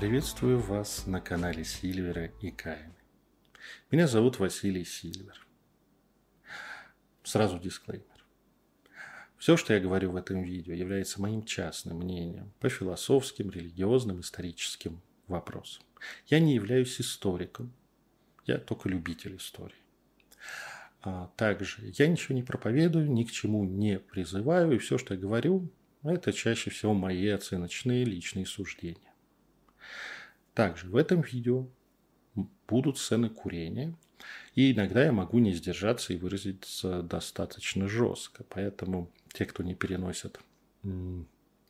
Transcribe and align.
Приветствую 0.00 0.58
вас 0.60 1.06
на 1.06 1.20
канале 1.20 1.62
Сильвера 1.62 2.32
и 2.40 2.50
Каины. 2.50 2.94
Меня 3.90 4.06
зовут 4.06 4.38
Василий 4.38 4.86
Сильвер. 4.86 5.46
Сразу 7.22 7.58
дисклеймер. 7.58 8.24
Все, 9.36 9.58
что 9.58 9.74
я 9.74 9.78
говорю 9.78 10.12
в 10.12 10.16
этом 10.16 10.42
видео, 10.42 10.72
является 10.72 11.20
моим 11.20 11.44
частным 11.44 11.98
мнением 11.98 12.50
по 12.60 12.70
философским, 12.70 13.50
религиозным, 13.50 14.20
историческим 14.20 15.02
вопросам. 15.28 15.84
Я 16.28 16.40
не 16.40 16.54
являюсь 16.54 16.98
историком, 16.98 17.70
я 18.46 18.56
только 18.56 18.88
любитель 18.88 19.36
истории. 19.36 19.84
А 21.02 21.30
также 21.36 21.92
я 21.98 22.06
ничего 22.06 22.34
не 22.34 22.42
проповедую, 22.42 23.12
ни 23.12 23.24
к 23.24 23.30
чему 23.30 23.64
не 23.64 23.98
призываю, 23.98 24.72
и 24.72 24.78
все, 24.78 24.96
что 24.96 25.12
я 25.12 25.20
говорю, 25.20 25.68
это 26.02 26.32
чаще 26.32 26.70
всего 26.70 26.94
мои 26.94 27.28
оценочные 27.28 28.06
личные 28.06 28.46
суждения. 28.46 29.09
Также 30.54 30.88
в 30.88 30.96
этом 30.96 31.22
видео 31.22 31.68
будут 32.68 32.98
сцены 32.98 33.28
курения, 33.28 33.94
и 34.54 34.72
иногда 34.72 35.04
я 35.04 35.12
могу 35.12 35.38
не 35.38 35.52
сдержаться 35.52 36.12
и 36.12 36.16
выразиться 36.16 37.02
достаточно 37.02 37.88
жестко. 37.88 38.44
Поэтому 38.48 39.10
те, 39.32 39.44
кто 39.44 39.62
не 39.62 39.74
переносят 39.74 40.40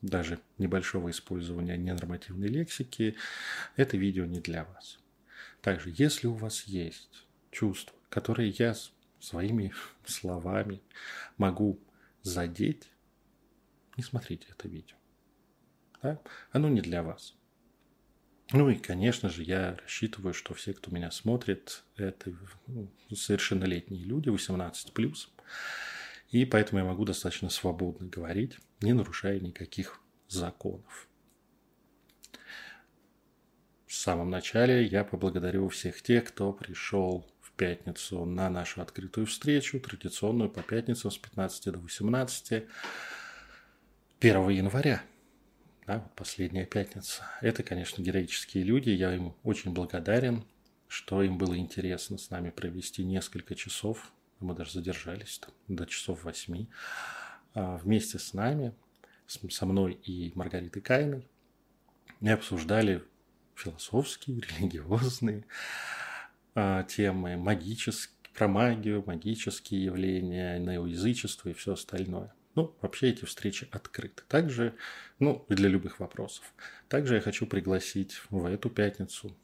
даже 0.03 0.41
небольшого 0.59 1.11
использования 1.11 1.77
ненормативной 1.77 2.49
лексики, 2.49 3.17
это 3.77 3.97
видео 3.97 4.25
не 4.25 4.41
для 4.41 4.65
вас. 4.65 4.99
Также, 5.61 5.93
если 5.95 6.27
у 6.27 6.35
вас 6.35 6.65
есть 6.65 7.27
чувства, 7.51 7.97
которые 8.09 8.51
я 8.51 8.75
своими 9.19 9.73
словами 10.05 10.81
могу 11.37 11.79
задеть, 12.23 12.91
не 13.97 14.03
смотрите 14.03 14.47
это 14.51 14.69
видео. 14.69 14.97
Да? 16.03 16.19
Оно 16.53 16.69
не 16.69 16.81
для 16.81 17.03
вас. 17.03 17.35
Ну 18.53 18.69
и, 18.69 18.75
конечно 18.77 19.29
же, 19.29 19.45
я 19.45 19.77
рассчитываю, 19.81 20.35
что 20.35 20.55
все, 20.55 20.75
кто 20.75 20.91
меня 20.91 21.13
смотрит, 21.13 21.85
это 21.97 22.33
ну, 22.67 22.91
совершеннолетние 23.15 24.05
люди, 24.05 24.29
18+. 24.29 25.17
И 26.31 26.45
поэтому 26.45 26.81
я 26.81 26.85
могу 26.85 27.05
достаточно 27.05 27.49
свободно 27.49 28.09
говорить, 28.09 28.59
не 28.81 28.93
нарушая 28.93 29.39
никаких 29.39 30.01
законов. 30.29 31.09
В 33.87 33.95
самом 33.95 34.31
начале 34.31 34.85
я 34.85 35.05
поблагодарю 35.05 35.69
всех 35.69 36.03
тех, 36.03 36.25
кто 36.25 36.53
пришел 36.53 37.27
в 37.41 37.53
пятницу 37.53 38.25
на 38.25 38.49
нашу 38.49 38.83
открытую 38.83 39.27
встречу, 39.27 39.81
традиционную 39.81 40.51
по 40.51 40.63
пятницам 40.63 41.11
с 41.11 41.19
15 41.19 41.73
до 41.73 41.79
18 41.79 42.65
1 44.21 44.49
января. 44.49 45.03
Да, 45.91 46.09
последняя 46.15 46.67
пятница. 46.67 47.25
Это, 47.41 47.65
конечно, 47.65 48.01
героические 48.01 48.63
люди. 48.63 48.91
Я 48.91 49.13
им 49.13 49.35
очень 49.43 49.73
благодарен, 49.73 50.45
что 50.87 51.21
им 51.21 51.37
было 51.37 51.59
интересно 51.59 52.17
с 52.17 52.31
нами 52.31 52.51
провести 52.51 53.03
несколько 53.03 53.57
часов. 53.57 54.13
Мы 54.39 54.55
даже 54.55 54.71
задержались 54.71 55.41
там, 55.41 55.53
до 55.67 55.87
часов 55.87 56.23
восьми. 56.23 56.69
А 57.55 57.77
вместе 57.77 58.21
с 58.21 58.35
нами, 58.35 58.73
со 59.27 59.67
мной 59.67 59.95
и 59.95 60.31
Маргаритой 60.37 60.81
Кайной, 60.81 61.27
мы 62.21 62.31
обсуждали 62.31 63.03
философские, 63.57 64.43
религиозные 64.61 65.45
а, 66.55 66.85
темы, 66.85 67.37
магические, 67.37 68.17
про 68.33 68.47
магию, 68.47 69.03
магические 69.05 69.87
явления, 69.87 70.57
неоязычество 70.61 71.49
и 71.49 71.53
все 71.53 71.73
остальное. 71.73 72.33
Ну, 72.55 72.75
вообще 72.81 73.11
эти 73.11 73.25
встречи 73.25 73.69
открыты. 73.71 74.23
Также, 74.29 74.75
ну, 75.19 75.45
для 75.49 75.69
любых 75.69 76.01
вопросов. 76.01 76.45
Также 76.89 77.15
я 77.15 77.21
хочу 77.21 77.47
пригласить 77.47 78.21
в 78.31 78.45
эту 78.47 78.71
пятницу 78.71 79.37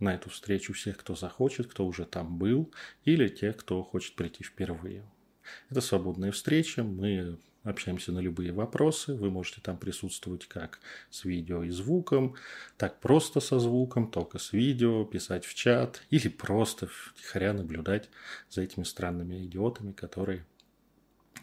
на 0.00 0.14
эту 0.14 0.30
встречу 0.30 0.72
всех, 0.72 0.96
кто 0.96 1.14
захочет, 1.14 1.68
кто 1.68 1.86
уже 1.86 2.04
там 2.04 2.38
был, 2.38 2.72
или 3.04 3.28
тех, 3.28 3.56
кто 3.56 3.82
хочет 3.82 4.16
прийти 4.16 4.42
впервые. 4.42 5.04
Это 5.68 5.80
свободная 5.80 6.32
встреча, 6.32 6.82
мы 6.82 7.38
общаемся 7.62 8.12
на 8.12 8.20
любые 8.20 8.52
вопросы, 8.52 9.14
вы 9.14 9.30
можете 9.30 9.60
там 9.60 9.76
присутствовать 9.76 10.46
как 10.46 10.80
с 11.10 11.24
видео 11.24 11.62
и 11.62 11.70
звуком, 11.70 12.34
так 12.76 13.00
просто 13.00 13.40
со 13.40 13.58
звуком, 13.58 14.10
только 14.10 14.38
с 14.38 14.52
видео, 14.52 15.04
писать 15.04 15.44
в 15.44 15.54
чат, 15.54 16.02
или 16.10 16.28
просто 16.28 16.86
втихаря 16.86 17.52
наблюдать 17.52 18.08
за 18.48 18.62
этими 18.62 18.84
странными 18.84 19.44
идиотами, 19.44 19.92
которые 19.92 20.46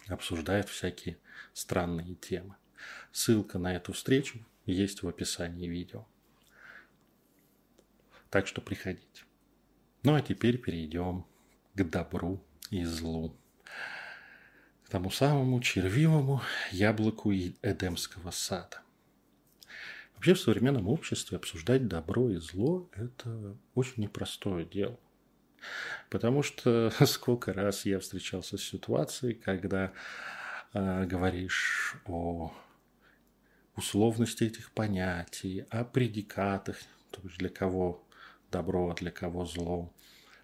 обсуждает 0.09 0.69
всякие 0.69 1.17
странные 1.53 2.15
темы. 2.15 2.55
Ссылка 3.11 3.57
на 3.59 3.75
эту 3.75 3.93
встречу 3.93 4.45
есть 4.65 5.03
в 5.03 5.07
описании 5.07 5.67
видео. 5.67 6.05
Так 8.29 8.47
что 8.47 8.61
приходите. 8.61 9.23
Ну 10.03 10.15
а 10.15 10.21
теперь 10.21 10.57
перейдем 10.57 11.25
к 11.73 11.83
добру 11.83 12.43
и 12.69 12.83
злу. 12.83 13.35
К 14.85 14.89
тому 14.89 15.09
самому 15.11 15.59
червивому 15.59 16.41
яблоку 16.71 17.33
Эдемского 17.33 18.31
сада. 18.31 18.81
Вообще 20.15 20.33
в 20.33 20.39
современном 20.39 20.87
обществе 20.87 21.37
обсуждать 21.37 21.87
добро 21.87 22.29
и 22.29 22.37
зло– 22.37 22.89
это 22.93 23.55
очень 23.75 24.03
непростое 24.03 24.65
дело. 24.65 24.97
Потому 26.09 26.43
что 26.43 26.91
сколько 27.05 27.53
раз 27.53 27.85
я 27.85 27.99
встречался 27.99 28.57
с 28.57 28.63
ситуацией, 28.63 29.33
когда 29.33 29.93
э, 30.73 31.05
говоришь 31.05 31.95
о 32.05 32.53
условности 33.75 34.43
этих 34.43 34.71
понятий, 34.71 35.65
о 35.69 35.83
предикатах, 35.83 36.77
то 37.11 37.21
есть 37.23 37.37
для 37.37 37.49
кого 37.49 38.03
добро, 38.51 38.89
а 38.89 38.95
для 38.95 39.11
кого 39.11 39.45
зло, 39.45 39.93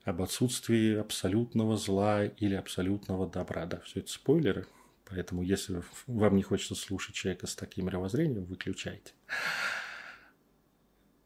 об 0.03 0.21
отсутствии 0.21 0.95
абсолютного 0.95 1.77
зла 1.77 2.25
или 2.25 2.55
абсолютного 2.55 3.29
добра. 3.29 3.65
Да, 3.65 3.79
все 3.81 4.01
это 4.01 4.11
спойлеры, 4.11 4.67
поэтому 5.05 5.41
если 5.41 5.81
вам 6.07 6.35
не 6.35 6.43
хочется 6.43 6.75
слушать 6.75 7.15
человека 7.15 7.47
с 7.47 7.55
таким 7.55 7.85
мировоззрением, 7.85 8.45
выключайте. 8.45 9.13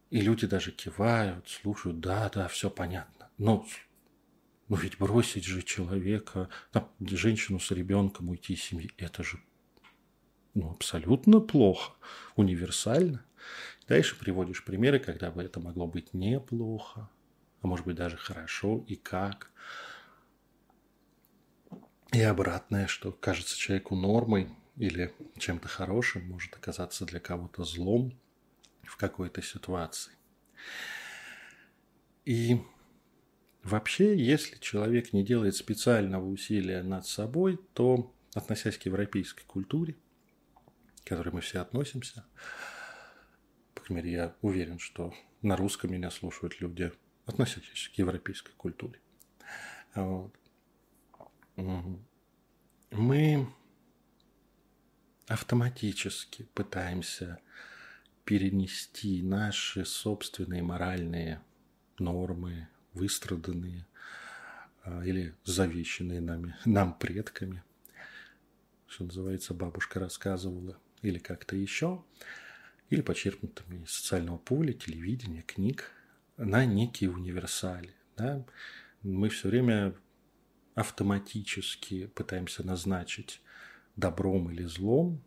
И 0.09 0.21
люди 0.21 0.47
даже 0.47 0.71
кивают, 0.71 1.49
слушают, 1.49 1.99
да, 1.99 2.29
да, 2.29 2.47
все 2.47 2.69
понятно. 2.69 3.29
Но 3.37 3.65
но 4.67 4.75
ведь 4.75 4.97
бросить 4.97 5.45
же 5.45 5.61
человека, 5.61 6.49
там, 6.71 6.91
женщину 6.99 7.59
с 7.59 7.71
ребенком 7.71 8.29
уйти 8.29 8.53
из 8.53 8.63
семьи, 8.63 8.91
это 8.97 9.23
же 9.23 9.39
ну, 10.53 10.71
абсолютно 10.71 11.39
плохо, 11.39 11.93
универсально. 12.35 13.23
Дальше 13.87 14.17
приводишь 14.17 14.65
примеры, 14.65 14.99
когда 14.99 15.31
бы 15.31 15.43
это 15.43 15.59
могло 15.59 15.87
быть 15.87 16.13
неплохо, 16.13 17.09
а 17.61 17.67
может 17.67 17.85
быть 17.85 17.95
даже 17.95 18.17
хорошо, 18.17 18.83
и 18.87 18.95
как. 18.95 19.51
И 22.11 22.21
обратное, 22.21 22.87
что 22.87 23.11
кажется 23.11 23.57
человеку 23.57 23.95
нормой 23.95 24.49
или 24.77 25.13
чем-то 25.37 25.67
хорошим, 25.67 26.27
может 26.27 26.53
оказаться 26.55 27.05
для 27.05 27.19
кого-то 27.19 27.63
злом 27.63 28.17
в 28.83 28.97
какой-то 28.97 29.41
ситуации. 29.41 30.13
И 32.25 32.61
Вообще, 33.67 34.17
если 34.17 34.57
человек 34.59 35.11
не 35.11 35.25
делает 35.25 35.53
специального 35.53 36.25
усилия 36.25 36.83
над 36.83 37.05
собой, 37.05 37.59
то, 37.73 38.15
относясь 38.33 38.77
к 38.77 38.83
европейской 38.83 39.43
культуре, 39.43 39.97
к 41.03 41.09
которой 41.09 41.31
мы 41.31 41.41
все 41.41 41.59
относимся, 41.59 42.25
по 43.73 43.81
крайней 43.81 44.03
мере, 44.03 44.15
я 44.15 44.35
уверен, 44.41 44.79
что 44.79 45.13
на 45.41 45.57
русском 45.57 45.91
меня 45.91 46.11
слушают 46.11 46.61
люди, 46.61 46.93
относящиеся 47.25 47.91
к 47.91 47.95
европейской 47.95 48.53
культуре. 48.53 49.01
Вот. 49.95 50.33
Мы 52.91 53.49
автоматически 55.27 56.43
пытаемся 56.53 57.41
перенести 58.23 59.21
наши 59.21 59.83
собственные 59.83 60.63
моральные 60.63 61.41
нормы, 61.99 62.69
выстраданные 62.97 63.85
а, 64.83 65.03
или 65.05 65.35
завещанные 65.43 66.21
нами, 66.21 66.55
нам 66.65 66.97
предками, 66.97 67.63
что 68.87 69.03
называется, 69.05 69.53
бабушка 69.53 69.99
рассказывала, 69.99 70.77
или 71.01 71.19
как-то 71.19 71.55
еще, 71.55 72.03
или 72.89 73.01
почерпнутыми 73.01 73.83
из 73.83 73.91
социального 73.91 74.37
поля, 74.37 74.73
телевидения, 74.73 75.41
книг, 75.41 75.91
на 76.37 76.65
некие 76.65 77.11
универсали. 77.11 77.93
Да? 78.15 78.45
Мы 79.03 79.29
все 79.29 79.49
время 79.49 79.93
автоматически 80.75 82.07
пытаемся 82.07 82.65
назначить 82.65 83.41
добром 83.95 84.49
или 84.51 84.63
злом 84.63 85.21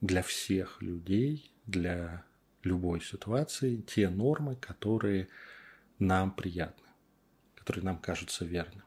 для 0.00 0.22
всех 0.22 0.80
людей, 0.80 1.50
для 1.66 2.24
любой 2.62 3.00
ситуации 3.00 3.78
те 3.78 4.08
нормы, 4.08 4.56
которые 4.56 5.28
нам 5.98 6.30
приятны 6.30 6.85
которые 7.66 7.84
нам 7.84 7.98
кажутся 7.98 8.44
верными. 8.44 8.84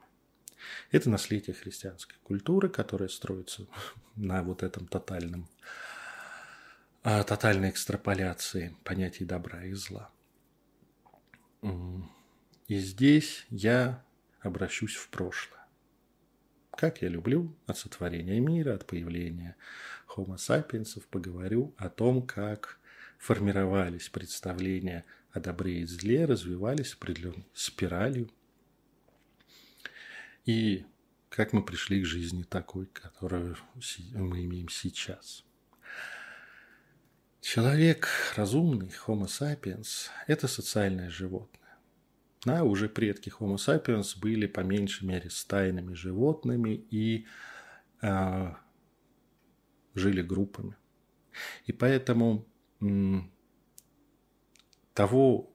Это 0.90 1.10
наследие 1.10 1.54
христианской 1.54 2.16
культуры, 2.24 2.70
которая 2.70 3.10
строится 3.10 3.68
на 4.16 4.42
вот 4.42 4.64
этом 4.64 4.88
тотальном, 4.88 5.50
а, 7.04 7.24
тотальной 7.24 7.72
экстраполяции 7.72 8.78
понятий 8.86 9.26
добра 9.26 9.66
и 9.66 9.74
зла. 9.74 10.10
И 11.62 12.78
здесь 12.78 13.46
я 13.50 14.02
обращусь 14.40 14.96
в 14.96 15.10
прошлое. 15.10 15.60
Как 16.72 17.02
я 17.02 17.10
люблю 17.10 17.54
от 17.68 17.78
сотворения 17.78 18.40
мира, 18.40 18.76
от 18.76 18.86
появления 18.86 19.58
Homo 20.16 20.38
sapiens, 20.38 21.04
поговорю 21.12 21.76
о 21.78 21.90
том, 21.90 22.26
как 22.26 22.80
формировались 23.18 24.08
представления 24.08 25.04
о 25.34 25.42
добре 25.42 25.82
и 25.82 25.86
зле, 25.86 26.24
развивались 26.24 26.94
определенной 26.94 27.46
спиралью. 27.54 28.30
И 30.46 30.86
как 31.30 31.54
мы 31.54 31.64
пришли 31.64 32.02
к 32.02 32.06
жизни 32.06 32.44
такой, 32.44 32.88
которую 32.88 33.56
мы 34.14 34.46
имеем 34.46 34.70
сейчас. 34.70 35.46
Человек 37.42 38.08
разумный, 38.36 38.92
Homo 39.08 39.26
sapiens, 39.26 40.10
это 40.28 40.48
социальное 40.48 41.10
животное. 41.10 41.78
Да, 42.46 42.64
уже 42.64 42.90
предки 42.90 43.30
Homo 43.30 43.56
sapiens 43.56 44.20
были 44.20 44.48
по 44.48 44.62
меньшей 44.62 45.08
мере 45.08 45.30
стайными 45.30 45.94
животными 45.94 46.86
и 46.90 47.28
э, 48.02 48.54
жили 49.96 50.22
группами. 50.22 50.76
И 51.66 51.72
поэтому 51.72 52.46
м, 52.82 53.32
того 54.94 55.52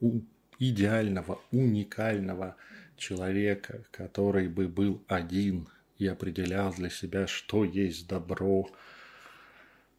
идеального, 0.59 1.41
уникального 1.51 2.57
человека, 2.97 3.85
который 3.91 4.49
бы 4.49 4.69
был 4.69 5.05
один 5.09 5.69
и 5.99 6.07
определял 6.07 6.73
для 6.73 6.91
себя, 6.91 7.27
что 7.27 7.65
есть 7.65 8.09
добро, 8.09 8.69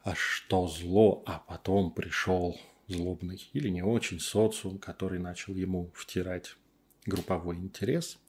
а 0.02 0.14
что 0.16 0.68
зло, 0.68 1.24
а 1.26 1.40
потом 1.40 1.92
пришел 1.92 2.60
злобный 2.88 3.50
или 3.54 3.70
не 3.70 3.82
очень 3.82 4.20
социум, 4.20 4.78
который 4.78 5.20
начал 5.20 5.56
ему 5.56 5.92
втирать 5.96 6.56
групповой 7.06 7.58
интерес, 7.58 8.20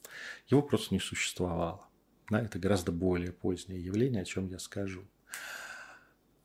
его 0.48 0.62
просто 0.62 0.94
не 0.94 1.00
существовало. 1.00 1.86
Да, 2.30 2.40
это 2.40 2.58
гораздо 2.58 2.92
более 2.92 3.32
позднее 3.32 3.82
явление, 3.82 4.22
о 4.22 4.24
чем 4.24 4.48
я 4.48 4.58
скажу. 4.58 5.04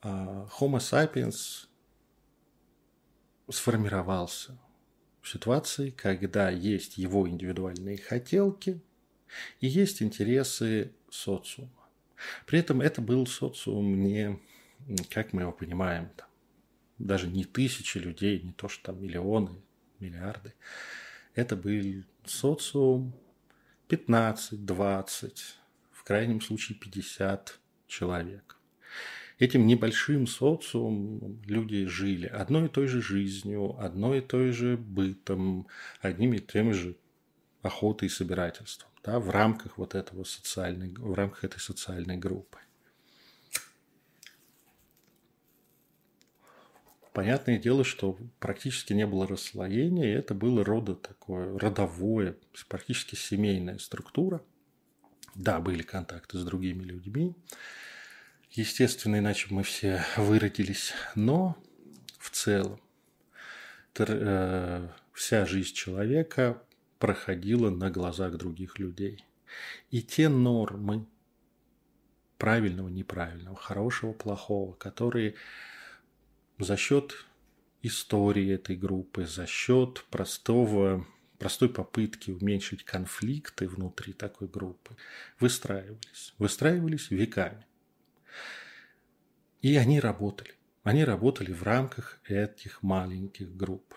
А, 0.02 0.48
Homo 0.60 0.78
sapiens 0.78 1.68
сформировался 3.50 4.58
ситуации, 5.24 5.92
когда 5.92 6.50
есть 6.50 6.98
его 6.98 7.28
индивидуальные 7.28 7.98
хотелки 7.98 8.82
и 9.60 9.68
есть 9.68 10.02
интересы 10.02 10.92
социума. 11.10 11.70
При 12.46 12.60
этом 12.60 12.82
это 12.82 13.02
был 13.02 13.26
социум 13.28 14.02
не, 14.04 14.40
как 15.10 15.34
мы 15.34 15.42
его 15.42 15.52
понимаем, 15.52 16.10
там, 16.16 16.28
даже 17.00 17.28
не 17.28 17.46
тысячи 17.46 17.98
людей, 17.98 18.42
не 18.42 18.54
то 18.54 18.68
что 18.68 18.92
там 18.92 19.02
миллионы, 19.02 19.62
миллиарды. 20.00 20.54
Это 21.34 21.56
был 21.56 22.04
социум 22.26 23.14
15, 23.88 24.66
20, 24.66 25.56
в 25.92 26.04
крайнем 26.04 26.42
случае 26.42 26.78
50 26.78 27.60
человек. 27.88 28.58
Этим 29.42 29.66
небольшим 29.66 30.28
социумом 30.28 31.42
люди 31.48 31.88
жили 31.88 32.28
одной 32.28 32.68
и 32.68 32.70
той 32.70 32.86
же 32.86 33.02
жизнью, 33.02 33.76
одной 33.80 34.20
и 34.20 34.22
той 34.22 34.52
же 34.52 34.78
бытом, 34.78 35.66
одними 36.00 36.38
и 36.38 36.40
теми 36.40 36.74
же 36.74 36.96
охотой 37.64 38.08
и 38.08 38.12
собирательством 38.12 38.92
да, 39.04 39.20
в 39.20 39.32
рамках 39.32 39.80
вот 39.80 39.96
этого 39.96 40.26
социальной, 40.26 40.94
в 40.94 41.16
рамках 41.16 41.44
этой 41.44 41.60
социальной 41.60 42.18
группы. 42.18 42.60
Понятное 47.12 47.58
дело, 47.58 47.84
что 47.84 48.20
практически 48.40 48.94
не 48.94 49.08
было 49.08 49.26
расслоения, 49.26 50.06
и 50.06 50.16
это 50.20 50.36
было 50.36 50.64
рода 50.64 50.94
такое 50.94 51.58
родовое, 51.58 52.38
практически 52.70 53.16
семейная 53.16 53.80
структура. 53.80 54.44
Да, 55.34 55.60
были 55.60 55.82
контакты 55.82 56.38
с 56.38 56.44
другими 56.44 56.84
людьми, 56.84 57.34
естественно, 58.52 59.18
иначе 59.18 59.48
мы 59.50 59.64
все 59.64 60.04
выродились, 60.18 60.94
но 61.16 61.58
в 62.18 62.30
целом 62.30 62.80
э, 63.98 64.90
вся 65.14 65.46
жизнь 65.46 65.74
человека 65.74 66.62
проходила 67.00 67.70
на 67.70 67.90
глазах 67.90 68.38
других 68.38 68.80
людей. 68.80 69.26
И 69.90 70.02
те 70.02 70.30
нормы 70.30 71.06
правильного, 72.38 72.88
неправильного, 72.88 73.56
хорошего, 73.58 74.14
плохого, 74.14 74.74
которые 74.74 75.36
за 76.58 76.78
счет 76.78 77.26
истории 77.82 78.52
этой 78.52 78.76
группы, 78.76 79.26
за 79.26 79.46
счет 79.48 80.06
простого, 80.10 81.06
простой 81.38 81.70
попытки 81.70 82.32
уменьшить 82.32 82.84
конфликты 82.84 83.68
внутри 83.68 84.14
такой 84.14 84.48
группы, 84.48 84.96
выстраивались. 85.40 86.34
Выстраивались 86.38 87.10
веками. 87.10 87.66
И 89.62 89.76
они 89.78 90.00
работали. 90.00 90.54
Они 90.84 91.04
работали 91.04 91.52
в 91.52 91.64
рамках 91.64 92.20
этих 92.28 92.82
маленьких 92.82 93.56
групп. 93.56 93.96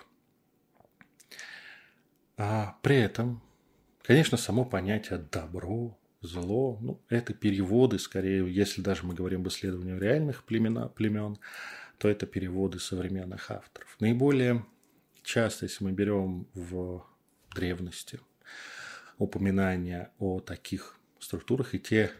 А 2.36 2.78
при 2.82 2.96
этом, 2.96 3.42
конечно, 4.02 4.36
само 4.36 4.64
понятие 4.64 5.18
добро, 5.30 5.98
зло, 6.20 6.78
ну, 6.80 7.00
это 7.08 7.32
переводы, 7.32 7.98
скорее, 7.98 8.52
если 8.52 8.82
даже 8.82 9.06
мы 9.06 9.14
говорим 9.14 9.40
об 9.40 9.48
исследовании 9.48 9.98
реальных 9.98 10.44
племена, 10.44 10.88
племен, 10.88 11.38
то 11.98 12.08
это 12.08 12.26
переводы 12.26 12.80
современных 12.80 13.50
авторов. 13.50 13.96
Наиболее 14.00 14.66
часто, 15.22 15.66
если 15.66 15.84
мы 15.84 15.92
берем 15.92 16.46
в 16.54 17.06
древности 17.54 18.20
упоминания 19.16 20.10
о 20.18 20.40
таких 20.40 20.98
структурах 21.18 21.74
и 21.74 21.78
те 21.78 22.10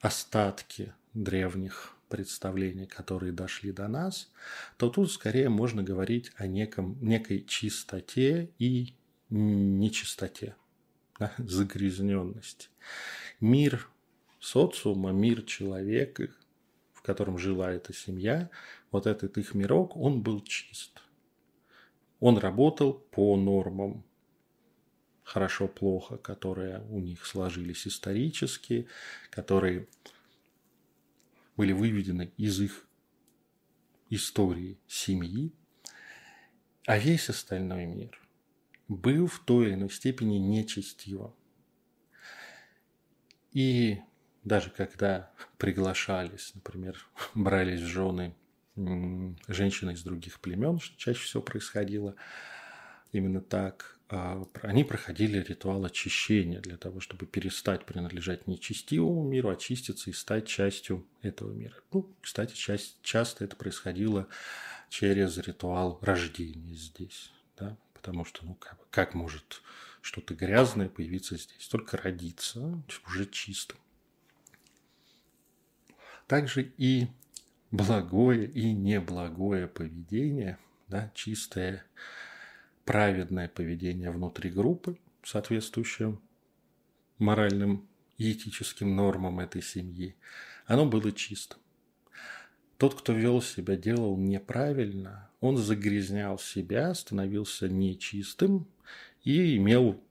остатки 0.00 0.94
древних 1.12 1.94
представлений, 2.10 2.86
которые 2.86 3.32
дошли 3.32 3.72
до 3.72 3.88
нас, 3.88 4.30
то 4.76 4.90
тут 4.90 5.10
скорее 5.10 5.48
можно 5.48 5.82
говорить 5.82 6.32
о 6.36 6.46
неком, 6.46 6.98
некой 7.00 7.44
чистоте 7.44 8.50
и 8.58 8.94
нечистоте, 9.30 10.56
да, 11.18 11.32
загрязненности. 11.38 12.68
Мир 13.40 13.88
социума, 14.40 15.12
мир 15.12 15.42
человека, 15.42 16.28
в 16.92 17.02
котором 17.02 17.38
жила 17.38 17.72
эта 17.72 17.94
семья, 17.94 18.50
вот 18.90 19.06
этот 19.06 19.38
их 19.38 19.54
мирок, 19.54 19.96
он 19.96 20.20
был 20.20 20.42
чист. 20.42 21.00
Он 22.18 22.36
работал 22.36 22.92
по 22.92 23.36
нормам 23.36 24.04
хорошо-плохо, 25.22 26.18
которые 26.18 26.82
у 26.90 26.98
них 26.98 27.24
сложились 27.24 27.86
исторически, 27.86 28.88
которые 29.30 29.86
были 31.60 31.72
выведены 31.72 32.32
из 32.38 32.58
их 32.58 32.88
истории 34.08 34.80
семьи, 34.88 35.52
а 36.86 36.96
весь 36.96 37.28
остальной 37.28 37.84
мир 37.84 38.18
был 38.88 39.26
в 39.26 39.40
той 39.40 39.66
или 39.66 39.74
иной 39.74 39.90
степени 39.90 40.38
нечестивым. 40.38 41.34
И 43.52 44.00
даже 44.42 44.70
когда 44.70 45.34
приглашались, 45.58 46.54
например, 46.54 46.96
брались 47.34 47.82
в 47.82 47.86
жены 47.88 48.34
женщины 49.46 49.92
из 49.92 50.02
других 50.02 50.40
племен, 50.40 50.80
что 50.80 50.96
чаще 50.96 51.22
всего 51.22 51.42
происходило 51.42 52.16
именно 53.12 53.42
так, 53.42 53.99
они 54.10 54.84
проходили 54.84 55.38
ритуал 55.38 55.84
очищения 55.84 56.60
для 56.60 56.76
того, 56.76 57.00
чтобы 57.00 57.26
перестать 57.26 57.84
принадлежать 57.84 58.46
нечестивому 58.46 59.22
миру, 59.22 59.50
очиститься 59.50 60.10
и 60.10 60.12
стать 60.12 60.46
частью 60.46 61.06
этого 61.22 61.52
мира. 61.52 61.76
Ну, 61.92 62.12
кстати, 62.20 62.54
часть, 62.54 62.96
часто 63.02 63.44
это 63.44 63.56
происходило 63.56 64.26
через 64.88 65.38
ритуал 65.38 65.98
рождения 66.02 66.74
здесь. 66.74 67.30
Да? 67.56 67.76
потому 68.00 68.24
что, 68.24 68.46
ну, 68.46 68.54
как, 68.54 68.78
как 68.90 69.14
может 69.14 69.62
что-то 70.00 70.34
грязное 70.34 70.88
появиться 70.88 71.36
здесь? 71.36 71.68
Только 71.68 71.98
родиться 71.98 72.82
уже 73.06 73.26
чистым. 73.26 73.78
Также 76.26 76.72
и 76.78 77.08
благое 77.70 78.46
и 78.46 78.72
неблагое 78.72 79.66
поведение, 79.66 80.58
да, 80.88 81.12
чистое 81.14 81.84
праведное 82.90 83.46
поведение 83.46 84.10
внутри 84.10 84.50
группы, 84.50 84.98
соответствующее 85.22 86.18
моральным 87.18 87.86
и 88.18 88.32
этическим 88.32 88.96
нормам 88.96 89.38
этой 89.38 89.62
семьи, 89.62 90.16
оно 90.66 90.86
было 90.86 91.12
чистым. 91.12 91.60
Тот, 92.78 92.96
кто 92.96 93.12
вел 93.12 93.42
себя, 93.42 93.76
делал 93.76 94.16
неправильно, 94.16 95.30
он 95.40 95.56
загрязнял 95.56 96.36
себя, 96.36 96.92
становился 96.94 97.68
нечистым 97.68 98.66
и 99.22 99.56
имел, 99.56 100.02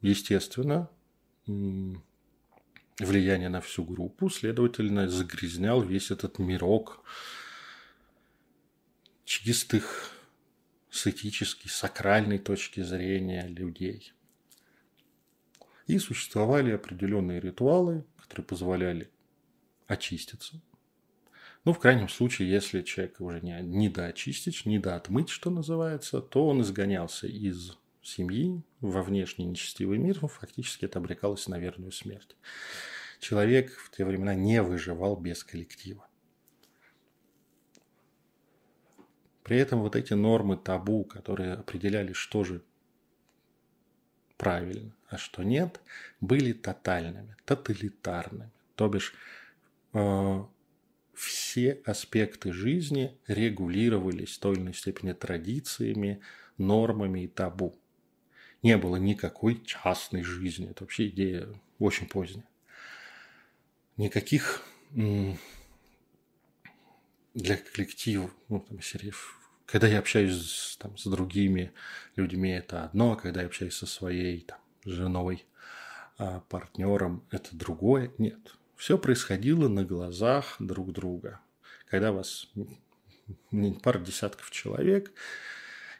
естественно, 0.00 0.88
влияние 2.98 3.50
на 3.50 3.60
всю 3.60 3.84
группу, 3.84 4.30
следовательно, 4.30 5.06
загрязнял 5.06 5.82
весь 5.82 6.10
этот 6.10 6.38
мирок 6.38 7.04
чистых 9.26 10.21
с 10.92 11.06
этической, 11.06 11.70
сакральной 11.70 12.38
точки 12.38 12.82
зрения 12.82 13.46
людей. 13.48 14.12
И 15.86 15.98
существовали 15.98 16.70
определенные 16.70 17.40
ритуалы, 17.40 18.04
которые 18.18 18.44
позволяли 18.44 19.10
очиститься. 19.86 20.60
Ну, 21.64 21.72
в 21.72 21.78
крайнем 21.78 22.10
случае, 22.10 22.50
если 22.50 22.82
человек 22.82 23.20
уже 23.20 23.40
не, 23.40 23.58
не 23.62 23.88
доочистить, 23.88 24.66
не 24.66 24.78
доотмыть, 24.78 25.30
что 25.30 25.48
называется, 25.48 26.20
то 26.20 26.46
он 26.46 26.60
изгонялся 26.60 27.26
из 27.26 27.78
семьи 28.02 28.62
во 28.80 29.02
внешний 29.02 29.46
нечестивый 29.46 29.96
мир, 29.96 30.18
фактически 30.18 30.84
это 30.84 30.98
обрекалось 30.98 31.48
на 31.48 31.58
верную 31.58 31.92
смерть. 31.92 32.36
Человек 33.18 33.72
в 33.78 33.90
те 33.96 34.04
времена 34.04 34.34
не 34.34 34.60
выживал 34.62 35.16
без 35.16 35.42
коллектива. 35.42 36.06
При 39.42 39.56
этом 39.58 39.80
вот 39.80 39.96
эти 39.96 40.14
нормы 40.14 40.56
табу, 40.56 41.04
которые 41.04 41.54
определяли, 41.54 42.12
что 42.12 42.44
же 42.44 42.62
правильно, 44.36 44.94
а 45.08 45.18
что 45.18 45.42
нет, 45.42 45.80
были 46.20 46.52
тотальными, 46.52 47.36
тоталитарными. 47.44 48.50
То 48.76 48.88
бишь 48.88 49.14
э, 49.92 50.44
все 51.14 51.80
аспекты 51.84 52.52
жизни 52.52 53.16
регулировались 53.26 54.36
в 54.36 54.40
той 54.40 54.54
или 54.54 54.62
иной 54.62 54.74
степени 54.74 55.12
традициями, 55.12 56.20
нормами 56.58 57.24
и 57.24 57.28
табу. 57.28 57.76
Не 58.62 58.76
было 58.76 58.96
никакой 58.96 59.62
частной 59.64 60.22
жизни. 60.22 60.70
Это 60.70 60.84
вообще 60.84 61.08
идея 61.08 61.48
очень 61.78 62.06
поздняя. 62.06 62.46
Никаких 63.96 64.62
для 67.34 67.56
коллектива, 67.56 68.30
ну, 68.48 68.60
там, 68.60 68.80
серии, 68.80 69.12
когда 69.66 69.86
я 69.86 69.98
общаюсь 69.98 70.76
там, 70.78 70.96
с 70.96 71.06
другими 71.06 71.72
людьми, 72.16 72.50
это 72.50 72.84
одно, 72.84 73.12
а 73.12 73.16
когда 73.16 73.40
я 73.40 73.46
общаюсь 73.46 73.74
со 73.74 73.86
своей 73.86 74.40
там, 74.40 74.58
женой, 74.84 75.46
а, 76.18 76.40
партнером, 76.48 77.24
это 77.30 77.56
другое. 77.56 78.12
Нет. 78.18 78.38
Все 78.76 78.98
происходило 78.98 79.68
на 79.68 79.84
глазах 79.84 80.56
друг 80.58 80.92
друга. 80.92 81.40
Когда 81.86 82.12
вас 82.12 82.48
пара 83.82 83.98
десятков 83.98 84.50
человек, 84.50 85.12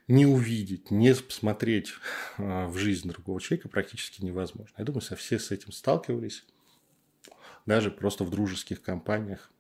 не 0.09 0.27
увидеть, 0.27 0.91
не 0.91 1.15
посмотреть 1.15 1.95
а, 2.37 2.67
в 2.69 2.77
жизнь 2.77 3.09
другого 3.09 3.41
человека 3.41 3.69
практически 3.69 4.25
невозможно. 4.25 4.75
Я 4.77 4.85
думаю, 4.85 5.01
со 5.01 5.17
все 5.17 5.39
с 5.39 5.51
этим 5.51 5.73
сталкивались. 5.73 6.45
Даже 7.65 7.91
просто 7.91 8.25
в 8.25 8.31
дружеских 8.31 8.83
компаниях 8.83 9.51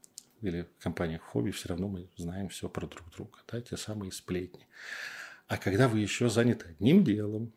или 0.43 0.69
компаниях 0.81 1.23
хобби 1.23 1.51
все 1.51 1.69
равно 1.69 1.89
мы 1.89 2.11
знаем 2.17 2.49
все 2.49 2.69
про 2.69 2.87
друг 2.87 3.11
друга, 3.11 3.39
да, 3.51 3.61
те 3.61 3.77
самые 3.77 4.13
сплетни. 4.13 4.67
А 5.47 5.57
когда 5.57 5.89
вы 5.89 6.01
еще 6.01 6.29
заняты 6.29 6.71
одним 6.71 7.05
делом, 7.05 7.53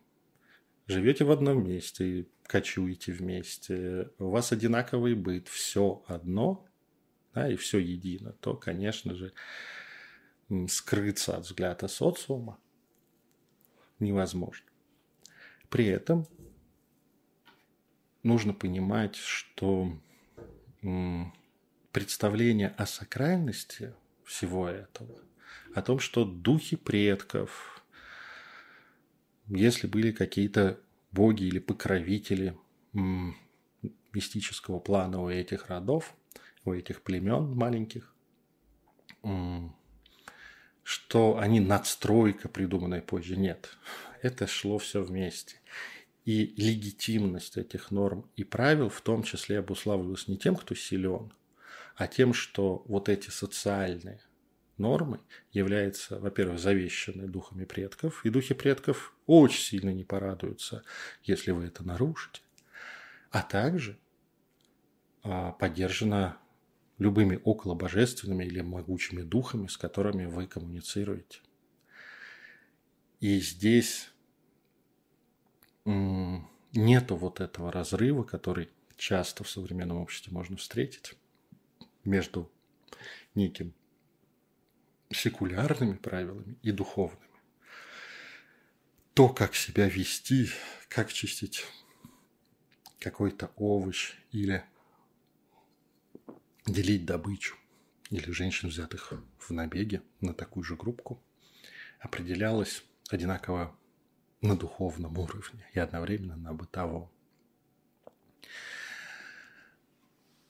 живете 0.87 1.25
в 1.25 1.31
одном 1.31 1.67
месте, 1.67 2.27
кочуете 2.43 3.11
вместе, 3.11 4.09
у 4.19 4.29
вас 4.29 4.51
одинаковый 4.51 5.15
быт, 5.15 5.47
все 5.47 6.03
одно, 6.07 6.65
да, 7.33 7.51
и 7.51 7.55
все 7.55 7.79
едино, 7.79 8.33
то, 8.33 8.55
конечно 8.55 9.15
же, 9.15 9.33
скрыться 10.67 11.37
от 11.37 11.45
взгляда 11.45 11.87
социума 11.87 12.59
невозможно. 13.99 14.67
При 15.69 15.87
этом 15.87 16.27
нужно 18.21 18.53
понимать, 18.53 19.15
что 19.15 19.91
представление 21.95 22.75
о 22.77 22.85
сакральности 22.85 23.93
всего 24.25 24.67
этого, 24.67 25.17
о 25.73 25.81
том, 25.81 25.99
что 25.99 26.25
духи 26.25 26.75
предков, 26.75 27.81
если 29.47 29.87
были 29.87 30.11
какие-то 30.11 30.77
боги 31.13 31.45
или 31.45 31.59
покровители 31.59 32.57
мистического 34.11 34.79
плана 34.79 35.21
у 35.21 35.29
этих 35.29 35.69
родов, 35.69 36.13
у 36.65 36.73
этих 36.73 37.01
племен 37.01 37.55
маленьких, 37.55 38.13
что 40.83 41.37
они 41.37 41.61
надстройка, 41.61 42.49
придуманная 42.49 43.03
позже. 43.03 43.37
Нет, 43.37 43.69
это 44.21 44.47
шло 44.47 44.79
все 44.79 45.01
вместе. 45.01 45.61
И 46.25 46.55
легитимность 46.57 47.55
этих 47.55 47.89
норм 47.89 48.29
и 48.35 48.43
правил 48.43 48.89
в 48.89 48.99
том 48.99 49.23
числе 49.23 49.59
обуславливалась 49.59 50.27
не 50.27 50.37
тем, 50.37 50.57
кто 50.57 50.75
силен, 50.75 51.31
а 51.95 52.07
тем, 52.07 52.33
что 52.33 52.83
вот 52.87 53.09
эти 53.09 53.29
социальные 53.29 54.19
нормы 54.77 55.21
являются, 55.51 56.19
во-первых, 56.19 56.59
завещаны 56.59 57.27
духами 57.27 57.65
предков, 57.65 58.25
и 58.25 58.29
духи 58.29 58.53
предков 58.53 59.13
очень 59.25 59.61
сильно 59.61 59.91
не 59.91 60.03
порадуются, 60.03 60.83
если 61.23 61.51
вы 61.51 61.65
это 61.65 61.83
нарушите, 61.83 62.41
а 63.31 63.41
также 63.41 63.97
а, 65.23 65.53
поддержана 65.53 66.37
любыми 66.97 67.39
околобожественными 67.43 68.43
или 68.43 68.61
могучими 68.61 69.21
духами, 69.21 69.67
с 69.67 69.77
которыми 69.77 70.25
вы 70.25 70.47
коммуницируете. 70.47 71.39
И 73.21 73.39
здесь 73.39 74.11
нету 75.85 77.15
вот 77.15 77.39
этого 77.39 77.71
разрыва, 77.71 78.23
который 78.23 78.69
часто 78.97 79.43
в 79.43 79.49
современном 79.49 79.97
обществе 79.97 80.33
можно 80.33 80.57
встретить 80.57 81.15
между 82.05 82.51
неким 83.33 83.73
секулярными 85.11 85.95
правилами 85.95 86.57
и 86.61 86.71
духовными. 86.71 87.21
То, 89.13 89.29
как 89.29 89.55
себя 89.55 89.87
вести, 89.87 90.49
как 90.89 91.11
чистить 91.11 91.65
какой-то 92.99 93.51
овощ 93.55 94.13
или 94.31 94.63
делить 96.65 97.05
добычу 97.05 97.55
или 98.09 98.31
женщин, 98.31 98.69
взятых 98.69 99.13
в 99.39 99.51
набеге 99.51 100.01
на 100.21 100.33
такую 100.33 100.63
же 100.63 100.75
группку, 100.75 101.21
определялось 101.99 102.83
одинаково 103.09 103.75
на 104.41 104.55
духовном 104.55 105.17
уровне 105.17 105.65
и 105.73 105.79
одновременно 105.79 106.35
на 106.35 106.53
бытовом. 106.53 107.09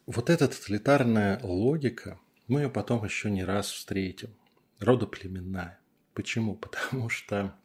Вот 0.06 0.30
эта 0.30 0.48
тоталитарная 0.48 1.40
логика, 1.42 2.20
мы 2.48 2.62
ее 2.62 2.70
потом 2.70 3.04
еще 3.04 3.32
не 3.32 3.44
раз 3.44 3.72
встретим. 3.72 4.36
Родоплеменная. 4.80 5.80
Почему? 6.14 6.56
Потому 6.92 7.10
что 7.10 7.56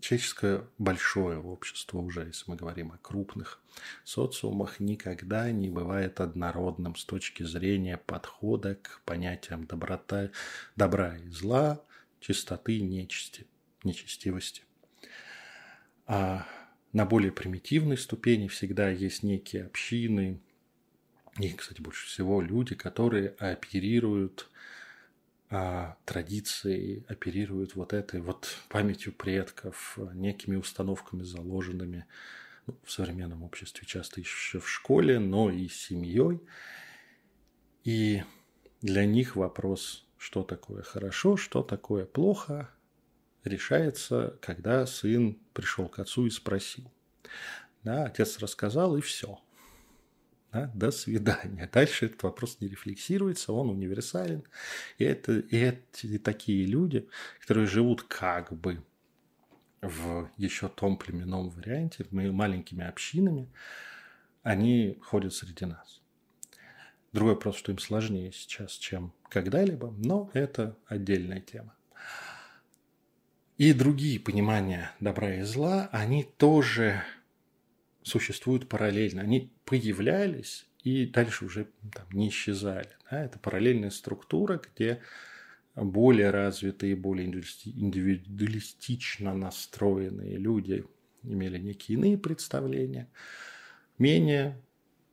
человеческое 0.00 0.66
большое 0.76 1.38
общество 1.38 1.98
уже, 1.98 2.26
если 2.26 2.44
мы 2.50 2.56
говорим 2.56 2.92
о 2.92 2.98
крупных 2.98 3.62
социумах, 4.04 4.80
никогда 4.80 5.50
не 5.50 5.70
бывает 5.70 6.20
однородным 6.20 6.94
с 6.94 7.04
точки 7.06 7.42
зрения 7.42 7.96
подхода 7.96 8.74
к 8.74 9.00
понятиям 9.06 9.66
доброта, 9.66 10.30
добра 10.76 11.16
и 11.16 11.28
зла, 11.30 11.82
чистоты 12.20 12.76
и 12.76 12.82
нечисти, 12.82 13.46
нечестивости. 13.82 14.62
А 16.06 16.46
на 16.92 17.04
более 17.04 17.32
примитивной 17.32 17.98
ступени 17.98 18.48
всегда 18.48 18.88
есть 18.90 19.22
некие 19.22 19.64
общины, 19.64 20.40
и, 21.38 21.52
кстати, 21.52 21.80
больше 21.80 22.06
всего 22.06 22.40
люди, 22.40 22.74
которые 22.74 23.28
оперируют 23.38 24.50
а, 25.50 25.96
традицией, 26.04 27.04
оперируют 27.08 27.76
вот 27.76 27.92
этой 27.92 28.20
вот 28.20 28.56
памятью 28.68 29.12
предков, 29.12 29.98
некими 30.14 30.56
установками, 30.56 31.22
заложенными. 31.22 32.06
Ну, 32.66 32.76
в 32.84 32.90
современном 32.90 33.44
обществе, 33.44 33.86
часто 33.86 34.20
еще 34.20 34.60
в 34.60 34.68
школе, 34.68 35.18
но 35.18 35.50
и 35.50 35.68
семьей. 35.68 36.40
И 37.84 38.22
для 38.82 39.06
них 39.06 39.36
вопрос, 39.36 40.06
что 40.18 40.42
такое 40.42 40.82
хорошо, 40.82 41.36
что 41.36 41.62
такое 41.62 42.04
плохо, 42.04 42.68
решается, 43.44 44.38
когда 44.40 44.86
сын 44.86 45.38
пришел 45.52 45.88
к 45.88 45.98
отцу 45.98 46.26
и 46.26 46.30
спросил. 46.30 46.90
Да, 47.82 48.04
отец 48.04 48.38
рассказал, 48.38 48.96
и 48.96 49.00
все. 49.00 49.38
Да, 50.52 50.70
до 50.74 50.90
свидания. 50.90 51.68
Дальше 51.72 52.06
этот 52.06 52.22
вопрос 52.22 52.58
не 52.60 52.68
рефлексируется, 52.68 53.52
он 53.52 53.70
универсален. 53.70 54.44
И, 54.98 55.04
это, 55.04 55.38
и 55.38 55.56
эти 55.56 56.18
такие 56.18 56.66
люди, 56.66 57.08
которые 57.40 57.66
живут 57.66 58.02
как 58.02 58.52
бы 58.52 58.82
в 59.80 60.30
еще 60.36 60.68
том 60.68 60.96
племенном 60.96 61.50
варианте, 61.50 62.06
маленькими 62.10 62.84
общинами, 62.84 63.48
они 64.42 64.98
ходят 65.02 65.34
среди 65.34 65.66
нас. 65.66 66.00
Другой 67.12 67.34
вопрос, 67.34 67.56
что 67.56 67.72
им 67.72 67.78
сложнее 67.78 68.32
сейчас, 68.32 68.72
чем 68.72 69.12
когда-либо, 69.28 69.94
но 69.98 70.30
это 70.34 70.76
отдельная 70.86 71.40
тема. 71.40 71.74
И 73.58 73.72
другие 73.72 74.20
понимания 74.20 74.92
добра 75.00 75.34
и 75.34 75.42
зла, 75.42 75.88
они 75.90 76.22
тоже 76.22 77.02
существуют 78.04 78.68
параллельно. 78.68 79.22
Они 79.22 79.52
появлялись 79.64 80.68
и 80.84 81.06
дальше 81.06 81.44
уже 81.44 81.66
там, 81.92 82.06
не 82.12 82.28
исчезали. 82.28 82.90
Да? 83.10 83.24
Это 83.24 83.40
параллельная 83.40 83.90
структура, 83.90 84.62
где 84.62 85.02
более 85.74 86.30
развитые, 86.30 86.94
более 86.94 87.26
индивидуалистично 87.26 89.34
настроенные 89.34 90.36
люди 90.36 90.84
имели 91.24 91.58
некие 91.58 91.98
иные 91.98 92.16
представления, 92.16 93.08
менее, 93.98 94.56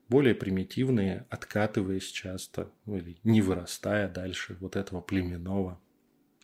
более 0.08 0.36
примитивные, 0.36 1.25
откатываясь 1.32 2.12
часто, 2.12 2.72
ну, 2.86 2.98
или 2.98 3.18
не 3.24 3.42
вырастая 3.42 4.08
дальше 4.08 4.56
вот 4.60 4.75
этого 4.75 5.02
племенного 5.02 5.82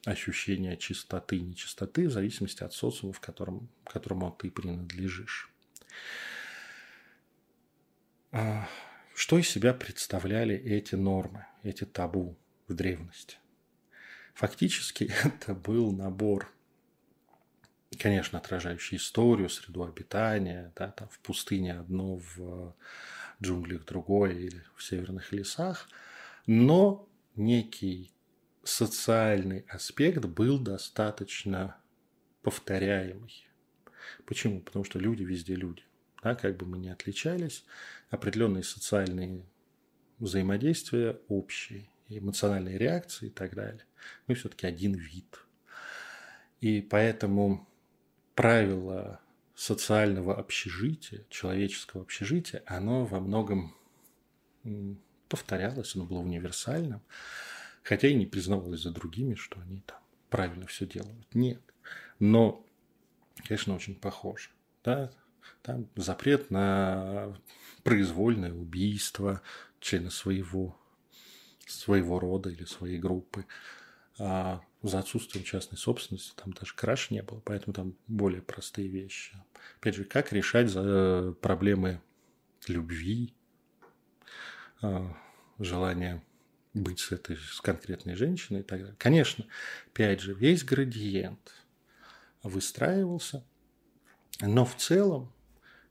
ощущения 0.06 0.78
чистоты 0.78 1.38
и 1.38 1.42
нечистоты 1.42 2.08
в 2.08 2.12
зависимости 2.12 2.64
от 2.64 2.74
социума, 2.74 3.14
в 3.14 3.20
котором, 3.20 3.70
которому 3.86 4.32
ты 4.32 4.50
принадлежишь. 4.50 5.50
А, 8.32 8.68
что 9.14 9.38
из 9.38 9.50
себя 9.50 9.74
представляли 9.74 10.56
эти 10.56 10.96
нормы, 10.96 11.46
эти 11.64 11.84
табу 11.84 12.38
в 12.68 12.74
древности? 12.74 13.38
Фактически 14.34 15.12
это 15.24 15.54
был 15.54 15.92
набор, 15.92 16.52
конечно, 18.00 18.40
отражающий 18.40 18.98
историю, 18.98 19.50
среду 19.50 19.84
обитания, 19.84 20.72
да, 20.76 20.92
там 20.92 21.10
в 21.10 21.20
пустыне 21.20 21.78
одно, 21.78 22.16
в 22.36 22.76
джунглях 23.42 23.86
другое 23.86 24.34
или 24.34 24.64
в 24.76 24.84
северных 24.84 25.32
лесах, 25.32 25.90
но 26.48 27.08
некий 27.36 28.12
социальный 28.64 29.66
аспект 29.70 30.26
был 30.26 30.60
достаточно 30.60 31.78
повторяемый. 32.42 33.48
Почему? 34.26 34.62
Потому 34.62 34.86
что 34.86 35.00
люди 35.00 35.24
везде 35.24 35.56
люди. 35.56 35.84
Да, 36.24 36.36
как 36.36 36.58
бы 36.58 36.66
мы 36.66 36.78
ни 36.78 36.90
отличались, 36.90 37.66
определенные 38.10 38.64
социальные 38.64 39.44
взаимодействия 40.20 41.20
общие, 41.28 41.90
эмоциональные 42.08 42.78
реакции 42.78 43.28
и 43.28 43.32
так 43.32 43.56
далее. 43.56 43.86
Мы 44.28 44.36
все-таки 44.36 44.68
один 44.68 44.94
вид. 44.94 45.40
И 46.60 46.82
поэтому 46.82 47.68
правило 48.36 49.20
социального 49.56 50.38
общежития, 50.38 51.26
человеческого 51.30 52.04
общежития, 52.04 52.64
оно 52.68 53.06
во 53.06 53.20
многом 53.20 53.76
повторялось, 55.28 55.96
оно 55.96 56.06
было 56.06 56.20
универсальным, 56.20 57.02
хотя 57.84 58.08
и 58.08 58.14
не 58.14 58.26
признавалось 58.26 58.82
за 58.82 58.92
другими, 58.92 59.36
что 59.36 59.60
они 59.62 59.82
там 59.82 60.00
правильно 60.30 60.68
все 60.68 60.86
делают. 60.86 61.28
Нет. 61.34 61.62
Но, 62.20 62.66
конечно, 63.48 63.76
очень 63.76 63.96
похоже. 63.96 64.50
Да? 64.84 65.12
Там 65.62 65.88
запрет 65.96 66.50
на 66.50 67.38
произвольное 67.84 68.54
убийство 68.54 69.42
члена 69.80 70.10
своего, 70.10 70.80
своего 71.66 72.20
рода 72.20 72.50
или 72.50 72.66
своей 72.66 72.98
группы. 72.98 73.46
А 74.20 74.62
за 74.84 75.00
отсутствием 75.00 75.46
частной 75.46 75.78
собственности 75.78 76.34
там 76.36 76.54
даже 76.54 76.76
краш 76.76 77.12
не 77.12 77.22
было, 77.22 77.40
поэтому 77.40 77.74
там 77.74 77.96
более 78.08 78.42
простые 78.42 78.88
вещи. 78.88 79.36
Опять 79.80 79.96
же, 79.96 80.04
как 80.04 80.34
решать 80.34 80.70
за 80.70 81.36
проблемы 81.42 82.02
любви, 82.68 83.34
а, 84.82 85.16
желания 85.60 86.24
быть 86.74 87.00
с 87.00 87.12
этой 87.12 87.38
с 87.38 87.62
конкретной 87.62 88.16
женщиной 88.16 88.62
и 88.62 88.64
так 88.64 88.80
далее. 88.80 88.96
Конечно, 88.98 89.46
опять 89.88 90.22
же, 90.22 90.34
весь 90.34 90.64
градиент 90.64 91.54
выстраивался, 92.44 93.44
но 94.42 94.66
в 94.66 94.76
целом 94.76 95.32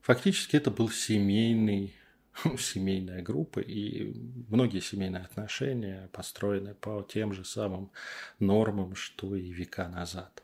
Фактически 0.01 0.55
это 0.55 0.71
был 0.71 0.89
семейный, 0.89 1.93
семейная 2.57 3.21
группа, 3.21 3.59
и 3.59 4.13
многие 4.49 4.79
семейные 4.79 5.23
отношения 5.23 6.09
построены 6.11 6.73
по 6.73 7.03
тем 7.03 7.33
же 7.33 7.45
самым 7.45 7.91
нормам, 8.39 8.95
что 8.95 9.35
и 9.35 9.51
века 9.51 9.87
назад. 9.87 10.43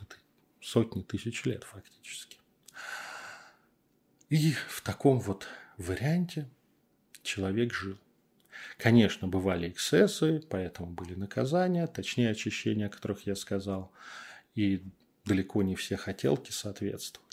Это 0.00 0.16
сотни 0.60 1.02
тысяч 1.02 1.44
лет 1.44 1.62
фактически. 1.64 2.38
И 4.30 4.52
в 4.68 4.82
таком 4.82 5.20
вот 5.20 5.46
варианте 5.78 6.48
человек 7.22 7.72
жил. 7.72 7.96
Конечно, 8.76 9.26
бывали 9.26 9.70
эксцессы, 9.70 10.42
поэтому 10.50 10.90
были 10.90 11.14
наказания, 11.14 11.86
точнее 11.86 12.30
очищения, 12.30 12.86
о 12.86 12.90
которых 12.90 13.26
я 13.26 13.34
сказал, 13.34 13.90
и 14.54 14.84
далеко 15.24 15.62
не 15.62 15.76
все 15.76 15.96
хотелки 15.96 16.50
соответствовали. 16.50 17.26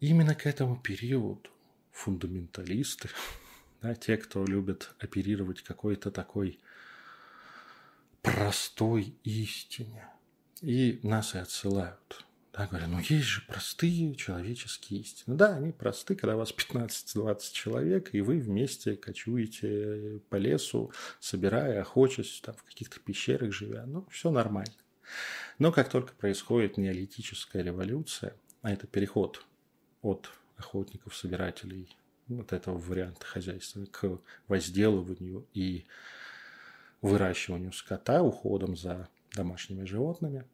Именно 0.00 0.34
к 0.34 0.46
этому 0.46 0.76
периоду 0.76 1.50
фундаменталисты, 1.90 3.08
да, 3.82 3.94
те, 3.94 4.18
кто 4.18 4.44
любят 4.44 4.94
оперировать 4.98 5.62
какой-то 5.62 6.10
такой 6.10 6.60
простой 8.20 9.16
истине, 9.24 10.06
и 10.60 11.00
нас 11.02 11.34
и 11.34 11.38
отсылают. 11.38 12.27
Да, 12.58 12.66
говоря, 12.66 12.88
ну 12.88 12.98
есть 12.98 13.26
же 13.26 13.42
простые 13.42 14.16
человеческие 14.16 15.02
истины. 15.02 15.36
Да, 15.36 15.54
они 15.54 15.70
просты, 15.70 16.16
когда 16.16 16.34
у 16.34 16.38
вас 16.38 16.52
15-20 16.52 17.52
человек, 17.52 18.12
и 18.12 18.20
вы 18.20 18.40
вместе 18.40 18.96
кочуете 18.96 20.20
по 20.28 20.34
лесу, 20.34 20.90
собирая, 21.20 21.82
охочась, 21.82 22.40
там, 22.44 22.56
в 22.56 22.64
каких-то 22.64 22.98
пещерах 22.98 23.52
живя. 23.52 23.86
Ну, 23.86 24.04
все 24.10 24.32
нормально. 24.32 24.72
Но 25.60 25.70
как 25.70 25.88
только 25.88 26.12
происходит 26.14 26.78
неолитическая 26.78 27.62
революция, 27.62 28.34
а 28.62 28.72
это 28.72 28.88
переход 28.88 29.46
от 30.02 30.28
охотников-собирателей 30.56 31.96
вот 32.26 32.52
этого 32.52 32.76
варианта 32.76 33.24
хозяйства 33.24 33.84
к 33.84 34.18
возделыванию 34.48 35.46
и 35.54 35.84
выращиванию 37.02 37.72
скота, 37.72 38.20
уходом 38.24 38.76
за 38.76 39.08
домашними 39.36 39.84
животными, 39.84 40.44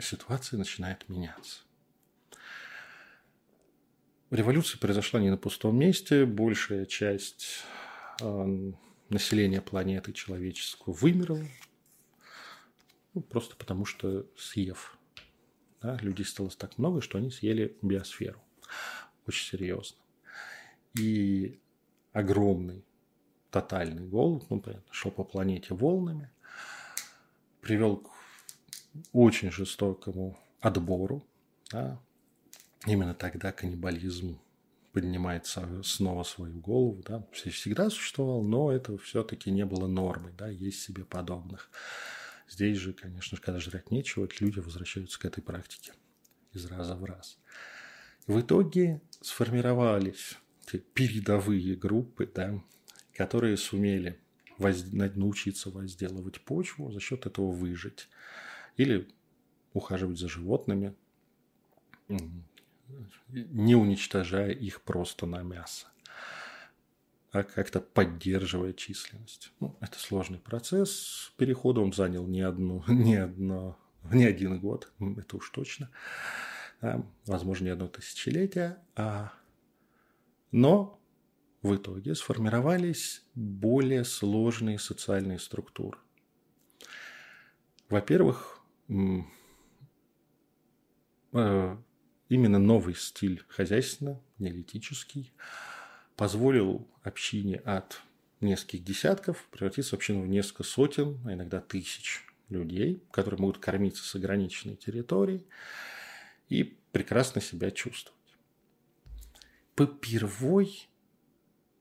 ситуация 0.00 0.58
начинает 0.58 1.08
меняться. 1.08 1.60
Революция 4.30 4.78
произошла 4.78 5.20
не 5.20 5.30
на 5.30 5.36
пустом 5.36 5.78
месте. 5.78 6.24
Большая 6.24 6.86
часть 6.86 7.64
э, 8.20 8.72
населения 9.08 9.60
планеты 9.60 10.12
человеческого 10.12 10.92
вымерла. 10.92 11.44
Ну, 13.14 13.20
просто 13.20 13.54
потому 13.56 13.84
что 13.84 14.26
съев 14.36 14.98
да, 15.80 15.96
людей 15.98 16.24
стало 16.24 16.50
так 16.50 16.78
много, 16.78 17.00
что 17.00 17.18
они 17.18 17.30
съели 17.30 17.76
биосферу. 17.82 18.40
Очень 19.26 19.50
серьезно. 19.50 19.98
И 20.98 21.60
огромный 22.12 22.84
тотальный 23.50 24.06
голод, 24.06 24.44
ну, 24.50 24.60
понятно, 24.60 24.92
шел 24.92 25.10
по 25.10 25.24
планете 25.24 25.74
волнами, 25.74 26.30
привел 27.60 27.98
к 27.98 28.13
очень 29.12 29.50
жестокому 29.50 30.38
отбору. 30.60 31.24
Да. 31.70 32.00
Именно 32.86 33.14
тогда 33.14 33.52
каннибализм 33.52 34.38
поднимается 34.92 35.82
снова 35.82 36.22
свою 36.22 36.58
голову. 36.60 37.02
Да. 37.06 37.26
Всегда 37.32 37.90
существовал, 37.90 38.42
но 38.42 38.70
это 38.72 38.96
все-таки 38.98 39.50
не 39.50 39.64
было 39.64 39.86
нормой. 39.86 40.32
Да, 40.36 40.48
есть 40.48 40.80
себе 40.82 41.04
подобных. 41.04 41.70
Здесь 42.48 42.78
же, 42.78 42.92
конечно, 42.92 43.38
когда 43.38 43.58
жрать 43.58 43.90
нечего, 43.90 44.28
люди 44.38 44.60
возвращаются 44.60 45.18
к 45.18 45.24
этой 45.24 45.42
практике 45.42 45.92
из 46.52 46.66
раза 46.66 46.94
в 46.94 47.04
раз. 47.04 47.38
В 48.26 48.40
итоге 48.40 49.00
сформировались 49.20 50.38
передовые 50.94 51.74
группы, 51.76 52.30
да, 52.32 52.62
которые 53.12 53.56
сумели 53.56 54.20
воз... 54.58 54.84
научиться 54.92 55.70
возделывать 55.70 56.40
почву, 56.40 56.90
за 56.90 57.00
счет 57.00 57.26
этого 57.26 57.50
выжить. 57.50 58.08
Или 58.76 59.08
ухаживать 59.72 60.18
за 60.18 60.28
животными, 60.28 60.94
не 63.28 63.74
уничтожая 63.74 64.50
их 64.50 64.82
просто 64.82 65.26
на 65.26 65.42
мясо 65.42 65.86
а 67.34 67.42
как-то 67.42 67.80
поддерживая 67.80 68.72
численность. 68.72 69.52
Ну, 69.58 69.76
это 69.80 69.98
сложный 69.98 70.38
процесс. 70.38 71.32
Перехода 71.36 71.80
он 71.80 71.92
занял 71.92 72.24
не, 72.28 72.42
одну, 72.42 72.84
не, 72.88 73.16
одно, 73.16 73.76
не 74.04 74.24
один 74.24 74.60
год, 74.60 74.92
это 75.00 75.36
уж 75.36 75.50
точно. 75.50 75.90
А, 76.80 77.04
возможно, 77.26 77.64
не 77.64 77.70
одно 77.70 77.88
тысячелетие. 77.88 78.78
А... 78.94 79.32
Но 80.52 81.00
в 81.62 81.74
итоге 81.74 82.14
сформировались 82.14 83.24
более 83.34 84.04
сложные 84.04 84.78
социальные 84.78 85.40
структуры. 85.40 85.98
Во-первых, 87.88 88.60
именно 92.28 92.58
новый 92.58 92.94
стиль 92.94 93.44
хозяйственно, 93.48 94.20
неолитический, 94.38 95.32
позволил 96.16 96.88
общине 97.02 97.56
от 97.56 98.02
нескольких 98.40 98.84
десятков 98.84 99.48
превратиться 99.50 99.90
в 99.90 99.98
общину 99.98 100.22
в 100.22 100.28
несколько 100.28 100.62
сотен, 100.62 101.20
а 101.26 101.32
иногда 101.32 101.60
тысяч 101.60 102.24
людей, 102.48 103.02
которые 103.10 103.40
могут 103.40 103.58
кормиться 103.58 104.04
с 104.04 104.14
ограниченной 104.14 104.76
территорией 104.76 105.46
и 106.48 106.78
прекрасно 106.92 107.40
себя 107.40 107.70
чувствовать. 107.70 108.20
Попервой, 109.74 110.88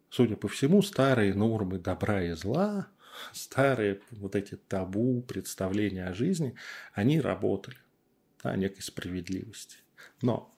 судя 0.09 0.35
по 0.35 0.47
всему, 0.47 0.81
старые 0.81 1.33
нормы 1.33 1.79
добра 1.79 2.23
и 2.23 2.31
зла 2.31 2.87
старые 3.31 4.01
вот 4.11 4.35
эти 4.35 4.55
табу, 4.55 5.21
представления 5.21 6.05
о 6.05 6.13
жизни, 6.13 6.55
они 6.93 7.19
работали, 7.21 7.77
да, 8.43 8.55
некой 8.55 8.81
справедливости. 8.81 9.77
Но 10.21 10.53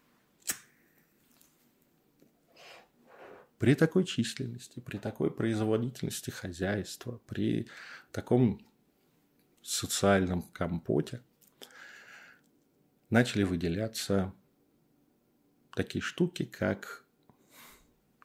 при 3.58 3.74
такой 3.74 4.04
численности, 4.04 4.80
при 4.80 4.98
такой 4.98 5.32
производительности 5.32 6.30
хозяйства, 6.30 7.20
при 7.26 7.68
таком 8.12 8.60
социальном 9.62 10.44
компоте 10.44 11.24
начали 13.10 13.44
выделяться 13.44 14.34
такие 15.76 16.02
штуки, 16.02 16.44
как 16.46 17.06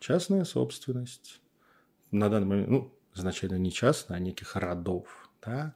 частная 0.00 0.44
собственность. 0.44 1.40
На 2.10 2.28
данный 2.28 2.46
момент, 2.46 2.68
ну, 2.68 2.99
изначально 3.20 3.56
не 3.56 3.72
частная, 3.72 4.16
а 4.16 4.20
неких 4.20 4.56
родов, 4.56 5.30
да, 5.42 5.74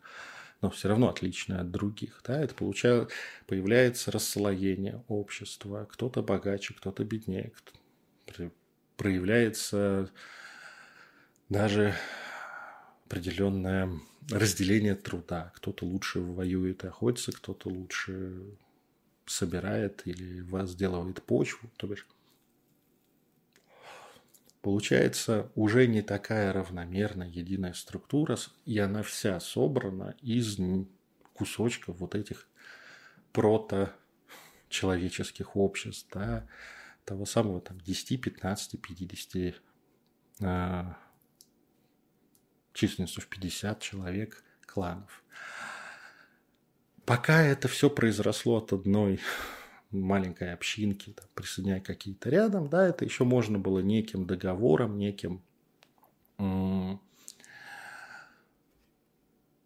но 0.61 0.71
все 0.71 0.89
равно 0.89 1.09
отличная 1.09 1.61
от 1.61 1.71
других. 1.71 2.23
Да, 2.27 2.41
это 2.41 2.55
получает, 2.55 3.11
появляется 3.47 4.11
расслоение 4.11 5.05
общества. 5.09 5.87
Кто-то 5.91 6.23
богаче, 6.23 6.75
кто-то 6.75 7.05
беднее. 7.05 7.53
Проявляется 8.97 10.11
даже 11.49 11.95
определенное 13.07 13.91
разделение 14.31 14.95
труда. 14.95 15.53
Кто-то 15.57 15.85
лучше 15.85 16.21
воюет 16.21 16.85
и 16.85 16.89
охотится, 16.89 17.33
кто-то 17.33 17.69
лучше 17.69 18.43
собирает 19.27 20.03
или 20.07 20.41
возделывает 20.41 21.23
почву. 21.23 21.71
То 21.77 21.87
бишь, 21.87 22.07
получается 24.65 25.53
уже 25.55 25.87
не 25.87 26.01
такая 26.01 26.51
равномерная 26.51 27.29
единая 27.29 27.75
структура, 27.75 28.39
и 28.65 28.79
она 28.79 29.03
вся 29.03 29.39
собрана 29.39 30.17
из 30.23 30.57
кусочков 31.35 31.99
вот 31.99 32.15
этих 32.15 32.49
прото-человеческих 33.33 35.55
обществ, 35.55 36.09
да, 36.15 36.49
того 37.05 37.27
самого 37.27 37.61
там 37.61 37.79
10, 37.79 38.23
15, 38.23 38.81
50 38.81 39.55
а, 40.41 40.97
численностью 42.73 43.23
в 43.23 43.27
50 43.27 43.81
человек 43.81 44.43
кланов. 44.65 45.23
Пока 47.05 47.43
это 47.43 47.69
все 47.69 47.91
произросло 47.91 48.57
от 48.57 48.73
одной 48.73 49.21
маленькой 50.01 50.53
общинки, 50.53 51.11
там, 51.11 51.27
присоединяя 51.35 51.81
какие-то 51.81 52.31
рядом, 52.31 52.69
да, 52.69 52.87
это 52.87 53.05
еще 53.05 53.25
можно 53.25 53.59
было 53.59 53.81
неким 53.81 54.27
договором, 54.27 54.99
неким 54.99 55.43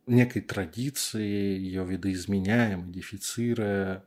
некой 0.07 0.43
традицией, 0.43 1.59
ее 1.59 1.85
видоизменяя, 1.85 2.77
модифицируя, 2.77 4.05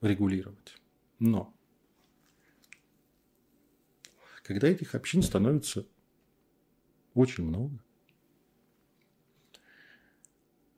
регулировать. 0.00 0.76
Но 1.18 1.54
когда 4.48 4.68
этих 4.68 4.94
общин 4.94 5.22
становится 5.22 5.86
очень 7.12 7.44
много. 7.44 7.78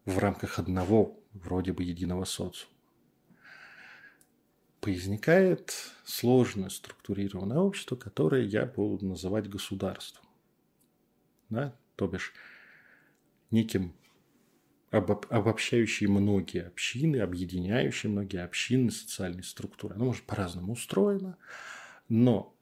В 0.04 0.18
рамках 0.18 0.58
одного 0.58 1.22
вроде 1.32 1.72
бы 1.72 1.84
единого 1.84 2.24
социума. 2.24 2.69
Возникает 4.82 5.74
сложное 6.04 6.70
структурированное 6.70 7.58
общество, 7.58 7.96
которое 7.96 8.44
я 8.44 8.64
буду 8.64 9.06
называть 9.06 9.48
государством. 9.48 10.24
Да? 11.50 11.76
То 11.96 12.08
бишь 12.08 12.32
неким 13.50 13.94
обобщающие 14.90 16.08
многие 16.08 16.66
общины, 16.66 17.18
объединяющие 17.18 18.10
многие 18.10 18.42
общины 18.42 18.90
социальной 18.90 19.44
структуры. 19.44 19.94
Оно 19.94 20.06
может 20.06 20.24
по-разному 20.24 20.72
устроено, 20.72 21.36
но 22.08 22.56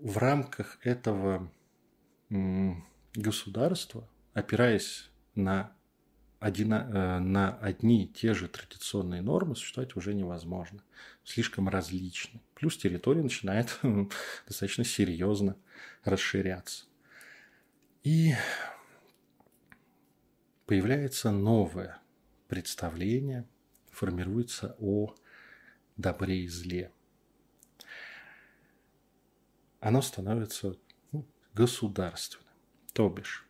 в 0.00 0.16
рамках 0.18 0.78
этого 0.82 1.50
государства, 3.14 4.08
опираясь 4.32 5.10
на, 5.34 5.76
один, 6.40 6.72
э, 6.72 7.18
на 7.20 7.56
одни 7.58 8.04
и 8.04 8.08
те 8.08 8.34
же 8.34 8.48
традиционные 8.48 9.22
нормы, 9.22 9.54
существовать 9.54 9.94
уже 9.94 10.14
невозможно. 10.14 10.82
Слишком 11.22 11.68
различны. 11.68 12.40
Плюс 12.54 12.76
территория 12.76 13.22
начинает 13.22 13.78
достаточно 14.46 14.84
серьезно 14.84 15.56
расширяться. 16.02 16.86
И 18.02 18.34
появляется 20.66 21.30
новое 21.30 22.00
представление, 22.48 23.46
формируется 23.92 24.74
о 24.80 25.14
добре 25.96 26.40
и 26.40 26.48
зле– 26.48 26.90
оно 29.80 30.02
становится 30.02 30.76
ну, 31.10 31.26
государственным. 31.54 32.46
То 32.92 33.08
бишь, 33.08 33.46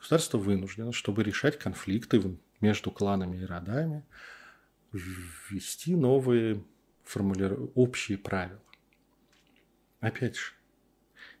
государство 0.00 0.38
вынуждено, 0.38 0.92
чтобы 0.92 1.22
решать 1.22 1.58
конфликты 1.58 2.38
между 2.60 2.90
кланами 2.90 3.38
и 3.38 3.44
родами, 3.44 4.04
ввести 4.92 5.94
новые 5.94 6.64
формулиру... 7.04 7.70
общие 7.74 8.18
правила. 8.18 8.60
Опять 10.00 10.36
же, 10.36 10.52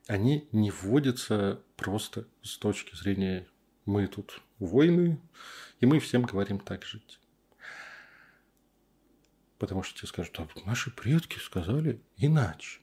они 0.06 0.48
не 0.52 0.70
вводятся 0.70 1.62
просто 1.76 2.28
с 2.42 2.58
точки 2.58 2.94
зрения 2.94 3.48
«мы 3.86 4.06
тут 4.06 4.42
войны, 4.58 5.20
и 5.80 5.86
мы 5.86 5.98
всем 5.98 6.22
говорим 6.22 6.60
так 6.60 6.84
жить». 6.84 7.18
Потому 9.58 9.82
что 9.82 9.98
тебе 9.98 10.08
скажут, 10.08 10.38
а 10.38 10.48
наши 10.64 10.90
предки 10.90 11.38
сказали 11.38 12.00
иначе 12.16 12.80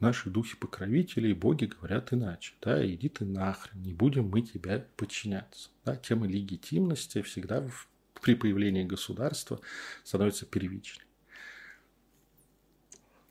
наши 0.00 0.30
духи-покровители 0.30 1.28
и 1.28 1.34
боги 1.34 1.66
говорят 1.66 2.12
иначе. 2.12 2.54
Да, 2.60 2.86
иди 2.86 3.08
ты 3.08 3.24
нахрен, 3.24 3.82
не 3.82 3.92
будем 3.92 4.28
мы 4.28 4.42
тебя 4.42 4.86
подчиняться. 4.96 5.70
Да, 5.84 5.96
тема 5.96 6.26
легитимности 6.26 7.22
всегда 7.22 7.60
в, 7.62 7.88
при 8.20 8.34
появлении 8.34 8.84
государства 8.84 9.60
становится 10.04 10.46
первичной. 10.46 11.04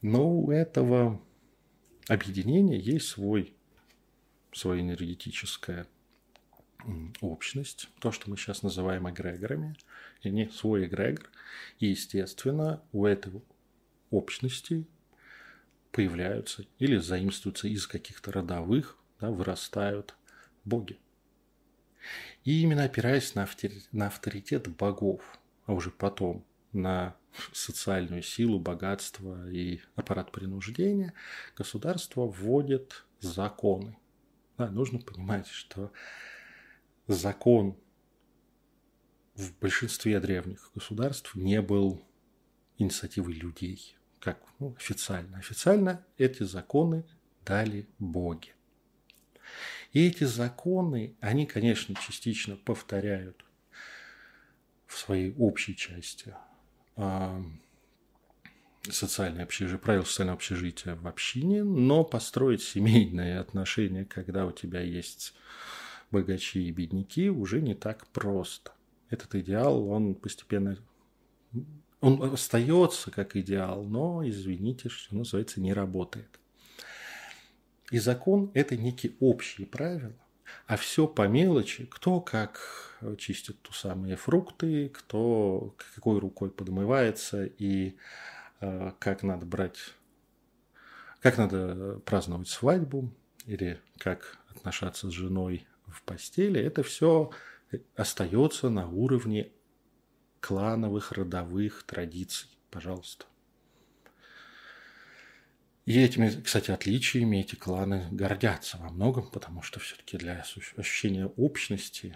Но 0.01 0.29
у 0.29 0.51
этого 0.51 1.21
объединения 2.07 2.79
есть 2.79 3.07
свой, 3.07 3.55
своя 4.51 4.81
энергетическая 4.81 5.87
общность, 7.21 7.89
то, 7.99 8.11
что 8.11 8.29
мы 8.29 8.37
сейчас 8.37 8.61
называем 8.61 9.09
эгрегорами, 9.09 9.75
и 10.21 10.29
не 10.29 10.49
свой 10.49 10.85
эгрегор. 10.85 11.29
И, 11.79 11.87
естественно, 11.87 12.83
у 12.91 13.05
этой 13.05 13.41
общности 14.11 14.85
появляются 15.95 16.65
или 16.77 16.97
заимствуются 16.97 17.69
из 17.69 17.87
каких-то 17.87 18.33
родовых, 18.33 18.97
да, 19.21 19.31
вырастают 19.31 20.13
боги. 20.65 20.99
И 22.43 22.61
именно 22.61 22.83
опираясь 22.83 23.33
на 23.33 23.43
авторитет, 24.05 24.67
богов, 24.67 25.21
а 25.65 25.71
уже 25.71 25.91
потом 25.91 26.45
на 26.73 27.15
социальную 27.53 28.23
силу, 28.23 28.59
богатство 28.59 29.49
и 29.49 29.79
аппарат 29.95 30.33
принуждения, 30.33 31.13
государство 31.55 32.25
вводит 32.25 33.05
законы. 33.21 33.97
Да, 34.57 34.69
нужно 34.69 34.99
понимать, 34.99 35.47
что 35.47 35.93
закон 37.07 37.77
в 39.35 39.57
большинстве 39.59 40.19
древних 40.19 40.71
государств 40.75 41.35
не 41.35 41.61
был 41.61 42.05
инициативой 42.77 43.33
людей 43.33 43.97
как 44.25 44.39
ну, 44.59 44.73
официально. 44.75 45.37
Официально 45.37 46.03
эти 46.17 46.41
законы 46.41 47.05
дали 47.45 47.87
боги. 47.99 48.55
И 49.93 50.07
эти 50.07 50.23
законы, 50.23 51.15
они, 51.21 51.45
конечно, 51.45 51.93
частично 51.95 52.55
повторяют 52.55 53.45
в 54.87 54.97
своей 54.97 55.35
общей 55.37 55.75
части 55.75 56.33
э, 56.95 57.43
социальное 58.89 59.43
общежитие, 59.43 59.77
правила 59.77 60.05
социального 60.05 60.37
общежития 60.37 60.95
в 60.95 61.07
общине, 61.07 61.63
но 61.63 62.03
построить 62.03 62.63
семейные 62.63 63.39
отношения, 63.39 64.05
когда 64.05 64.47
у 64.47 64.51
тебя 64.51 64.81
есть 64.81 65.35
богачи 66.09 66.67
и 66.67 66.71
бедняки, 66.71 67.29
уже 67.29 67.61
не 67.61 67.75
так 67.75 68.07
просто. 68.07 68.71
Этот 69.11 69.35
идеал, 69.35 69.87
он 69.87 70.15
постепенно 70.15 70.79
он 72.01 72.21
остается 72.33 73.11
как 73.11 73.35
идеал, 73.35 73.83
но, 73.83 74.27
извините, 74.27 74.89
что 74.89 75.15
называется, 75.15 75.61
не 75.61 75.73
работает. 75.73 76.39
И 77.91 77.99
закон– 77.99 78.51
это 78.53 78.75
некие 78.75 79.13
общие 79.19 79.67
правила, 79.67 80.15
а 80.67 80.77
все 80.77 81.07
по 81.07 81.27
мелочи, 81.27 81.85
кто 81.85 82.19
как 82.19 82.95
чистит 83.17 83.61
ту 83.61 83.73
самые 83.73 84.15
фрукты, 84.15 84.89
кто 84.89 85.75
какой 85.95 86.19
рукой 86.19 86.49
подмывается 86.49 87.45
и 87.45 87.95
э, 88.61 88.91
как 88.99 89.23
надо 89.23 89.45
брать, 89.45 89.77
как 91.19 91.37
надо 91.37 91.99
праздновать 92.05 92.47
свадьбу 92.47 93.13
или 93.45 93.79
как 93.97 94.37
отношаться 94.49 95.09
с 95.09 95.13
женой 95.13 95.67
в 95.87 96.01
постели, 96.03 96.59
это 96.59 96.83
все 96.83 97.31
остается 97.95 98.69
на 98.69 98.89
уровне 98.89 99.51
клановых, 100.45 101.11
родовых 101.11 101.81
традиций. 101.87 102.47
Пожалуйста. 102.69 103.25
И 105.87 105.99
этими, 105.99 106.29
кстати, 106.39 106.69
отличиями 106.69 107.37
эти 107.37 107.55
кланы 107.55 108.07
гордятся 108.11 108.77
во 108.77 108.89
многом, 108.89 109.27
потому 109.31 109.63
что 109.63 109.79
все-таки 109.79 110.17
для 110.17 110.45
ощущения 110.77 111.25
общности 111.25 112.15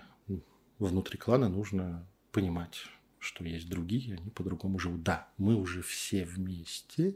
внутри 0.78 1.18
клана 1.18 1.50
нужно 1.50 2.08
понимать, 2.32 2.84
что 3.18 3.44
есть 3.44 3.68
другие, 3.68 4.18
они 4.18 4.30
по-другому 4.30 4.78
живут. 4.78 5.02
Да, 5.02 5.28
мы 5.38 5.56
уже 5.56 5.82
все 5.82 6.24
вместе. 6.24 7.16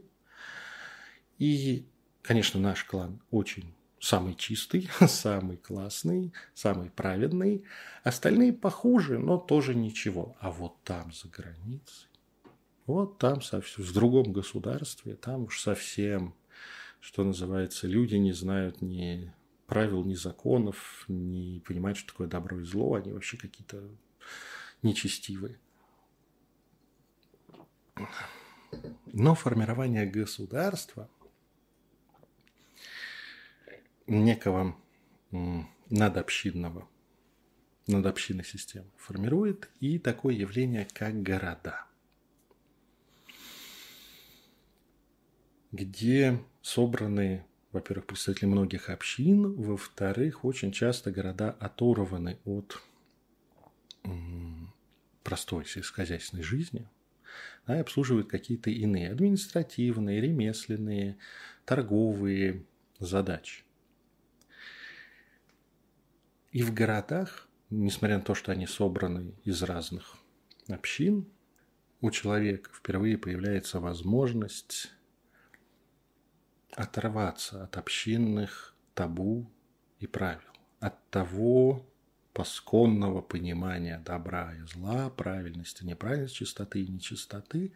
И, 1.38 1.88
конечно, 2.22 2.58
наш 2.58 2.82
клан 2.82 3.22
очень 3.30 3.72
самый 4.04 4.34
чистый, 4.34 4.88
самый 5.08 5.56
классный, 5.56 6.32
самый 6.52 6.90
праведный. 6.90 7.64
Остальные 8.02 8.52
похуже, 8.52 9.18
но 9.18 9.38
тоже 9.38 9.74
ничего. 9.74 10.36
А 10.40 10.50
вот 10.50 10.76
там, 10.84 11.12
за 11.12 11.28
границей, 11.28 12.08
вот 12.86 13.18
там, 13.18 13.40
в 13.40 13.92
другом 13.92 14.32
государстве, 14.32 15.14
там 15.14 15.44
уж 15.44 15.60
совсем, 15.60 16.34
что 17.00 17.24
называется, 17.24 17.86
люди 17.86 18.16
не 18.16 18.32
знают 18.32 18.82
ни 18.82 19.32
правил, 19.66 20.04
ни 20.04 20.14
законов, 20.14 21.06
не 21.08 21.60
понимают, 21.60 21.96
что 21.96 22.12
такое 22.12 22.28
добро 22.28 22.60
и 22.60 22.64
зло. 22.64 22.94
Они 22.94 23.10
вообще 23.10 23.38
какие-то 23.38 23.82
нечестивые. 24.82 25.58
Но 29.06 29.34
формирование 29.34 30.04
государства 30.04 31.08
некого 34.06 34.76
надобщинного, 35.90 36.88
надобщинной 37.86 38.44
системы 38.44 38.86
формирует 38.96 39.70
и 39.80 39.98
такое 39.98 40.34
явление, 40.34 40.86
как 40.92 41.22
города, 41.22 41.84
где 45.72 46.42
собраны, 46.62 47.44
во-первых, 47.72 48.06
представители 48.06 48.46
многих 48.46 48.88
общин, 48.88 49.54
во-вторых, 49.54 50.44
очень 50.44 50.72
часто 50.72 51.10
города 51.10 51.50
оторваны 51.50 52.38
от 52.44 52.80
простой 55.22 55.64
сельскохозяйственной 55.66 56.44
жизни, 56.44 56.86
да, 57.66 57.76
и 57.76 57.80
обслуживают 57.80 58.28
какие-то 58.28 58.70
иные 58.70 59.10
административные, 59.10 60.20
ремесленные, 60.20 61.16
торговые 61.64 62.64
задачи. 63.00 63.63
И 66.54 66.62
в 66.62 66.72
городах, 66.72 67.48
несмотря 67.68 68.18
на 68.18 68.22
то, 68.22 68.36
что 68.36 68.52
они 68.52 68.68
собраны 68.68 69.34
из 69.42 69.60
разных 69.64 70.18
общин, 70.68 71.26
у 72.00 72.12
человека 72.12 72.70
впервые 72.72 73.18
появляется 73.18 73.80
возможность 73.80 74.92
оторваться 76.70 77.64
от 77.64 77.76
общинных 77.76 78.76
табу 78.94 79.50
и 79.98 80.06
правил, 80.06 80.48
от 80.78 80.94
того 81.10 81.84
посконного 82.32 83.20
понимания 83.20 83.98
добра 83.98 84.54
и 84.54 84.62
зла, 84.62 85.10
правильности, 85.10 85.82
неправильности, 85.82 86.36
чистоты 86.36 86.84
и 86.84 86.88
нечистоты, 86.88 87.72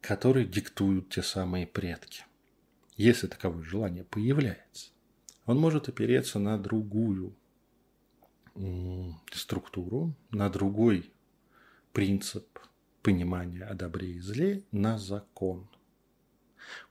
которые 0.00 0.46
диктуют 0.46 1.10
те 1.10 1.22
самые 1.22 1.66
предки, 1.66 2.24
если 2.96 3.26
таковое 3.26 3.64
желание 3.64 4.04
появляется 4.04 4.93
он 5.46 5.58
может 5.58 5.88
опереться 5.88 6.38
на 6.38 6.58
другую 6.58 7.34
структуру, 9.32 10.14
на 10.30 10.48
другой 10.48 11.10
принцип 11.92 12.58
понимания 13.02 13.64
о 13.64 13.74
добре 13.74 14.12
и 14.12 14.20
зле, 14.20 14.62
на 14.72 14.98
закон. 14.98 15.68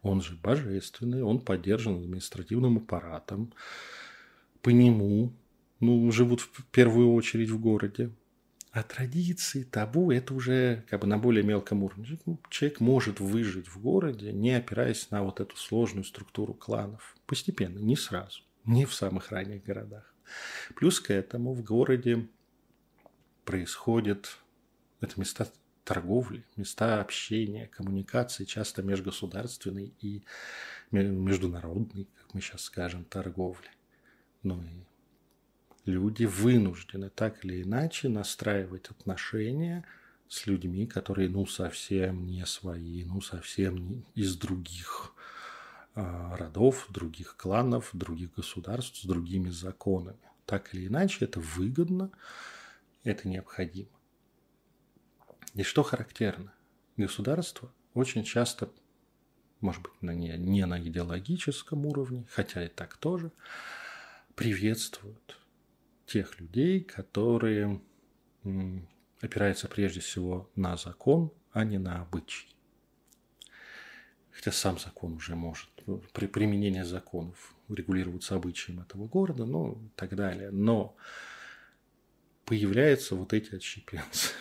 Он 0.02 0.22
же 0.22 0.36
божественный, 0.36 1.24
он 1.24 1.40
поддержан 1.40 1.96
административным 1.96 2.78
аппаратом. 2.78 3.54
По 4.62 4.70
нему 4.70 5.34
ну, 5.80 6.12
живут 6.12 6.42
в 6.42 6.66
первую 6.66 7.14
очередь 7.14 7.50
в 7.50 7.60
городе. 7.60 8.12
А 8.74 8.82
традиции, 8.82 9.62
табу– 9.62 10.12
это 10.12 10.34
уже 10.34 10.84
как 10.90 11.02
бы 11.02 11.08
на 11.08 11.20
более 11.20 11.44
мелком 11.44 11.84
уровне. 11.84 12.18
Человек 12.50 12.80
может 12.80 13.20
выжить 13.20 13.68
в 13.68 13.80
городе, 13.80 14.34
не 14.34 14.56
опираясь 14.56 15.12
на 15.12 15.22
вот 15.22 15.40
эту 15.40 15.56
сложную 15.56 16.04
структуру 16.04 16.56
кланов. 16.56 17.16
Постепенно, 17.28 17.78
не 17.78 17.96
сразу, 17.96 18.42
не 18.66 18.86
в 18.86 18.94
самых 18.96 19.30
ранних 19.32 19.64
городах. 19.64 20.12
Плюс 20.76 21.00
к 21.00 21.12
этому 21.12 21.54
в 21.54 21.64
городе 21.64 22.28
происходят 23.46 24.40
это 25.02 25.20
места 25.20 25.48
торговли, 25.84 26.44
места 26.56 27.00
общения, 27.00 27.68
коммуникации, 27.68 28.46
часто 28.46 28.82
межгосударственной 28.82 29.94
и 30.02 30.24
международной, 30.90 32.08
как 32.18 32.34
мы 32.34 32.42
сейчас 32.42 32.62
скажем, 32.62 33.06
торговли. 33.06 33.70
Ну 34.42 34.64
и 34.64 34.84
люди 35.86 36.26
вынуждены 36.26 37.10
так 37.10 37.44
или 37.44 37.62
иначе 37.64 38.10
настраивать 38.10 38.90
отношения 38.90 39.86
с 40.28 40.48
людьми, 40.48 40.88
которые 40.88 41.30
ну 41.30 41.46
совсем 41.46 42.26
не 42.26 42.46
свои, 42.46 43.04
ну 43.04 43.22
совсем 43.22 43.76
не 43.76 44.06
из 44.16 44.36
других 44.36 45.14
а, 45.96 46.36
родов, 46.38 46.88
других 46.90 47.36
кланов, 47.36 47.90
других 47.94 48.34
государств 48.34 49.02
с 49.02 49.06
другими 49.06 49.50
законами. 49.50 50.18
Так 50.46 50.74
или 50.74 50.88
иначе, 50.88 51.26
это 51.26 51.40
выгодно, 51.40 52.12
это 53.04 53.28
необходимо. 53.28 53.90
И 55.54 55.64
что 55.64 55.84
характерно? 55.84 56.54
Государство 56.98 57.72
очень 57.94 58.24
часто, 58.24 58.72
может 59.62 59.84
быть, 59.84 60.02
не, 60.02 60.36
не 60.38 60.66
на 60.66 60.82
идеологическом 60.82 61.86
уровне, 61.86 62.26
хотя 62.32 62.66
и 62.66 62.70
так 62.70 62.98
тоже, 62.98 63.32
приветствуют 64.36 65.38
тех 66.06 66.40
людей, 66.40 66.82
которые 66.82 67.82
опираются 69.22 69.68
прежде 69.68 70.02
всего 70.02 70.50
на 70.56 70.78
закон, 70.78 71.32
а 71.52 71.64
не 71.64 71.78
на 71.78 72.02
обычай. 72.02 72.54
Хотя 74.32 74.52
сам 74.52 74.80
закон 74.80 75.14
уже 75.14 75.36
может, 75.36 75.70
ну, 75.86 76.02
при 76.12 76.26
применении 76.26 76.82
законов 76.82 77.56
регулироваться 77.70 78.36
обычаем 78.36 78.80
этого 78.80 79.08
города, 79.08 79.46
ну 79.46 79.74
и 79.74 79.90
так 79.96 80.16
далее. 80.16 80.50
Но 80.52 80.96
появляются 82.46 83.16
вот 83.16 83.34
эти 83.34 83.56
отщепенцы. 83.56 84.32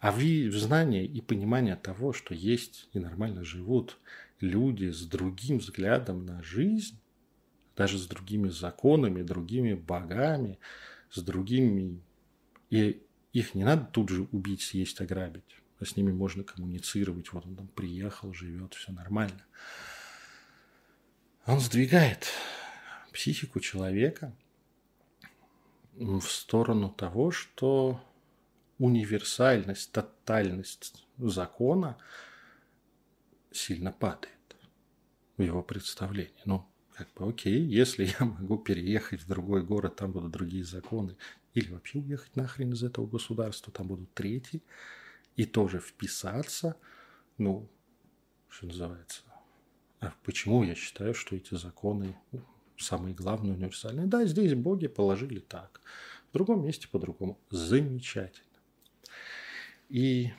А 0.00 0.12
в 0.12 0.52
знании 0.52 1.04
и 1.04 1.20
понимание 1.20 1.76
того, 1.76 2.12
что 2.12 2.34
есть 2.34 2.88
и 2.92 2.98
нормально 2.98 3.44
живут 3.44 3.98
люди 4.40 4.90
с 4.90 5.06
другим 5.06 5.58
взглядом 5.58 6.24
на 6.24 6.42
жизнь, 6.42 6.99
даже 7.76 7.98
с 7.98 8.06
другими 8.06 8.48
законами, 8.48 9.22
другими 9.22 9.74
богами, 9.74 10.58
с 11.10 11.22
другими... 11.22 12.00
И 12.70 13.02
их 13.32 13.54
не 13.54 13.64
надо 13.64 13.84
тут 13.86 14.08
же 14.08 14.28
убить, 14.32 14.62
съесть, 14.62 15.00
ограбить. 15.00 15.56
А 15.78 15.84
с 15.84 15.96
ними 15.96 16.12
можно 16.12 16.44
коммуницировать. 16.44 17.32
Вот 17.32 17.46
он 17.46 17.56
там 17.56 17.68
приехал, 17.68 18.32
живет, 18.32 18.74
все 18.74 18.92
нормально. 18.92 19.44
Он 21.46 21.58
сдвигает 21.58 22.28
психику 23.12 23.60
человека 23.60 24.36
в 25.94 26.22
сторону 26.22 26.90
того, 26.90 27.30
что 27.30 28.00
универсальность, 28.78 29.92
тотальность 29.92 31.04
закона 31.18 31.98
сильно 33.50 33.92
падает 33.92 34.56
в 35.36 35.42
его 35.42 35.62
представлении. 35.62 36.42
Ну, 36.44 36.69
как 37.00 37.08
бы 37.14 37.30
окей, 37.30 37.62
если 37.62 38.04
я 38.20 38.26
могу 38.26 38.58
переехать 38.58 39.22
в 39.22 39.26
другой 39.26 39.62
город, 39.62 39.96
там 39.96 40.12
будут 40.12 40.32
другие 40.32 40.64
законы, 40.64 41.16
или 41.54 41.72
вообще 41.72 41.98
уехать 41.98 42.36
нахрен 42.36 42.74
из 42.74 42.82
этого 42.82 43.06
государства, 43.06 43.72
там 43.72 43.88
будут 43.88 44.12
третьи, 44.12 44.62
и 45.34 45.46
тоже 45.46 45.80
вписаться, 45.80 46.76
ну, 47.38 47.66
что 48.50 48.66
называется, 48.66 49.22
а 50.00 50.12
почему 50.24 50.62
я 50.62 50.74
считаю, 50.74 51.14
что 51.14 51.36
эти 51.36 51.54
законы 51.54 52.14
ну, 52.32 52.42
самые 52.76 53.14
главные, 53.14 53.54
универсальные? 53.54 54.06
Да, 54.06 54.26
здесь 54.26 54.52
боги 54.52 54.86
положили 54.86 55.38
так, 55.38 55.80
в 56.28 56.34
другом 56.34 56.64
месте 56.66 56.86
по-другому. 56.86 57.38
Замечательно. 57.48 58.44
И 59.88 60.32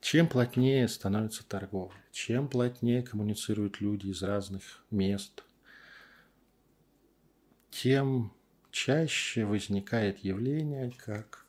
чем 0.00 0.28
плотнее 0.28 0.86
становится 0.88 1.46
торговля, 1.46 2.00
чем 2.12 2.48
плотнее 2.48 3.02
коммуницируют 3.02 3.80
люди 3.80 4.06
из 4.06 4.22
разных 4.22 4.84
мест, 4.90 5.44
тем 7.70 8.32
чаще 8.70 9.44
возникает 9.44 10.18
явление, 10.18 10.92
как 10.92 11.46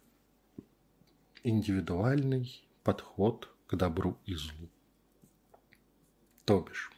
индивидуальный 1.44 2.64
подход 2.84 3.50
к 3.68 3.76
добру 3.76 4.18
и 4.26 4.36
злу. 4.36 4.70
То 6.46 6.62
бишь, 6.62 6.92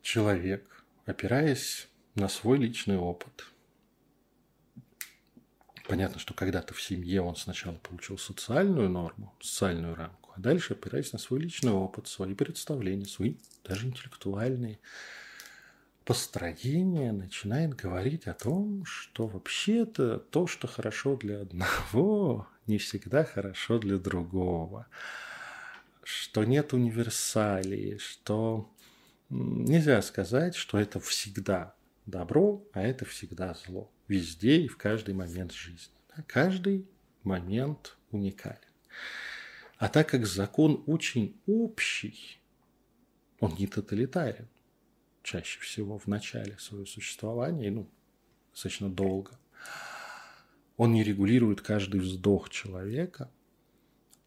человек, 0.00 0.84
опираясь 1.04 1.88
на 2.14 2.28
свой 2.28 2.58
личный 2.58 2.96
опыт, 2.96 3.51
понятно, 5.88 6.18
что 6.18 6.34
когда-то 6.34 6.74
в 6.74 6.82
семье 6.82 7.22
он 7.22 7.36
сначала 7.36 7.76
получил 7.76 8.18
социальную 8.18 8.88
норму, 8.88 9.34
социальную 9.40 9.94
рамку, 9.94 10.30
а 10.36 10.40
дальше, 10.40 10.74
опираясь 10.74 11.12
на 11.12 11.18
свой 11.18 11.40
личный 11.40 11.72
опыт, 11.72 12.08
свои 12.08 12.34
представления, 12.34 13.06
свои 13.06 13.36
даже 13.64 13.86
интеллектуальные 13.86 14.78
построение 16.04 17.12
начинает 17.12 17.74
говорить 17.74 18.26
о 18.26 18.34
том, 18.34 18.84
что 18.84 19.26
вообще-то 19.26 20.18
то, 20.18 20.46
что 20.46 20.66
хорошо 20.66 21.16
для 21.16 21.42
одного, 21.42 22.48
не 22.66 22.78
всегда 22.78 23.24
хорошо 23.24 23.78
для 23.78 23.98
другого. 23.98 24.86
Что 26.02 26.44
нет 26.44 26.72
универсалии, 26.72 27.98
что 27.98 28.68
нельзя 29.30 30.02
сказать, 30.02 30.56
что 30.56 30.78
это 30.78 30.98
всегда 30.98 31.74
добро, 32.06 32.64
а 32.72 32.82
это 32.82 33.04
всегда 33.04 33.54
зло. 33.54 33.90
Везде 34.12 34.60
и 34.60 34.68
в 34.68 34.76
каждый 34.76 35.14
момент 35.14 35.52
жизни. 35.52 35.94
Каждый 36.26 36.86
момент 37.22 37.96
уникален. 38.10 38.58
А 39.78 39.88
так 39.88 40.10
как 40.10 40.26
закон 40.26 40.84
очень 40.86 41.40
общий, 41.46 42.38
он 43.40 43.54
не 43.54 43.66
тоталитарен 43.66 44.50
чаще 45.22 45.58
всего 45.60 45.96
в 45.96 46.08
начале 46.08 46.58
своего 46.58 46.84
существования, 46.84 47.70
ну, 47.70 47.88
достаточно 48.50 48.90
долго, 48.90 49.40
он 50.76 50.92
не 50.92 51.02
регулирует 51.02 51.62
каждый 51.62 52.02
вздох 52.02 52.50
человека, 52.50 53.32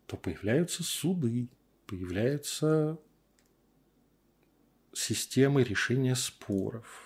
то 0.08 0.17
появляются 0.17 0.82
суды, 0.82 1.48
появляются 1.86 2.98
системы 4.93 5.63
решения 5.63 6.15
споров. 6.15 7.04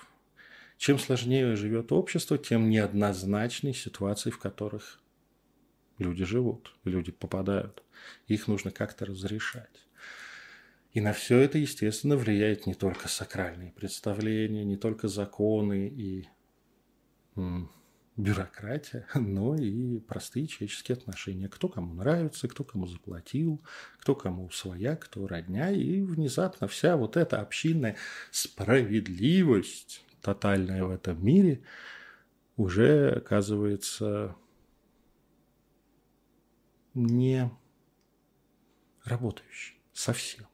Чем 0.80 0.98
сложнее 0.98 1.58
живет 1.58 1.92
общество, 1.92 2.38
тем 2.38 2.70
неоднозначнее 2.70 3.74
ситуации, 3.74 4.30
в 4.30 4.39
которых 4.39 5.02
люди 5.98 6.24
живут, 6.24 6.74
люди 6.86 7.12
попадают. 7.12 7.84
Их 8.28 8.48
нужно 8.48 8.72
как-то 8.72 9.06
разрешать. 9.06 9.86
И 10.94 11.02
на 11.02 11.12
все 11.12 11.38
это, 11.39 11.58
естественно, 11.58 12.15
влияет 12.15 12.65
не 12.65 12.76
только 12.76 13.10
сакральные 13.10 13.74
представления, 13.74 14.63
не 14.63 14.78
только 14.78 15.10
законы 15.10 15.89
и 15.89 16.30
бюрократия, 18.15 19.06
но 19.15 19.56
и 19.56 20.00
простые 20.00 20.48
человеческие 20.48 20.96
отношения. 20.96 21.50
Кто 21.50 21.68
кому 21.68 21.94
нравится, 21.94 22.48
кто 22.48 22.63
кому 22.63 22.88
заплатил, 22.88 23.62
кто 24.00 24.15
кому 24.15 24.50
своя, 24.50 24.96
кто 24.96 25.28
родня. 25.28 25.72
И 25.72 26.00
внезапно 26.04 26.70
вся 26.70 26.96
вот 26.96 27.18
эта 27.18 27.42
общинная 27.42 27.98
справедливость 28.32 30.06
тотальная 30.21 30.84
в 30.84 30.91
этом 30.91 31.23
мире 31.23 31.62
уже 32.58 33.12
оказывается 33.12 34.36
не 36.93 37.49
работающей 39.03 39.79
совсем. 39.93 40.45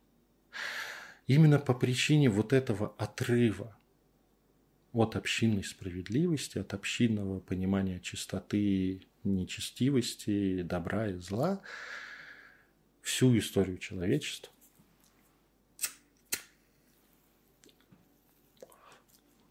Именно 1.28 1.60
по 1.60 1.73
причине 1.73 2.30
вот 2.30 2.54
этого 2.54 2.93
отрыва 2.97 3.75
от 4.93 5.15
общинной 5.15 5.63
справедливости, 5.63 6.58
от 6.60 6.73
общинного 6.73 7.39
понимания 7.39 7.99
чистоты, 7.99 9.08
нечестивости, 9.23 10.62
добра 10.62 11.08
и 11.08 11.15
зла, 11.15 11.62
всю 13.01 13.38
историю 13.38 13.78
человечества 13.78 14.55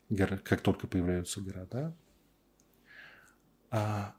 как 0.09 0.61
только 0.61 0.87
появляются 0.87 1.41
города, 1.41 1.97
а 3.71 4.15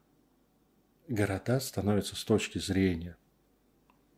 города 1.08 1.60
становятся 1.60 2.16
с 2.16 2.24
точки 2.24 2.58
зрения 2.58 3.18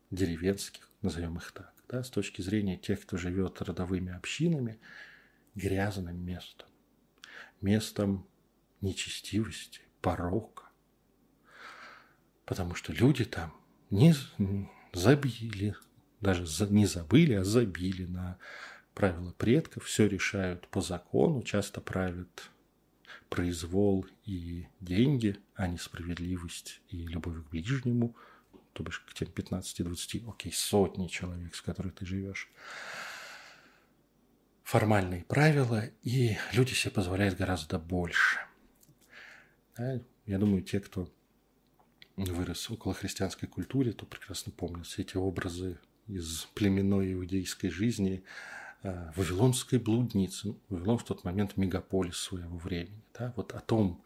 деревенских, 0.10 0.90
назовем 1.02 1.38
их 1.38 1.52
так, 1.52 1.74
да, 1.88 2.04
с 2.04 2.10
точки 2.10 2.42
зрения 2.42 2.78
тех, 2.78 3.02
кто 3.02 3.18
живет 3.18 3.62
родовыми 3.62 4.14
общинами, 4.14 4.80
грязным 5.56 6.24
местом, 6.24 6.68
местом 7.62 8.28
нечестивости, 8.82 9.82
порока. 10.02 10.64
Потому 12.46 12.76
что 12.76 12.94
люди 12.94 13.26
там 13.26 13.54
не 13.90 14.14
забили, 14.94 15.76
даже 16.22 16.46
не 16.72 16.86
забыли, 16.86 17.34
а 17.34 17.44
забили 17.44 18.06
на 18.06 18.38
правила 18.98 19.32
предков, 19.38 19.86
все 19.86 20.08
решают 20.08 20.68
по 20.68 20.82
закону, 20.82 21.44
часто 21.44 21.82
правят 21.82 22.50
произвол 23.30 24.06
и 24.26 24.68
деньги, 24.80 25.38
а 25.56 25.68
не 25.68 25.78
справедливость 25.78 26.82
и 26.90 27.06
любовь 27.08 27.44
к 27.44 27.50
ближнему– 27.50 28.16
то 28.78 28.84
бишь 28.84 29.00
к 29.00 29.14
тем 29.16 29.30
15-20, 29.30 30.30
окей, 30.30 30.52
сотни 30.54 31.08
человек, 31.08 31.56
с 31.56 31.64
которыми 31.64 31.94
ты 31.94 32.06
живешь. 32.06 32.48
Формальные 34.62 35.24
правила, 35.24 35.86
и 36.04 36.38
люди 36.54 36.74
себе 36.74 36.92
позволяют 36.92 37.40
гораздо 37.40 37.80
больше. 37.80 38.38
Да? 39.78 40.00
Я 40.28 40.38
думаю, 40.38 40.62
те, 40.62 40.80
кто 40.80 41.12
вырос 42.18 42.70
около 42.70 42.94
христианской 42.94 43.50
культуре, 43.50 43.94
то 43.94 44.06
прекрасно 44.06 44.52
помнят 44.52 44.86
все 44.86 45.02
эти 45.02 45.18
образы 45.18 45.80
из 46.06 46.48
племенной 46.54 47.14
иудейской 47.14 47.72
жизни, 47.72 48.24
вавилонской 48.84 49.80
блудницы. 49.80 50.56
Вавилон 50.70 50.98
в 50.98 51.04
тот 51.04 51.24
момент 51.24 51.58
мегаполис 51.58 52.18
своего 52.18 52.58
времени. 52.58 53.04
Да? 53.18 53.34
Вот 53.36 53.54
о 53.54 53.60
том, 53.60 54.04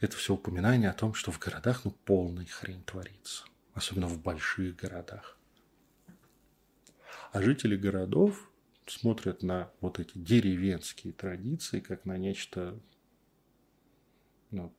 это 0.00 0.16
все 0.16 0.34
упоминание 0.34 0.90
о 0.90 0.94
том, 0.94 1.14
что 1.14 1.32
в 1.32 1.38
городах 1.38 1.84
ну 1.84 1.90
полная 2.04 2.46
хрень 2.46 2.82
творится 2.84 3.44
особенно 3.74 4.08
в 4.08 4.20
больших 4.20 4.76
городах. 4.76 5.38
А 7.32 7.40
жители 7.40 7.76
городов 7.76 8.50
смотрят 8.86 9.42
на 9.42 9.70
вот 9.80 9.98
эти 10.00 10.12
деревенские 10.18 11.12
традиции 11.12 11.80
как 11.80 12.04
на 12.04 12.18
нечто, 12.18 12.78
ну, 14.50 14.74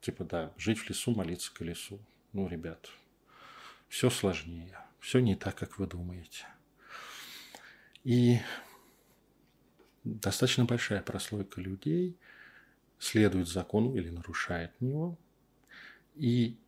типа, 0.00 0.24
да, 0.24 0.52
жить 0.56 0.78
в 0.78 0.88
лесу, 0.88 1.14
молиться 1.14 1.54
к 1.54 1.60
лесу. 1.60 2.00
Ну, 2.32 2.48
ребят, 2.48 2.90
все 3.88 4.10
сложнее, 4.10 4.78
все 4.98 5.20
не 5.20 5.36
так, 5.36 5.54
как 5.54 5.78
вы 5.78 5.86
думаете. 5.86 6.46
И 8.04 8.38
достаточно 10.04 10.64
большая 10.64 11.02
прослойка 11.02 11.60
людей 11.60 12.18
следует 12.98 13.48
закону 13.48 13.94
или 13.94 14.10
нарушает 14.10 14.80
него. 14.80 15.18
И 16.14 16.58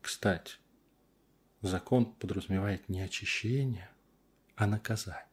кстати, 0.00 0.56
закон 1.62 2.12
подразумевает 2.14 2.88
не 2.88 3.00
очищение, 3.00 3.88
а 4.56 4.66
наказание. 4.66 5.26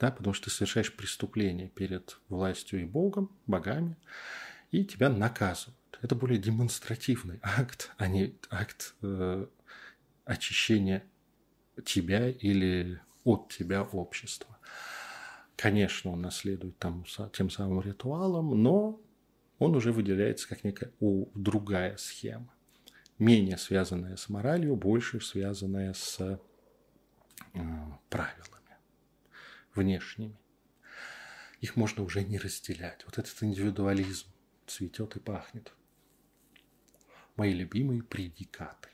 Да, 0.00 0.10
потому 0.10 0.34
что 0.34 0.46
ты 0.46 0.50
совершаешь 0.50 0.92
преступление 0.92 1.68
перед 1.68 2.18
властью 2.28 2.82
и 2.82 2.84
Богом, 2.84 3.30
богами, 3.46 3.96
и 4.72 4.84
тебя 4.84 5.08
наказывают. 5.08 5.78
Это 6.00 6.16
более 6.16 6.38
демонстративный 6.38 7.38
акт, 7.42 7.92
а 7.98 8.08
не 8.08 8.34
акт 8.50 8.94
э, 9.02 9.46
очищения 10.24 11.04
тебя 11.84 12.28
или 12.28 13.00
от 13.24 13.52
тебя 13.52 13.82
общества. 13.82 14.58
Конечно, 15.56 16.12
он 16.12 16.22
наследует 16.22 16.78
там, 16.78 17.04
тем 17.32 17.50
самым 17.50 17.80
ритуалом, 17.80 18.62
но 18.62 19.00
он 19.58 19.76
уже 19.76 19.92
выделяется 19.92 20.48
как 20.48 20.64
некая 20.64 20.92
у, 21.00 21.26
другая 21.34 21.96
схема 21.96 22.52
менее 23.22 23.56
связанная 23.56 24.16
с 24.16 24.28
моралью, 24.28 24.76
больше 24.76 25.20
связанная 25.20 25.94
с 25.94 26.20
э, 26.20 26.38
правилами 28.08 28.76
внешними. 29.74 30.36
Их 31.60 31.76
можно 31.76 32.02
уже 32.02 32.24
не 32.24 32.38
разделять. 32.38 33.04
Вот 33.04 33.18
этот 33.18 33.40
индивидуализм 33.42 34.28
цветет 34.66 35.16
и 35.16 35.20
пахнет. 35.20 35.72
Мои 37.36 37.52
любимые 37.52 38.02
предикаты. 38.02 38.88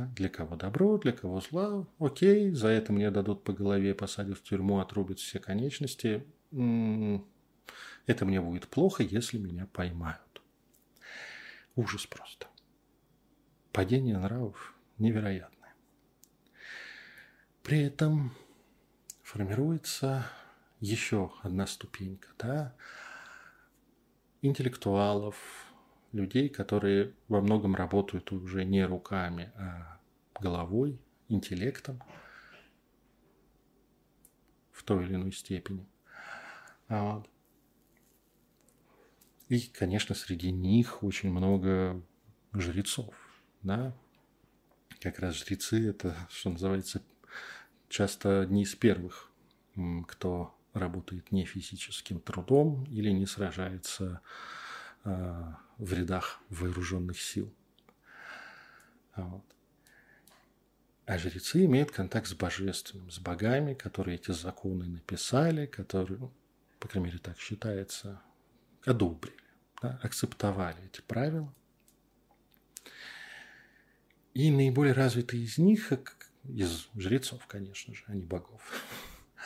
Да? 0.00 0.12
Для 0.16 0.28
кого 0.28 0.56
добро, 0.56 0.98
для 0.98 1.12
кого 1.12 1.40
зла. 1.40 1.86
Окей, 1.98 2.50
за 2.52 2.68
это 2.68 2.92
мне 2.92 3.10
дадут 3.10 3.44
по 3.44 3.52
голове, 3.52 3.94
посадят 3.94 4.38
в 4.38 4.42
тюрьму, 4.42 4.80
отрубят 4.80 5.18
все 5.18 5.38
конечности. 5.38 6.24
Это 6.50 8.24
мне 8.24 8.40
будет 8.40 8.68
плохо, 8.68 9.02
если 9.02 9.38
меня 9.38 9.66
поймают. 9.72 10.42
Ужас 11.76 12.06
просто 12.06 12.46
падение 13.72 14.18
нравов 14.18 14.74
невероятное. 14.98 15.74
При 17.62 17.80
этом 17.82 18.32
формируется 19.22 20.26
еще 20.80 21.32
одна 21.42 21.66
ступенька, 21.66 22.28
да, 22.38 22.74
интеллектуалов, 24.42 25.36
людей, 26.12 26.48
которые 26.48 27.14
во 27.28 27.40
многом 27.40 27.74
работают 27.74 28.32
уже 28.32 28.64
не 28.64 28.84
руками, 28.84 29.52
а 29.56 30.00
головой, 30.40 30.98
интеллектом 31.28 32.02
в 34.72 34.82
той 34.82 35.04
или 35.04 35.14
иной 35.14 35.32
степени. 35.32 35.86
Вот. 36.88 37.28
И, 39.48 39.60
конечно, 39.60 40.14
среди 40.14 40.50
них 40.52 41.02
очень 41.02 41.30
много 41.30 42.00
жрецов, 42.52 43.14
да. 43.62 43.94
Как 45.00 45.18
раз 45.18 45.34
жрецы– 45.36 45.88
это, 45.90 46.16
что 46.30 46.50
называется, 46.50 47.02
часто 47.88 48.42
одни 48.42 48.62
из 48.62 48.74
первых, 48.74 49.30
кто 50.06 50.54
работает 50.72 51.32
не 51.32 51.44
физическим 51.44 52.20
трудом 52.20 52.84
или 52.84 53.10
не 53.10 53.26
сражается 53.26 54.20
в 55.04 55.92
рядах 55.92 56.40
вооруженных 56.48 57.20
сил. 57.20 57.52
Вот. 59.16 59.44
А 61.06 61.18
жрецы 61.18 61.64
имеют 61.64 61.90
контакт 61.90 62.28
с 62.28 62.34
божественным, 62.34 63.10
с 63.10 63.18
богами, 63.18 63.74
которые 63.74 64.16
эти 64.16 64.30
законы 64.30 64.86
написали, 64.86 65.66
которые, 65.66 66.18
ну, 66.18 66.32
по 66.78 66.86
крайней 66.86 67.08
мере, 67.08 67.18
так 67.18 67.38
считается, 67.38 68.22
одобрили, 68.84 69.34
да, 69.82 69.98
акцептовали 70.02 70.84
эти 70.84 71.00
правила. 71.00 71.52
И 74.34 74.52
наиболее 74.52 74.94
развитые 74.94 75.42
из 75.42 75.58
них, 75.58 75.92
из 76.44 76.88
жрецов, 76.94 77.44
конечно 77.48 77.92
же, 77.92 78.04
а 78.06 78.14
не 78.14 78.24
богов, 78.24 78.62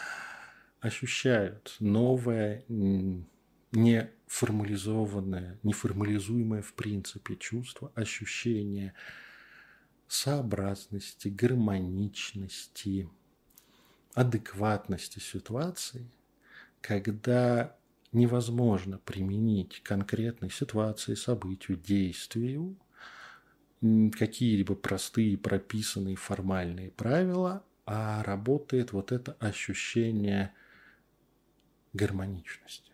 ощущают 0.81 1.77
новое, 1.81 2.65
не 3.75 4.11
формализованное, 4.27 5.59
не 5.63 5.73
формализуемое 5.73 6.63
в 6.63 6.73
принципе 6.75 7.37
чувство, 7.37 7.93
ощущение 7.95 8.95
сообразности, 10.07 11.29
гармоничности, 11.29 13.09
адекватности 14.15 15.19
ситуации, 15.19 16.07
когда 16.81 17.77
невозможно 18.13 18.99
применить 18.99 19.83
конкретной 19.83 20.51
ситуации, 20.51 21.15
событию, 21.15 21.77
действию 21.77 22.77
какие-либо 24.17 24.75
простые 24.77 25.37
прописанные 25.37 26.17
формальные 26.17 26.91
правила, 26.93 27.63
а 27.85 28.23
работает 28.23 28.93
вот 28.93 29.13
это 29.13 29.37
ощущение 29.41 30.55
гармоничности. 31.93 32.94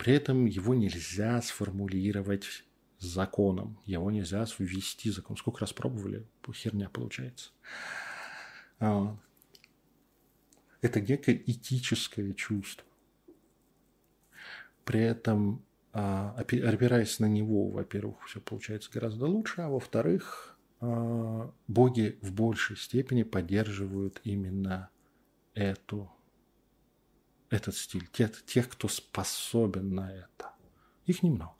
При 0.00 0.14
этом 0.14 0.46
его 0.46 0.74
нельзя 0.74 1.42
сформулировать 1.42 2.64
законом, 2.98 3.78
его 3.84 4.10
нельзя 4.10 4.46
ввести 4.58 5.10
закон. 5.10 5.36
Сколько 5.36 5.60
раз 5.60 5.74
пробовали, 5.74 6.26
херня 6.54 6.88
получается. 6.88 7.50
А, 8.78 9.14
это 10.80 11.02
некое 11.02 11.34
этическое 11.34 12.32
чувство. 12.32 12.86
При 14.86 15.00
этом, 15.00 15.62
а, 15.92 16.34
опираясь 16.34 17.18
на 17.18 17.26
него, 17.26 17.68
во-первых, 17.68 18.24
все 18.24 18.40
получается 18.40 18.90
гораздо 18.90 19.26
лучше, 19.26 19.60
а 19.60 19.68
во-вторых, 19.68 20.58
а, 20.80 21.52
боги 21.68 22.18
в 22.22 22.32
большей 22.32 22.78
степени 22.78 23.22
поддерживают 23.22 24.22
именно 24.24 24.88
эту 25.52 26.10
этот 27.50 27.76
стиль, 27.76 28.06
тех, 28.06 28.44
тех, 28.46 28.68
кто 28.68 28.88
способен 28.88 29.94
на 29.94 30.12
это. 30.12 30.52
Их 31.06 31.22
немного. 31.22 31.54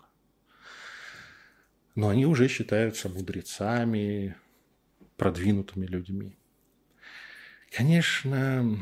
Но 1.94 2.08
они 2.08 2.24
уже 2.24 2.48
считаются 2.48 3.08
мудрецами, 3.08 4.36
продвинутыми 5.16 5.86
людьми. 5.86 6.38
Конечно, 7.70 8.78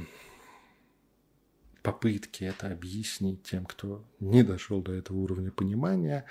попытки 1.82 2.44
это 2.44 2.70
объяснить 2.70 3.42
тем, 3.42 3.64
кто 3.64 4.04
не 4.20 4.42
дошел 4.42 4.82
до 4.82 4.92
этого 4.92 5.16
уровня 5.16 5.50
понимания, 5.50 6.26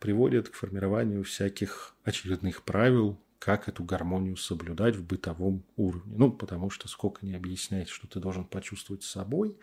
приводят 0.00 0.48
к 0.48 0.54
формированию 0.54 1.22
всяких 1.22 1.94
очередных 2.04 2.62
правил, 2.62 3.18
как 3.38 3.68
эту 3.68 3.82
гармонию 3.84 4.36
соблюдать 4.36 4.96
в 4.96 5.04
бытовом 5.04 5.64
уровне. 5.76 6.14
Ну, 6.16 6.32
потому 6.32 6.70
что 6.70 6.88
сколько 6.88 7.26
не 7.26 7.34
объяснять, 7.34 7.88
что 7.88 8.06
ты 8.06 8.20
должен 8.20 8.44
почувствовать 8.44 9.02
с 9.02 9.10
собой, 9.10 9.56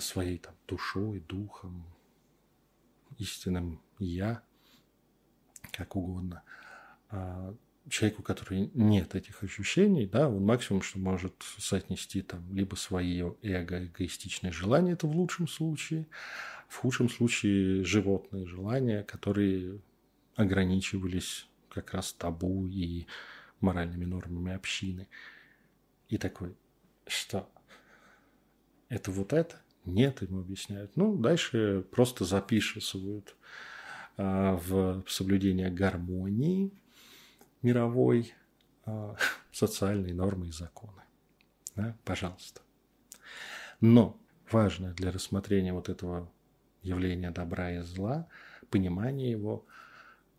своей 0.00 0.38
там 0.38 0.54
душой, 0.66 1.20
духом, 1.20 1.84
истинным 3.18 3.80
«я», 3.98 4.42
как 5.72 5.96
угодно. 5.96 6.42
А 7.10 7.54
человеку, 7.88 8.22
который 8.22 8.70
нет 8.74 9.14
этих 9.14 9.42
ощущений, 9.42 10.06
да, 10.06 10.28
он 10.28 10.44
максимум, 10.44 10.82
что 10.82 10.98
может 10.98 11.34
соотнести 11.58 12.22
там 12.22 12.42
либо 12.54 12.74
свое 12.74 13.36
эго, 13.42 13.84
эгоистичное 13.86 14.52
желание, 14.52 14.94
это 14.94 15.06
в 15.06 15.16
лучшем 15.16 15.48
случае, 15.48 16.06
в 16.68 16.76
худшем 16.76 17.08
случае 17.08 17.84
животные 17.84 18.46
желания, 18.46 19.02
которые 19.02 19.80
ограничивались 20.36 21.48
как 21.68 21.92
раз 21.94 22.12
табу 22.12 22.66
и 22.68 23.06
моральными 23.60 24.04
нормами 24.04 24.52
общины. 24.52 25.08
И 26.08 26.18
такой, 26.18 26.56
что 27.06 27.48
это 28.90 29.10
вот 29.10 29.32
это? 29.32 29.56
Нет, 29.86 30.20
ему 30.20 30.40
объясняют. 30.40 30.96
Ну, 30.96 31.16
дальше 31.16 31.86
просто 31.90 32.26
записывают 32.26 33.34
а, 34.18 34.56
в 34.56 35.02
соблюдение 35.08 35.70
гармонии 35.70 36.70
мировой 37.62 38.34
а, 38.84 39.16
социальные 39.52 40.12
нормы 40.12 40.48
и 40.48 40.52
законы. 40.52 41.02
Да? 41.76 41.96
Пожалуйста. 42.04 42.60
Но 43.80 44.20
важно 44.50 44.92
для 44.92 45.10
рассмотрения 45.10 45.72
вот 45.72 45.88
этого 45.88 46.30
явления 46.82 47.30
добра 47.30 47.72
и 47.72 47.80
зла, 47.80 48.28
понимание 48.70 49.30
его, 49.30 49.64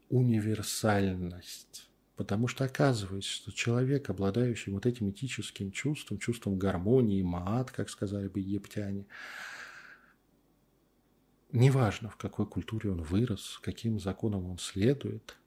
универсальность 0.09 1.89
Потому 2.15 2.47
что 2.47 2.65
оказывается, 2.65 3.31
что 3.31 3.51
человек, 3.51 4.09
обладающий 4.09 4.71
вот 4.71 4.85
этим 4.85 5.09
этическим 5.09 5.71
чувством, 5.71 6.19
чувством 6.19 6.57
гармонии, 6.57 7.21
маат, 7.21 7.71
как 7.71 7.89
сказали 7.89 8.27
бы 8.27 8.39
египтяне, 8.39 9.05
неважно, 11.51 12.09
в 12.09 12.17
какой 12.17 12.45
культуре 12.45 12.91
он 12.91 13.01
вырос, 13.01 13.59
каким 13.63 13.99
законам 13.99 14.45
он 14.49 14.57
следует, 14.57 15.37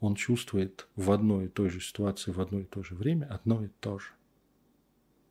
он 0.00 0.14
чувствует 0.14 0.88
в 0.96 1.10
одной 1.10 1.46
и 1.46 1.48
той 1.48 1.68
же 1.68 1.80
ситуации, 1.80 2.30
в 2.30 2.40
одно 2.40 2.60
и 2.60 2.64
то 2.64 2.82
же 2.82 2.94
время 2.94 3.26
одно 3.26 3.64
и 3.64 3.68
то 3.80 3.98
же. 3.98 4.12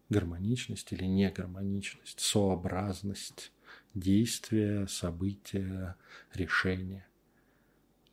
Гармоничность 0.09 0.93
или 0.93 1.03
негармоничность, 1.03 2.19
сообразность, 2.19 3.51
действия, 3.93 4.87
события, 4.87 5.95
решения, 6.33 7.07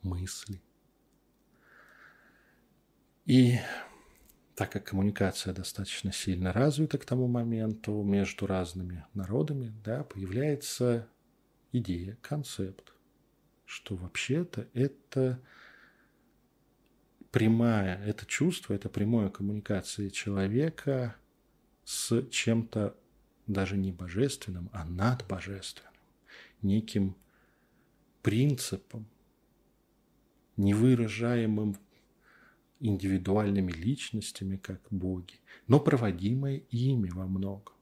мысли– 0.02 0.62
и 3.26 3.58
так 4.54 4.70
как 4.72 4.84
коммуникация 4.84 5.52
достаточно 5.52 6.12
сильно 6.12 6.52
развита 6.52 6.98
к 6.98 7.04
тому 7.04 7.26
моменту 7.26 8.02
между 8.02 8.46
разными 8.46 9.04
народами, 9.14 9.72
да, 9.84 10.04
появляется 10.04 11.08
идея, 11.72 12.16
концепт, 12.20 12.94
что 13.64 13.96
вообще-то 13.96 14.68
это 14.74 15.40
прямая, 17.32 18.00
это 18.04 18.26
чувство, 18.26 18.74
это 18.74 18.88
прямая 18.88 19.28
коммуникация 19.28 20.10
человека 20.10 21.16
с 21.84 22.22
чем-то 22.28 22.96
даже 23.48 23.76
не 23.76 23.90
божественным, 23.90 24.70
а 24.72 24.84
надбожественным, 24.84 25.92
неким 26.62 27.16
принципом, 28.22 29.08
невыражаемым 30.56 31.76
индивидуальными 32.80 33.72
личностями, 33.72 34.56
как 34.56 34.80
боги, 34.90 35.40
но 35.66 35.80
проводимые 35.80 36.60
ими 36.70 37.08
во 37.08 37.26
многом. 37.26 37.74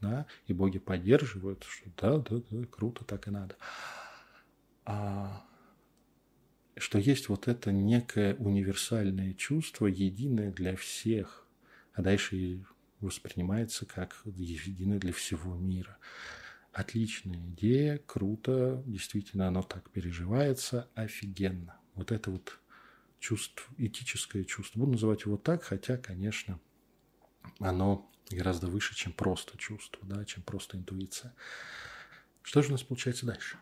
Да? 0.00 0.26
И 0.46 0.52
боги 0.52 0.78
поддерживают, 0.78 1.64
что 1.64 1.90
да, 1.96 2.18
да, 2.18 2.42
да, 2.50 2.66
круто, 2.66 3.04
так 3.04 3.26
и 3.28 3.30
надо. 3.30 3.56
А 4.84 5.44
что 6.76 6.98
есть 6.98 7.28
вот 7.28 7.48
это 7.48 7.72
некое 7.72 8.34
универсальное 8.36 9.34
чувство, 9.34 9.86
единое 9.86 10.52
для 10.52 10.76
всех, 10.76 11.46
а 11.92 12.02
дальше 12.02 12.64
воспринимается 13.00 13.86
как 13.86 14.20
единое 14.24 14.98
для 14.98 15.12
всего 15.12 15.54
мира. 15.56 15.98
Отличная 16.72 17.38
идея, 17.50 17.98
круто, 18.06 18.82
действительно 18.86 19.48
оно 19.48 19.62
так 19.62 19.90
переживается, 19.90 20.88
офигенно. 20.94 21.76
Вот 21.94 22.12
это 22.12 22.30
вот 22.30 22.60
чувств, 23.18 23.68
этическое 23.78 24.44
чувство. 24.44 24.80
Буду 24.80 24.92
называть 24.92 25.24
его 25.24 25.36
так, 25.36 25.62
хотя, 25.62 25.96
конечно, 25.96 26.60
оно 27.58 28.10
гораздо 28.30 28.66
выше, 28.66 28.94
чем 28.94 29.12
просто 29.12 29.56
чувство, 29.58 30.04
да, 30.06 30.24
чем 30.24 30.42
просто 30.42 30.76
интуиция. 30.76 31.34
Что 32.42 32.62
же 32.62 32.68
у 32.68 32.72
нас 32.72 32.82
получается 32.82 33.26
дальше? 33.26 33.58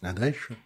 А 0.00 0.12
дальше 0.12 0.56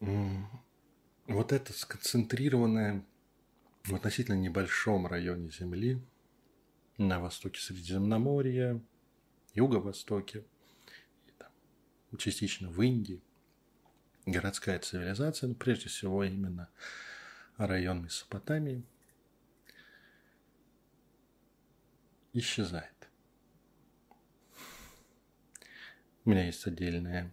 вот 0.00 1.52
это 1.52 1.72
сконцентрированное 1.72 3.04
в 3.84 3.94
относительно 3.94 4.34
небольшом 4.34 5.06
районе 5.06 5.50
Земли, 5.50 6.02
на 6.98 7.20
востоке 7.20 7.60
Средиземноморья, 7.60 8.80
юго-востоке, 9.56 10.44
частично 12.18 12.70
в 12.70 12.80
Индии, 12.82 13.20
городская 14.26 14.78
цивилизация, 14.78 15.48
но 15.48 15.54
прежде 15.54 15.88
всего 15.88 16.24
именно 16.24 16.68
район 17.56 18.04
Месопотамии, 18.04 18.84
исчезает. 22.32 22.92
У 26.24 26.30
меня 26.30 26.46
есть 26.46 26.66
отдельное 26.66 27.32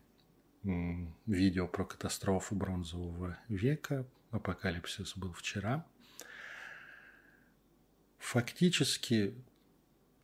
видео 1.26 1.67
про 1.67 1.84
катастрофу 1.86 2.55
бронзового 2.55 3.38
века. 3.49 4.05
Апокалипсис 4.32 5.17
был 5.17 5.34
вчера. 5.34 5.86
Фактически 8.19 9.36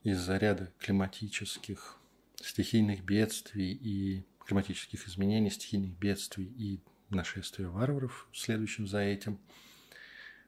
из-за 0.03 0.37
ряда 0.37 0.71
климатических, 0.79 1.97
стихийных 2.41 3.03
бедствий 3.03 3.73
и 3.73 4.25
климатических 4.45 5.07
изменений, 5.07 5.49
стихийных 5.49 5.97
бедствий 5.97 6.45
и 6.45 6.81
нашествия 7.09 7.67
варваров, 7.67 8.27
следующим 8.33 8.87
за 8.87 8.99
этим, 8.99 9.39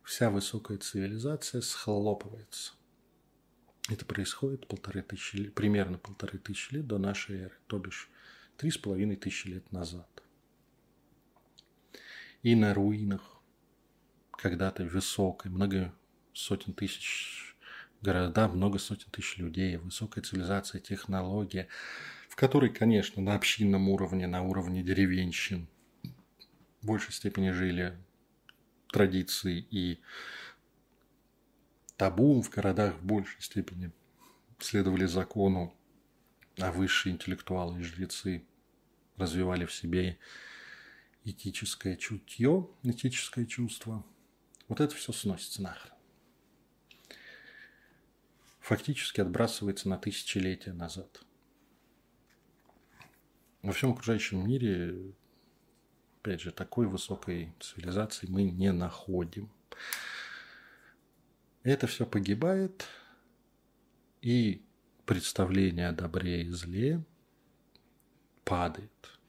вся 0.04 0.30
высокая 0.30 0.78
цивилизация 0.78 1.62
схлопывается. 1.62 2.74
Это 3.90 4.06
происходит 4.06 4.68
полторы 4.68 5.02
тысячи, 5.02 5.50
примерно 5.50 5.98
полторы 5.98 6.38
тысячи 6.38 6.76
лет 6.76 6.88
до 6.88 6.98
нашей 6.98 7.42
эры, 7.42 7.58
то 7.68 7.78
бишь 7.78 8.10
три 8.58 8.72
с 8.72 8.78
половиной 8.78 9.16
тысячи 9.16 9.48
лет 9.48 9.72
назад. 9.72 10.08
И 12.42 12.56
на 12.56 12.74
руинах 12.74 13.42
когда-то 14.32 14.84
высокой, 14.86 15.52
много 15.52 15.94
сотен 16.34 16.74
тысяч 16.74 17.51
города, 18.02 18.48
много 18.48 18.80
сотен 18.80 19.10
тысяч 19.12 19.38
людей, 19.38 19.78
высокая 19.78 20.24
цивилизация, 20.24 20.82
технология, 20.82 21.68
в 22.30 22.36
которой, 22.36 22.70
конечно, 22.70 23.22
на 23.22 23.36
общинном 23.36 23.90
уровне, 23.90 24.28
на 24.28 24.42
уровне 24.42 24.84
деревенщин 24.84 25.68
в 26.82 26.86
большей 26.86 27.14
степени 27.14 27.52
жили 27.52 27.98
традиции 28.92 29.66
и 29.70 30.02
табу 31.98 32.42
в 32.42 32.50
городах 32.50 32.96
в 32.96 33.06
большей 33.06 33.42
степени 33.42 33.92
следовали 34.60 35.06
закону, 35.06 35.74
а 36.60 36.72
высшие 36.72 37.14
интеллектуалы 37.14 37.80
и 37.80 37.84
жрецы 37.84 38.44
развивали 39.18 39.66
в 39.66 39.74
себе 39.74 40.18
этическое 41.24 41.96
чутье, 41.96 42.68
этическое 42.84 43.46
чувство. 43.46 44.04
Вот 44.68 44.80
это 44.80 44.96
все 44.96 45.12
сносится 45.12 45.62
нахрен. 45.62 45.94
Фактически 48.62 49.22
отбрасывается 49.22 49.90
на 49.90 49.98
тысячелетия 49.98 50.72
назад. 50.72 51.24
Во 53.62 53.74
всем 53.74 53.92
окружающем 53.92 54.48
мире, 54.48 55.14
опять 56.20 56.42
же, 56.42 56.52
такой 56.52 56.88
высокой 56.88 57.54
цивилизации 57.60 58.28
мы 58.28 58.44
не 58.44 58.72
находим. 58.72 59.52
Это 61.64 61.86
все 61.88 62.06
погибает, 62.06 62.88
и 64.22 64.64
представление 65.06 65.90
о 65.90 65.94
добре 65.94 66.44
и 66.44 66.50
зле 66.50 67.04
падает, 68.44 69.20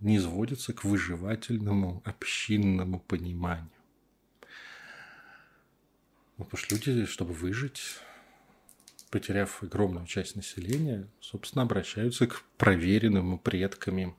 не 0.00 0.18
сводится 0.18 0.72
к 0.72 0.84
выживательному 0.84 2.02
общинному 2.04 3.00
пониманию. 3.00 3.70
Ну, 6.36 6.44
потому 6.44 6.58
что 6.58 6.74
люди, 6.74 7.06
чтобы 7.06 7.32
выжить, 7.32 7.80
потеряв 9.10 9.62
огромную 9.62 10.06
часть 10.06 10.34
населения, 10.34 11.08
собственно, 11.20 11.62
обращаются 11.62 12.26
к 12.26 12.42
проверенным 12.58 13.38
предками 13.38 14.16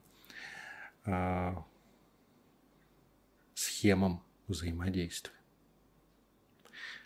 э, 1.04 1.52
схемам 3.54 4.22
взаимодействия. 4.48 5.34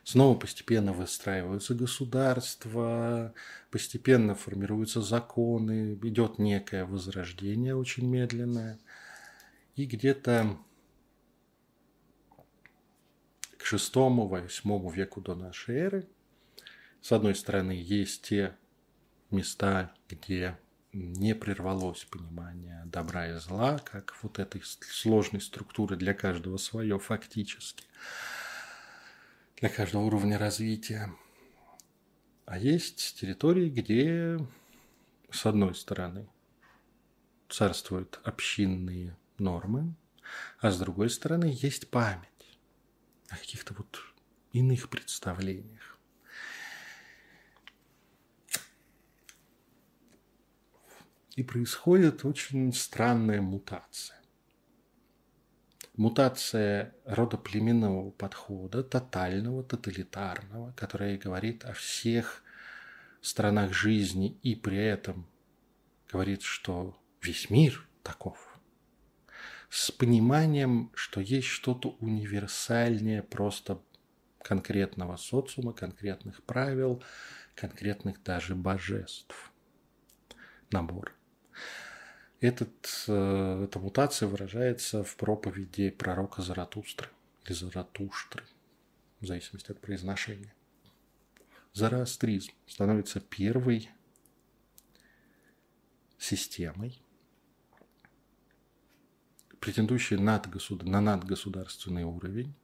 Снова 0.05 0.39
постепенно 0.39 0.93
выстраиваются 0.93 1.75
государства, 1.75 3.35
постепенно 3.71 4.35
формируются 4.35 5.03
законы, 5.03 5.95
идет 6.03 6.39
некое 6.39 6.85
возрождение 6.85 7.77
очень 7.77 8.09
медленное. 8.09 8.79
И 9.77 9.85
где-то 9.85 10.57
к 13.61 13.67
шестому-восьмому 13.67 14.89
веку 14.89 15.21
до 15.21 15.35
нашей 15.35 15.77
эры, 15.77 16.09
с 17.03 17.13
одной 17.13 17.35
стороны, 17.35 17.73
есть 17.73 18.23
те 18.23 18.57
места, 19.31 19.95
где 20.09 20.59
не 20.95 21.35
прервалось 21.35 22.05
понимание 22.05 22.83
добра 22.87 23.29
и 23.29 23.35
зла, 23.35 23.79
как 23.79 24.17
вот 24.23 24.39
этой 24.39 24.63
сложной 24.65 25.43
структуры 25.43 25.97
для 25.97 26.15
каждого 26.15 26.57
свое 26.57 26.99
фактически 26.99 27.85
для 29.57 29.69
каждого 29.69 30.05
уровня 30.05 30.39
развития. 30.39 31.13
А 32.47 32.59
есть 32.59 33.21
территории, 33.21 33.69
где, 33.69 34.39
с 35.31 35.45
одной 35.45 35.75
стороны, 35.75 36.27
царствуют 37.51 38.21
общинные 38.25 39.17
нормы, 39.37 39.95
а 40.61 40.71
с 40.71 40.79
другой 40.79 41.11
стороны, 41.11 41.55
есть 41.55 41.91
память 41.91 42.30
о 43.31 43.37
каких-то 43.37 43.75
вот 43.75 43.99
иных 44.53 44.91
представлениях. 44.91 45.99
И 51.37 51.43
происходит 51.43 52.25
очень 52.25 52.73
странная 52.75 53.41
мутация 53.41 54.21
мутация 56.01 56.95
родоплеменного 57.05 58.11
подхода, 58.13 58.83
тотального, 58.83 59.63
тоталитарного, 59.63 60.73
которая 60.73 61.19
говорит 61.19 61.67
о 61.67 61.75
всех 61.75 62.43
сторонах 63.21 63.75
жизни 63.75 64.39
и 64.43 64.55
при 64.55 64.79
этом 64.79 65.27
говорит, 66.11 66.41
что 66.41 66.99
весь 67.21 67.51
мир 67.51 67.87
таков, 68.03 68.50
с 69.71 69.93
пониманием, 69.93 70.91
что 70.95 71.21
есть 71.21 71.47
что-то 71.47 71.97
универсальнее 72.01 73.23
просто 73.23 73.81
конкретного 74.43 75.17
социума, 75.17 75.73
конкретных 75.73 76.43
правил, 76.43 77.03
конкретных 77.55 78.23
даже 78.23 78.57
божеств. 78.57 79.53
Набор. 80.73 81.15
Этот, 82.41 83.05
э, 83.07 83.65
эта 83.65 83.79
мутация 83.79 84.27
выражается 84.27 85.05
в 85.05 85.15
проповеди 85.17 85.91
пророка 85.91 86.43
Заратустры 86.43 87.09
или 87.45 87.53
Заратуштры, 87.53 88.45
в 89.21 89.27
зависимости 89.27 89.71
от 89.71 89.81
произношения. 89.81 90.53
Зороастризм 91.75 92.53
становится 92.67 93.21
первой 93.21 93.89
системой, 96.19 97.01
претендующей 99.61 100.17
над 100.17 100.49
государ... 100.49 100.89
на 100.89 101.01
надгосударственный 101.01 102.05
уровень, 102.05 102.55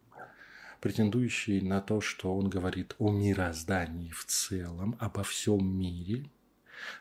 претендующий 0.81 1.61
на 1.61 1.81
то, 1.81 2.01
что 2.01 2.37
он 2.37 2.49
говорит 2.49 2.95
о 2.99 3.11
мироздании 3.11 4.11
в 4.11 4.25
целом, 4.25 4.97
обо 4.99 5.23
всем 5.23 5.67
мире– 5.67 6.31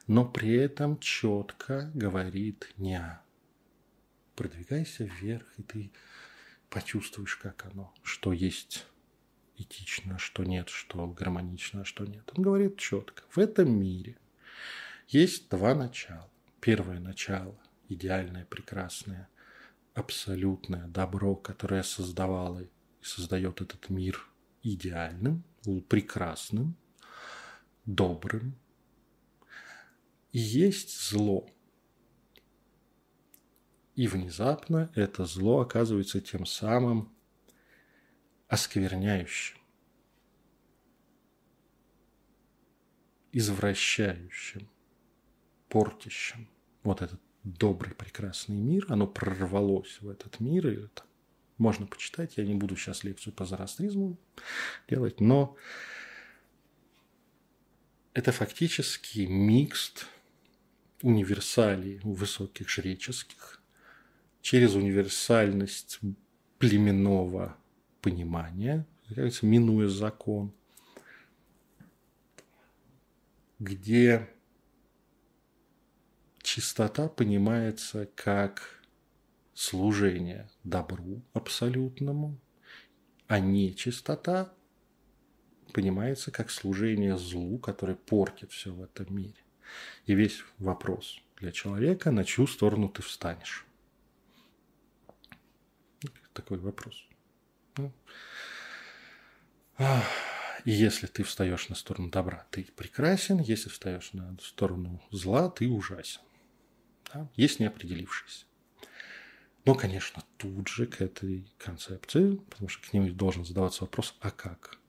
но 0.07 0.25
при 0.25 0.53
этом 0.55 0.99
четко 0.99 1.91
говорит 1.93 2.71
не 2.77 3.01
продвигайся 4.35 5.05
вверх, 5.05 5.47
и 5.57 5.63
ты 5.63 5.91
почувствуешь, 6.69 7.37
как 7.37 7.65
оно, 7.65 7.93
что 8.03 8.33
есть 8.33 8.85
этично, 9.57 10.17
что 10.17 10.43
нет, 10.43 10.67
что 10.67 11.07
гармонично, 11.07 11.85
что 11.85 12.05
нет. 12.05 12.29
Он 12.35 12.43
говорит 12.43 12.77
четко, 12.77 13.23
в 13.29 13.37
этом 13.37 13.79
мире 13.79 14.17
есть 15.07 15.49
два 15.49 15.73
начала. 15.73 16.29
Первое 16.59 16.99
начало– 16.99 17.57
идеальное, 17.89 18.45
прекрасное, 18.45 19.29
абсолютное 19.95 20.87
добро, 20.87 21.35
которое 21.35 21.81
создавало 21.81 22.59
и 22.59 22.69
создает 23.01 23.61
этот 23.61 23.89
мир 23.89 24.29
идеальным, 24.61 25.43
прекрасным, 25.87 26.75
добрым, 27.85 28.55
и 30.31 30.39
есть 30.39 31.09
зло. 31.09 31.49
И 33.95 34.07
внезапно 34.07 34.91
это 34.95 35.25
зло 35.25 35.61
оказывается 35.61 36.19
тем 36.19 36.45
самым 36.45 37.15
оскверняющим, 38.49 39.57
извращающим, 43.31 44.69
портящим 45.69 46.49
вот 46.83 47.01
этот 47.01 47.24
добрый, 47.45 47.93
прекрасный 47.93 48.57
мир, 48.57 48.87
оно 48.89 49.07
прорвалось 49.07 49.99
в 50.01 50.09
этот 50.09 50.39
мир, 50.39 50.67
и 50.67 50.83
это 50.85 51.03
Можно 51.57 51.85
почитать, 51.85 52.37
я 52.37 52.43
не 52.43 52.55
буду 52.55 52.75
сейчас 52.75 53.03
лекцию 53.03 53.33
по 53.33 53.45
зороастризму 53.45 54.17
делать, 54.89 55.21
но 55.21 55.55
это 58.13 58.31
фактически 58.31 59.19
микст 59.19 60.07
универсалий 61.01 62.01
высоких 62.03 62.67
жреческих 62.67 63.61
через 64.41 64.73
универсальность 64.73 65.99
племенного 66.57 67.55
понимания, 68.01 68.85
минуя 69.45 69.87
закон, 69.87 70.51
где 73.59 74.29
чистота 76.55 77.09
понимается 77.09 78.05
как 78.15 78.79
служение 79.53 80.49
добру 80.63 81.21
абсолютному, 81.33 82.39
а 83.27 83.41
не 83.41 83.75
чистота 83.75 84.53
понимается 85.73 86.31
как 86.31 86.49
служение 86.49 87.17
злу, 87.17 87.59
который 87.59 87.97
портит 87.97 88.53
все 88.53 88.71
в 88.71 88.81
этом 88.81 89.13
мире. 89.13 89.35
И 90.05 90.15
весь 90.15 90.45
вопрос 90.57 91.19
для 91.41 91.51
человека, 91.51 92.09
на 92.11 92.23
чью 92.23 92.47
сторону 92.47 92.87
ты 92.87 93.01
встанешь. 93.01 93.65
Такой 96.31 96.57
вопрос. 96.59 97.05
Ну. 97.75 97.91
И 100.63 100.71
если 100.71 101.07
ты 101.07 101.23
встаешь 101.23 101.67
на 101.67 101.75
сторону 101.75 102.09
добра, 102.09 102.47
ты 102.49 102.63
прекрасен. 102.63 103.39
Если 103.39 103.67
встаешь 103.67 104.13
на 104.13 104.37
сторону 104.39 105.03
зла, 105.11 105.49
ты 105.49 105.67
ужасен. 105.67 106.21
Да? 107.15 107.29
Есть 107.35 107.59
неопределившийся. 107.59 108.45
Но, 109.63 109.73
конечно, 109.73 110.21
тут 110.37 110.67
же 110.67 110.85
к 110.85 111.01
этой 111.01 111.47
концепции, 111.57 112.35
потому 112.35 112.67
что 112.67 112.87
к 112.87 112.93
ним 112.93 113.15
должен 113.15 113.45
задаваться 113.45 113.83
вопрос, 113.83 114.15
а 114.19 114.31
как? 114.31 114.79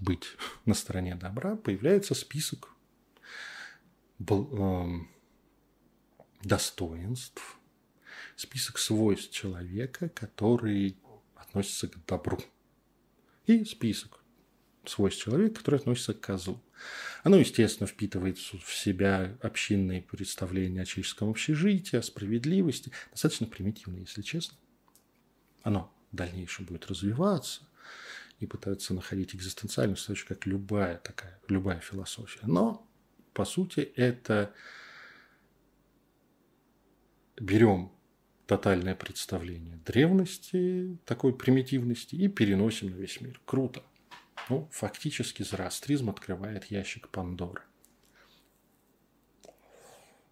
быть 0.00 0.36
на 0.66 0.74
стороне 0.74 1.16
добра, 1.16 1.56
появляется 1.56 2.14
список 2.14 2.70
эм, 4.20 5.10
достоинств, 6.42 7.58
список 8.36 8.78
свойств 8.78 9.32
человека, 9.32 10.08
которые 10.08 10.94
относятся 11.34 11.88
к 11.88 12.06
добру. 12.06 12.38
И 13.46 13.64
список 13.64 14.23
свойств 14.88 15.24
человека, 15.24 15.56
которые 15.56 15.80
относятся 15.80 16.14
к 16.14 16.20
козлу. 16.20 16.62
Оно, 17.22 17.36
естественно, 17.36 17.86
впитывает 17.86 18.38
в 18.38 18.74
себя 18.74 19.36
общинные 19.42 20.02
представления 20.02 20.82
о 20.82 20.84
человеческом 20.84 21.30
общежитии, 21.30 21.96
о 21.96 22.02
справедливости. 22.02 22.92
Достаточно 23.10 23.46
примитивно, 23.46 23.98
если 23.98 24.22
честно. 24.22 24.56
Оно 25.62 25.92
в 26.12 26.16
дальнейшем 26.16 26.66
будет 26.66 26.86
развиваться– 26.86 27.62
и 28.40 28.46
пытаются 28.46 28.94
находить 28.94 29.34
экзистенциальную 29.34 29.96
задачу, 29.96 30.26
как 30.28 30.46
любая 30.46 30.98
такая, 30.98 31.38
любая 31.48 31.80
философия. 31.80 32.40
Но, 32.42 32.86
по 33.32 33.44
сути, 33.44 33.80
это 33.80 34.52
берем 37.36 37.92
тотальное 38.46 38.94
представление 38.94 39.80
древности, 39.86 40.98
такой 41.04 41.34
примитивности, 41.34 42.14
и 42.14 42.28
переносим 42.28 42.90
на 42.90 42.96
весь 42.96 43.20
мир. 43.20 43.40
Круто. 43.44 43.82
Ну, 44.48 44.68
фактически 44.70 45.42
зороастризм 45.42 46.10
открывает 46.10 46.66
ящик 46.66 47.08
Пандоры 47.08 47.62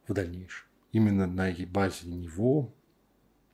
в 0.06 0.12
дальнейшем. 0.12 0.66
Именно 0.92 1.26
на 1.26 1.50
базе 1.66 2.08
него, 2.08 2.72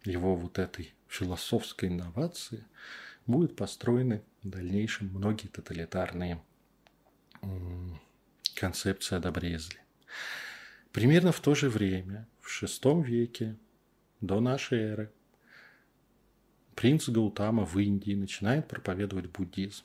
его 0.05 0.35
вот 0.35 0.59
этой 0.59 0.95
философской 1.07 1.89
инновации 1.89 2.65
будут 3.27 3.55
построены 3.55 4.23
в 4.43 4.49
дальнейшем 4.49 5.09
многие 5.09 5.49
тоталитарные 5.49 6.43
концепции 8.57 9.17
одобрезли. 9.17 9.79
Примерно 10.93 11.31
в 11.31 11.41
то 11.41 11.55
же 11.55 11.69
время, 11.69 12.27
в 12.41 12.63
VI 12.63 13.05
веке 13.05 13.57
до 14.21 14.41
нашей 14.41 14.81
эры, 14.81 15.13
принц 16.75 17.09
Гаутама 17.09 17.65
в 17.65 17.79
Индии 17.79 18.15
начинает 18.15 18.67
проповедовать 18.67 19.27
буддизм. 19.27 19.85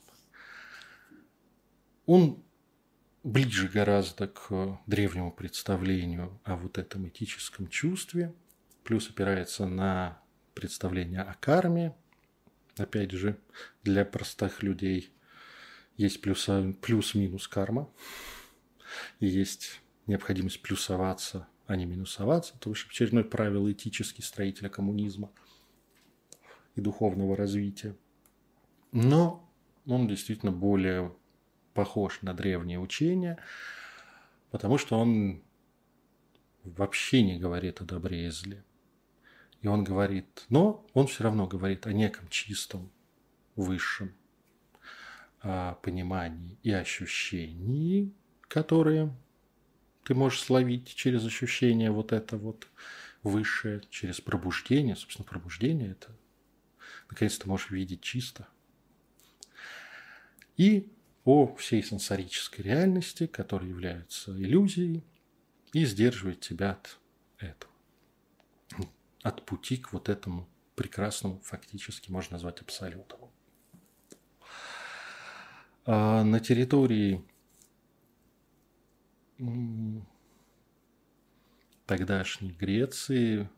Он 2.06 2.44
ближе 3.24 3.70
гораздо 3.70 4.28
к 4.28 4.80
древнему 4.86 5.32
представлению 5.32 6.40
о 6.44 6.58
вот 6.58 6.78
этом 6.78 7.08
этическом 7.08 7.68
чувстве, 7.68 8.34
плюс 8.84 9.10
опирается 9.10 9.66
на 9.66 10.22
представление 10.54 11.22
о 11.22 11.34
карме, 11.36 11.96
опять 12.78 13.12
же, 13.12 13.40
для 13.84 14.04
простых 14.04 14.62
людей 14.64 15.14
есть 15.96 16.22
плюс-минус 16.22 17.48
карма, 17.48 17.90
и 19.20 19.28
есть 19.28 19.82
необходимость 20.08 20.62
плюсоваться, 20.62 21.48
а 21.66 21.76
не 21.76 21.86
минусоваться. 21.86 22.56
Это 22.56 22.70
выше 22.70 22.88
очередное 22.90 23.24
правило 23.24 23.72
этический 23.72 24.22
строителя 24.22 24.70
коммунизма 24.70 25.32
и 26.76 26.82
духовного 26.82 27.38
развития. 27.38 27.96
Но 28.92 29.50
он 29.86 30.08
действительно 30.08 30.52
более 30.52 31.16
похож 31.74 32.22
на 32.22 32.34
древние 32.34 32.80
учения, 32.80 33.38
потому 34.52 34.78
что 34.78 35.00
он 35.00 35.42
вообще 36.64 37.22
не 37.24 37.40
говорит 37.40 37.82
о 37.82 37.86
добре 37.86 38.28
и 38.28 38.30
зле. 38.30 38.64
И 39.62 39.68
он 39.68 39.84
говорит, 39.84 40.46
но 40.50 40.86
он 40.94 41.08
все 41.08 41.24
равно 41.24 41.48
говорит 41.48 41.88
о 41.88 41.94
неком 41.94 42.28
чистом, 42.28 42.92
высшем 43.56 44.14
понимании 45.42 46.58
и 46.64 46.72
ощущении, 46.72 48.14
которые 48.48 49.14
ты 50.04 50.16
можешь 50.16 50.42
словить 50.42 50.94
через 50.94 51.26
ощущение 51.26 51.92
вот 51.92 52.12
это 52.12 52.38
вот 52.38 52.68
высшее, 53.24 53.82
через 53.90 54.22
пробуждение. 54.22 54.96
Собственно, 54.96 55.26
пробуждение– 55.26 55.92
это 55.92 56.16
наконец 57.10 57.38
то 57.38 57.48
можешь 57.48 57.72
видеть 57.72 58.02
чисто. 58.02 58.48
И 60.58 60.92
о 61.26 61.56
всей 61.56 61.84
сенсорической 61.84 62.64
реальности, 62.64 63.28
которая 63.28 63.70
является 63.70 64.32
иллюзией 64.32 65.04
и 65.72 65.86
сдерживает 65.86 66.42
тебя 66.42 66.72
от 66.72 67.00
этого 67.38 67.74
от 69.24 69.46
пути 69.46 69.78
к 69.78 69.94
вот 69.94 70.10
этому 70.10 70.48
прекрасному, 70.76 71.40
фактически 71.44 72.12
можно 72.12 72.34
назвать 72.34 72.62
абсолютом. 72.62 73.20
А 75.86 76.24
на 76.24 76.40
территории 76.40 77.24
тогдашней 81.86 82.52
Греции, 82.52 83.50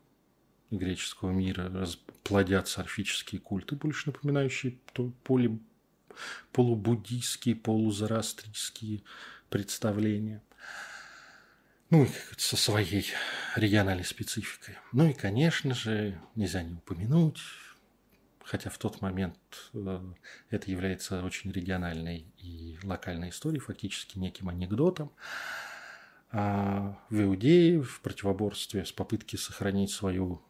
греческого 0.71 1.31
мира, 1.31 1.87
плодятся 2.23 2.81
орфические 2.81 3.41
культы, 3.41 3.75
больше 3.75 4.11
напоминающие 4.11 4.77
поле, 5.23 5.59
полубуддийские, 6.51 7.55
полузороастрийские 7.55 9.03
представления– 9.49 10.41
ну, 11.91 12.07
со 12.37 12.57
своей 12.57 13.05
региональной 13.55 14.03
спецификой. 14.05 14.77
Ну 14.91 15.07
и, 15.07 15.13
конечно 15.13 15.75
же, 15.75 16.19
нельзя 16.35 16.63
не 16.63 16.73
упомянуть, 16.73 17.39
хотя 18.43 18.69
в 18.69 18.77
тот 18.77 19.01
момент 19.01 19.37
э, 19.73 20.01
это 20.49 20.71
является 20.71 21.23
очень 21.23 21.51
региональной 21.51 22.25
и 22.37 22.77
локальной 22.83 23.29
историей, 23.29 23.59
фактически 23.59 24.17
неким 24.17 24.49
анекдотом. 24.49 25.11
А 26.31 26.99
в 27.09 27.21
Иудее 27.21 27.81
в 27.81 28.01
противоборстве 28.01 28.83
с 28.83 28.91
попыткой 28.91 29.37
сохранить 29.37 29.91
свою 29.91 30.41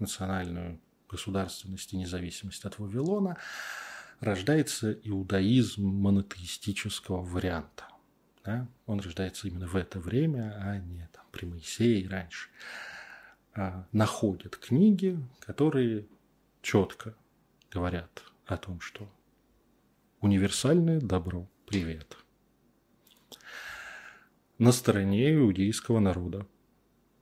национальную 0.00 0.80
государственность 1.08 1.92
и 1.92 1.96
независимость 1.96 2.64
от 2.64 2.78
Вавилона 2.78 3.38
рождается 4.20 4.92
иудаизм 4.92 5.86
монотеистического 5.86 7.22
варианта 7.22 7.90
да, 8.44 8.68
он 8.86 9.00
рождается 9.00 9.48
именно 9.48 9.66
в 9.66 9.76
это 9.76 10.00
время, 10.00 10.56
а 10.60 10.78
не 10.78 11.08
там, 11.12 11.24
при 11.30 11.46
Моисее 11.46 12.00
и 12.00 12.08
раньше, 12.08 12.48
а, 13.54 13.86
находят 13.92 14.56
книги, 14.56 15.18
которые 15.40 16.06
четко 16.62 17.14
говорят 17.70 18.24
о 18.46 18.56
том, 18.56 18.80
что 18.80 19.08
универсальное 20.20 21.00
добро– 21.00 21.48
привет. 21.66 22.16
На 24.58 24.72
стороне 24.72 25.34
иудейского 25.34 26.00
народа. 26.00 26.46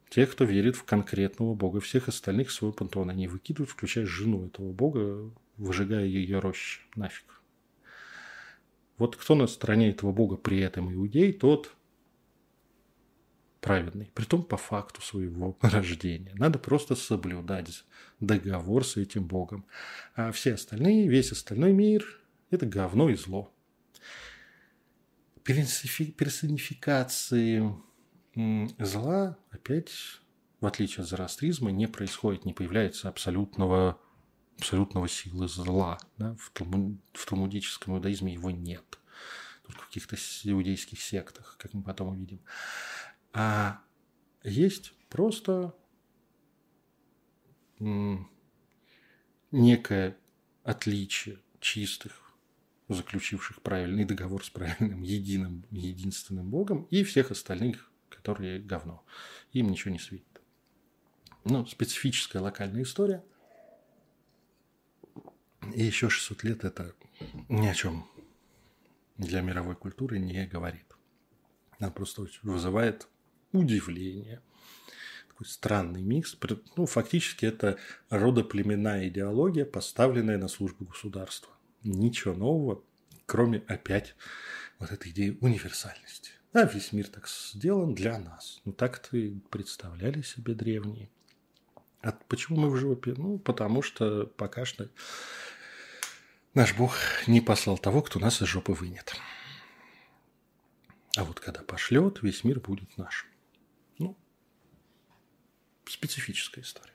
Тех, 0.09 0.32
кто 0.32 0.44
верит 0.44 0.74
в 0.74 0.84
конкретного 0.84 1.55
бога, 1.55 1.80
всех 1.80 2.09
остальных 2.09 2.51
свой 2.51 2.72
пантеон 2.72 3.11
они 3.11 3.28
выкидывают, 3.28 3.70
включая 3.70 4.07
жену 4.07 4.46
этого 4.46 4.72
бога, 4.72 5.30
выжигая 5.59 6.07
ее 6.07 6.39
рощи 6.39 6.81
нафиг. 6.95 7.43
Вот 8.97 9.17
кто 9.17 9.35
на 9.35 9.47
стороне 9.47 9.91
этого 9.91 10.13
Бога 10.13 10.37
при 10.37 10.61
этом 10.61 10.93
иудей, 10.93 11.33
тот 11.33 11.75
праведный, 13.61 14.11
притом 14.15 14.43
по 14.43 14.57
факту 14.57 15.03
своего 15.03 15.57
рождения. 15.61 16.33
Надо 16.35 16.59
просто 16.59 16.95
соблюдать 16.95 17.85
договор 18.21 18.85
с 18.85 18.97
этим 18.97 19.27
Богом. 19.27 19.67
А 20.15 20.33
все 20.33 20.55
остальные, 20.55 21.09
весь 21.09 21.33
остальной 21.33 21.73
мир– 21.73 22.21
это 22.51 22.67
говно 22.67 23.11
и 23.11 23.15
зло. 23.15 23.53
Персонификации 25.45 27.75
зла 28.79 29.39
опять, 29.51 29.91
в 30.61 30.67
отличие 30.67 31.03
от 31.03 31.09
зороастризма, 31.09 31.71
не 31.71 31.87
происходит, 31.87 32.45
не 32.45 32.53
появляется 32.53 33.09
абсолютного, 33.09 33.99
абсолютного 34.59 35.09
силы 35.09 35.49
зла. 35.49 35.99
Да? 36.19 36.35
В, 36.39 36.51
талмуд, 36.51 37.01
в 37.13 37.27
талмудическом 37.27 37.95
иудаизме 37.95 38.35
его 38.35 38.51
нет. 38.51 38.99
Только 39.63 39.83
в 39.83 39.87
каких-то 39.87 40.17
иудейских 40.45 41.01
сектах, 41.01 41.57
как 41.59 41.73
мы 41.75 41.83
потом 41.83 42.09
увидим. 42.09 42.41
А 43.33 43.81
есть 44.43 44.93
просто 45.09 45.75
некое 49.51 50.17
отличие 50.65 51.39
чистых, 51.61 52.33
заключивших 52.89 53.63
правильный 53.63 54.05
договор 54.05 54.45
с 54.45 54.51
правильным, 54.51 55.03
единым, 55.03 55.65
единственным 55.71 56.51
Богом, 56.51 56.85
и 56.91 57.05
всех 57.05 57.31
остальных, 57.31 57.93
которые 58.09 58.61
говно. 58.61 59.05
Им 59.53 59.71
ничего 59.71 59.93
не 59.93 60.01
светит. 60.01 60.27
Ну, 61.45 61.65
специфическая 61.67 62.43
локальная 62.43 62.83
история. 62.83 63.25
И 65.75 65.85
еще 65.85 66.09
600 66.09 66.45
лет 66.45 66.65
это 66.65 66.95
ни 67.49 67.67
о 67.67 67.75
чем 67.75 68.09
для 69.17 69.41
мировой 69.41 69.75
культуры 69.75 70.19
не 70.19 70.47
говорит. 70.47 70.87
Она 71.79 71.91
просто 71.91 72.27
вызывает 72.43 73.09
удивление. 73.53 74.41
Такой 75.29 75.47
странный 75.47 76.03
микс. 76.03 76.37
Ну, 76.77 76.87
фактически 76.87 77.47
это 77.47 77.79
родоплеменная 78.11 79.09
идеология, 79.09 79.65
поставленная 79.65 80.39
на 80.39 80.49
службу 80.49 80.87
государства. 80.87 81.53
Ничего 81.85 82.35
нового, 82.35 82.83
кроме 83.27 83.59
опять 83.69 84.17
вот 84.79 84.91
этой 84.91 85.11
идеи 85.11 85.39
универсальности. 85.41 86.33
А 86.53 86.65
весь 86.65 86.93
мир 86.93 87.09
так 87.09 87.29
сделан 87.29 87.95
для 87.95 88.19
нас. 88.19 88.61
Ну, 88.65 88.73
так-то 88.73 89.17
и 89.17 89.39
представляли 89.51 90.23
себе 90.23 90.55
древние. 90.55 91.11
А 92.01 92.12
почему 92.28 92.61
мы 92.61 92.70
в 92.70 92.76
живопи? 92.76 93.12
Ну, 93.16 93.38
потому 93.38 93.82
что 93.82 94.26
пока 94.26 94.64
что 94.64 94.88
наш 96.55 96.74
Бог 96.76 96.94
не 97.26 97.40
послал 97.40 97.78
того, 97.78 98.03
кто 98.03 98.20
нас 98.20 98.40
из 98.40 98.46
жопы 98.46 98.72
вынет. 98.72 99.16
А 101.16 101.24
вот 101.24 101.40
когда 101.40 101.62
пошлет, 101.62 102.22
весь 102.22 102.44
мир 102.44 102.61
будет 102.61 102.96
наш. 102.96 103.26
Ну, 103.99 104.16
специфическая 105.86 106.62
история. 106.62 106.94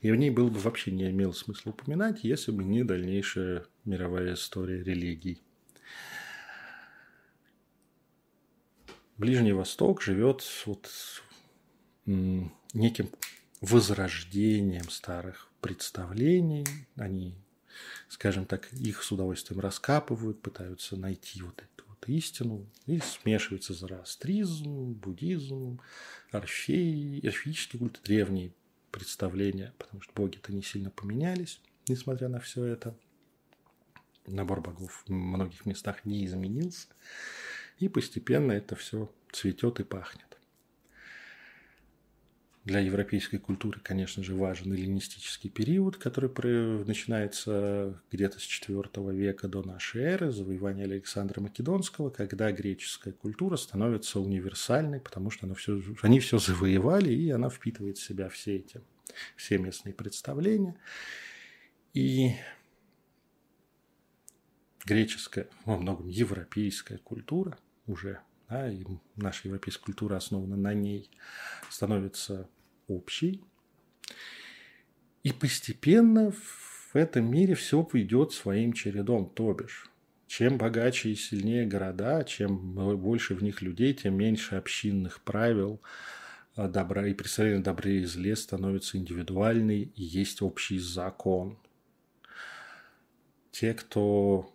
И 0.00 0.10
в 0.12 0.16
ней 0.16 0.30
было 0.30 0.48
бы 0.48 0.60
вообще 0.60 0.92
не 0.92 1.10
имело 1.10 1.32
смысла 1.32 1.70
упоминать, 1.70 2.22
если 2.22 2.52
бы 2.52 2.62
не 2.62 2.84
дальнейшая 2.84 3.66
мировая 3.84 4.34
история 4.34 4.84
религий. 4.84 5.42
Ближний 9.16 9.52
Восток 9.52 10.02
живет 10.02 10.44
вот 10.66 10.90
неким 12.04 13.10
возрождением 13.64 14.90
старых 14.90 15.50
представлений. 15.60 16.66
Они, 16.96 17.34
скажем 18.08 18.46
так, 18.46 18.72
их 18.72 19.02
с 19.02 19.10
удовольствием 19.10 19.60
раскапывают, 19.60 20.42
пытаются 20.42 20.96
найти 20.96 21.42
вот 21.42 21.58
эту 21.62 21.88
вот 21.88 22.08
истину. 22.08 22.66
И 22.86 22.98
смешивается 22.98 23.72
зороастризм, 23.72 24.92
буддизм, 24.92 25.80
орфей, 26.30 27.20
орфеический 27.26 27.78
культ, 27.78 28.00
древние 28.04 28.52
представления, 28.90 29.72
потому 29.78 30.02
что 30.02 30.12
боги-то 30.14 30.52
не 30.52 30.62
сильно 30.62 30.90
поменялись, 30.90 31.60
несмотря 31.88 32.28
на 32.28 32.40
все 32.40 32.64
это. 32.64 32.96
Набор 34.26 34.60
богов 34.60 35.04
в 35.06 35.10
многих 35.10 35.66
местах 35.66 36.04
не 36.04 36.24
изменился. 36.24 36.88
И 37.78 37.88
постепенно 37.88 38.52
это 38.52 38.76
все 38.76 39.10
цветет 39.32 39.80
и 39.80 39.84
пахнет. 39.84 40.33
Для 42.64 42.80
европейской 42.80 43.36
культуры, 43.36 43.78
конечно 43.80 44.22
же, 44.24 44.34
важен 44.34 44.72
эллинистический 44.72 45.50
период, 45.50 45.98
который 45.98 46.30
начинается 46.86 48.00
где-то 48.10 48.40
с 48.40 48.44
IV 48.44 49.14
века 49.14 49.48
до 49.48 49.62
нашей 49.62 50.02
эры, 50.02 50.32
завоевание 50.32 50.84
Александра 50.86 51.42
Македонского, 51.42 52.08
когда 52.08 52.50
греческая 52.52 53.12
культура 53.12 53.56
становится 53.56 54.18
универсальной, 54.18 54.98
потому 54.98 55.30
что 55.30 55.44
она 55.44 55.54
все, 55.54 55.78
они 56.00 56.20
все 56.20 56.38
завоевали, 56.38 57.12
и 57.12 57.28
она 57.28 57.50
впитывает 57.50 57.98
в 57.98 58.02
себя 58.02 58.30
все 58.30 58.56
эти, 58.56 58.80
все 59.36 59.58
местные 59.58 59.92
представления. 59.92 60.74
И 61.92 62.30
греческая, 64.86 65.48
во 65.66 65.76
многом 65.76 66.08
европейская 66.08 66.96
культура 66.96 67.58
уже 67.86 68.20
да, 68.48 68.70
и 68.70 68.84
наша 69.16 69.48
европейская 69.48 69.84
культура 69.84 70.16
основана 70.16 70.56
на 70.56 70.74
ней, 70.74 71.10
становится 71.70 72.48
общей. 72.88 73.42
И 75.22 75.32
постепенно 75.32 76.30
в 76.30 76.94
этом 76.94 77.30
мире 77.30 77.54
все 77.54 77.82
пойдет 77.82 78.32
своим 78.32 78.72
чередом, 78.72 79.30
то 79.30 79.52
бишь. 79.52 79.90
Чем 80.26 80.58
богаче 80.58 81.10
и 81.10 81.14
сильнее 81.14 81.66
города, 81.66 82.24
чем 82.24 82.74
больше 82.98 83.34
в 83.34 83.42
них 83.42 83.62
людей, 83.62 83.94
тем 83.94 84.16
меньше 84.16 84.56
общинных 84.56 85.20
правил, 85.22 85.80
а, 86.56 86.68
добра 86.68 87.06
и 87.06 87.14
представление 87.14 87.62
добре 87.62 88.00
и 88.00 88.04
зле 88.04 88.36
становится 88.36 88.96
индивидуальной, 88.96 89.92
и 89.94 90.02
есть 90.02 90.40
общий 90.42 90.78
закон. 90.78 91.58
Те, 93.50 93.74
кто 93.74 94.52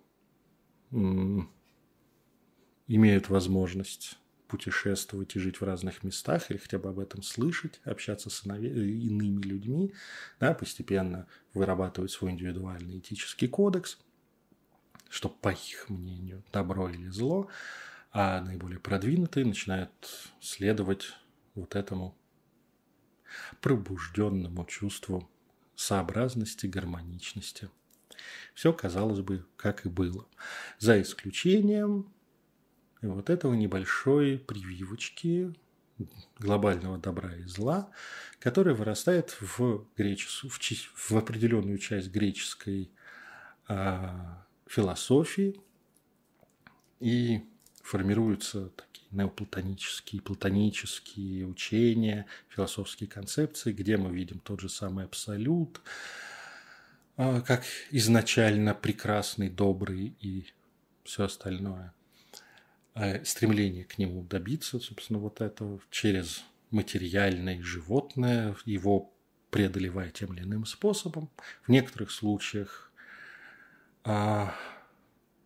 имеют 2.87 3.29
возможность 3.29 4.17
путешествовать 4.49 5.35
и 5.35 5.39
жить 5.39 5.61
в 5.61 5.63
разных 5.63 6.03
местах, 6.03 6.51
или 6.51 6.57
хотя 6.57 6.79
бы 6.79 6.89
об 6.89 6.99
этом 6.99 7.21
слышать, 7.21 7.79
общаться 7.85 8.29
с 8.29 8.43
иными 8.45 9.41
людьми, 9.41 9.93
да, 10.39 10.53
постепенно 10.53 11.27
вырабатывать 11.53 12.11
свой 12.11 12.31
индивидуальный 12.31 12.97
этический 12.97 13.47
кодекс, 13.47 13.97
что, 15.09 15.29
по 15.29 15.49
их 15.49 15.89
мнению, 15.89 16.43
добро 16.51 16.89
или 16.89 17.09
зло, 17.09 17.47
а 18.11 18.41
наиболее 18.41 18.79
продвинутые 18.79 19.45
начинают 19.45 19.91
следовать 20.41 21.13
вот 21.55 21.75
этому 21.75 22.15
пробужденному 23.61 24.65
чувству 24.65 25.29
сообразности, 25.75 26.65
гармоничности. 26.65 27.69
Все, 28.53 28.73
казалось 28.73 29.21
бы, 29.21 29.45
как 29.55 29.85
и 29.85 29.89
было. 29.89 30.27
За 30.79 30.99
исключением 31.01 32.11
вот 33.01 33.29
этого 33.29 33.53
небольшой 33.53 34.37
прививочки 34.37 35.53
глобального 36.37 36.97
добра 36.97 37.35
и 37.35 37.43
зла, 37.43 37.89
которая 38.39 38.75
вырастает 38.75 39.35
в, 39.41 39.85
гречес... 39.97 40.43
в, 40.43 40.59
чи... 40.59 40.75
в 40.95 41.11
определенную 41.13 41.77
часть 41.77 42.09
греческой 42.09 42.91
а, 43.67 44.45
философии 44.65 45.59
и 46.99 47.45
формируются 47.83 48.69
такие 48.69 49.07
неоплатонические, 49.11 50.21
платонические 50.21 51.45
учения, 51.47 52.27
философские 52.49 53.09
концепции, 53.09 53.73
где 53.73 53.97
мы 53.97 54.13
видим 54.13 54.39
тот 54.39 54.61
же 54.61 54.69
самый 54.69 55.05
абсолют, 55.05 55.81
а, 57.17 57.41
как 57.41 57.63
изначально 57.91 58.73
прекрасный, 58.73 59.49
добрый 59.49 60.15
и 60.21 60.45
все 61.03 61.25
остальное– 61.25 61.93
Э, 61.98 61.98
стремление 63.23 63.85
к 63.85 63.97
нему 63.97 64.23
добиться, 64.23 64.79
собственно, 64.79 65.19
вот 65.19 65.41
этого 65.41 65.79
через 65.89 66.43
материальное 66.71 67.61
животное, 67.61 68.55
его 68.65 69.13
преодолевая 69.49 70.11
тем 70.11 70.33
или 70.33 70.43
иным 70.43 70.65
способом. 70.65 71.29
В 71.63 71.69
некоторых 71.69 72.11
случаях 72.11 72.91
а, 74.03 74.53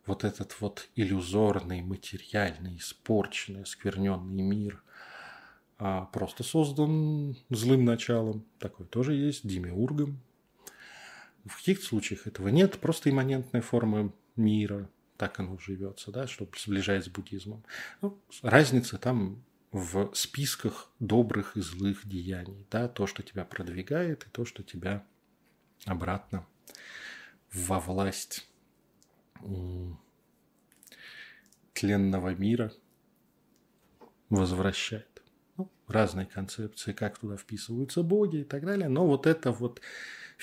вот 0.06 0.24
этот 0.24 0.60
вот 0.60 0.90
иллюзорный, 0.96 1.82
материальный, 1.82 2.78
испорченный, 2.78 3.64
оскверненный 3.64 4.44
мир 4.44 4.84
а, 5.78 6.06
просто 6.06 6.44
создан 6.44 7.38
злым 7.50 7.86
началом. 7.86 8.46
Такой 8.60 8.86
тоже 8.86 9.14
есть, 9.14 9.48
демиургом. 9.48 10.20
В 11.46 11.58
каких-то 11.58 11.86
случаях 11.86 12.28
этого 12.28 12.50
нет, 12.50 12.80
просто 12.80 13.10
имманентная 13.10 13.62
форма 13.62 14.14
мира– 14.36 14.90
так 15.18 15.40
оно 15.40 15.58
живется, 15.58 16.12
да, 16.12 16.28
что 16.28 16.48
сближает 16.58 17.06
с 17.06 17.10
буддизмом. 17.10 17.64
Ну, 18.02 18.22
разница 18.42 18.98
там 18.98 19.44
в 19.72 20.14
списках 20.14 20.92
добрых 21.00 21.58
и 21.58 21.62
злых 21.62 22.08
деяний, 22.08 22.68
да, 22.70 22.88
то, 22.88 23.08
что 23.08 23.24
тебя 23.24 23.44
продвигает, 23.44 24.26
и 24.26 24.30
то, 24.30 24.46
что 24.46 24.64
тебя 24.64 25.06
обратно 25.86 26.46
во 27.52 27.80
власть 27.80 28.48
тленного 31.74 32.34
мира 32.36 32.72
возвращает. 34.30 35.22
Ну, 35.58 35.70
разные 35.88 36.26
концепции, 36.26 36.94
как 36.94 37.20
туда 37.20 37.38
вписываются 37.38 38.04
боги 38.04 38.38
и 38.38 38.44
так 38.44 38.66
далее. 38.66 38.90
Но 38.90 39.06
вот 39.06 39.28
эта 39.28 39.52
вот 39.52 39.82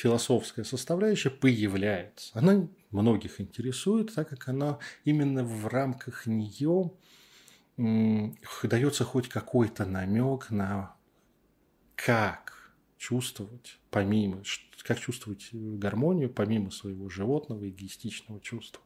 философская 0.00 0.64
составляющая 0.64 1.30
появляется. 1.30 2.30
Она 2.38 2.68
многих 2.90 3.40
интересует, 3.40 4.14
так 4.14 4.30
как 4.30 4.48
она 4.48 4.78
именно 5.04 5.44
в 5.44 5.66
рамках 5.66 6.26
нее 6.26 6.92
дается 7.76 9.04
хоть 9.04 9.28
какой-то 9.28 9.84
намек 9.84 10.50
на 10.50 10.96
как 11.96 12.74
чувствовать 12.96 13.78
помимо, 13.90 14.42
как 14.84 14.98
чувствовать 14.98 15.50
гармонию 15.52 16.30
помимо 16.30 16.70
своего 16.70 17.10
животного 17.10 17.68
эгоистичного 17.68 18.40
чувства. 18.40 18.82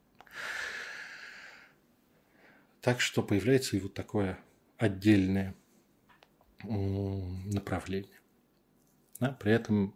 Так 2.80 3.00
что 3.00 3.22
появляется 3.22 3.76
и 3.76 3.80
вот 3.80 3.94
такое 3.94 4.38
отдельное 4.78 5.54
направление. 6.64 8.20
Да, 9.20 9.30
при 9.30 9.52
этом 9.52 9.94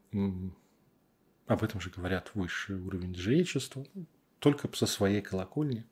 об 1.49 1.65
этом 1.65 1.81
же 1.81 1.91
говорят 1.91 2.31
высший 2.35 2.77
уровень 2.77 3.15
жречества, 3.15 3.85
только 4.39 4.69
со 4.77 4.87
своей 4.87 5.23
колокольни. 5.23 5.87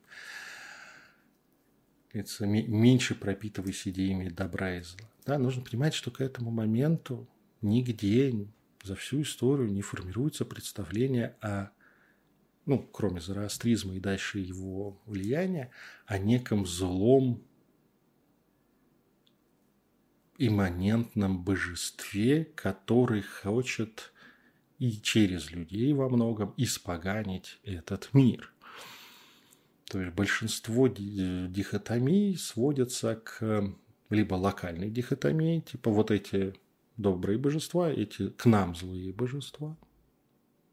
Это 2.13 2.45
меньше 2.45 3.15
пропитываясь 3.15 3.87
идеями 3.87 4.29
добра 4.29 4.77
и 4.77 4.81
зла. 4.81 5.09
Да, 5.25 5.37
нужно 5.37 5.63
понимать, 5.63 5.93
что 5.93 6.11
к 6.11 6.21
этому 6.21 6.51
моменту 6.51 7.27
нигде 7.61 8.47
за 8.83 8.95
всю 8.95 9.23
историю 9.23 9.71
не 9.71 9.81
формируется 9.81 10.45
представление 10.45 11.35
о, 11.41 11.71
ну, 12.65 12.79
кроме 12.79 13.19
зороастризма 13.19 13.95
и 13.95 13.99
дальше 13.99 14.39
его 14.39 15.01
влияния, 15.05 15.71
о 16.05 16.19
неком 16.19 16.65
злом 16.65 17.43
имманентном 20.37 21.43
божестве, 21.43 22.45
который 22.45 23.23
хочет 23.23 24.13
и 24.79 24.91
через 25.01 25.51
людей 25.51 25.93
во 25.93 26.09
многом 26.09 26.53
испоганить 26.57 27.59
этот 27.63 28.13
мир. 28.13 28.53
То 29.85 30.01
есть 30.01 30.13
большинство 30.13 30.87
дихотомий 30.87 32.37
сводятся 32.37 33.15
к 33.15 33.73
либо 34.09 34.35
локальной 34.35 34.89
дихотомии, 34.89 35.61
типа 35.61 35.91
вот 35.91 36.11
эти 36.11 36.53
добрые 36.97 37.37
божества, 37.37 37.89
эти 37.89 38.29
к 38.29 38.45
нам 38.45 38.75
злые 38.75 39.13
божества, 39.13 39.77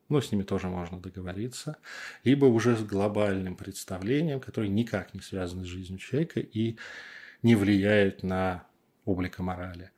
но 0.08 0.20
с 0.20 0.30
ними 0.32 0.42
тоже 0.42 0.68
можно 0.68 1.00
договориться, 1.00 1.76
либо 2.24 2.44
уже 2.46 2.76
с 2.76 2.82
глобальным 2.82 3.56
представлением, 3.56 4.40
которое 4.40 4.68
никак 4.68 5.14
не 5.14 5.20
связано 5.20 5.64
с 5.64 5.68
жизнью 5.68 5.98
человека 5.98 6.40
и 6.40 6.76
не 7.42 7.56
влияет 7.56 8.22
на 8.22 8.66
облика 9.04 9.42
морали. 9.42 9.90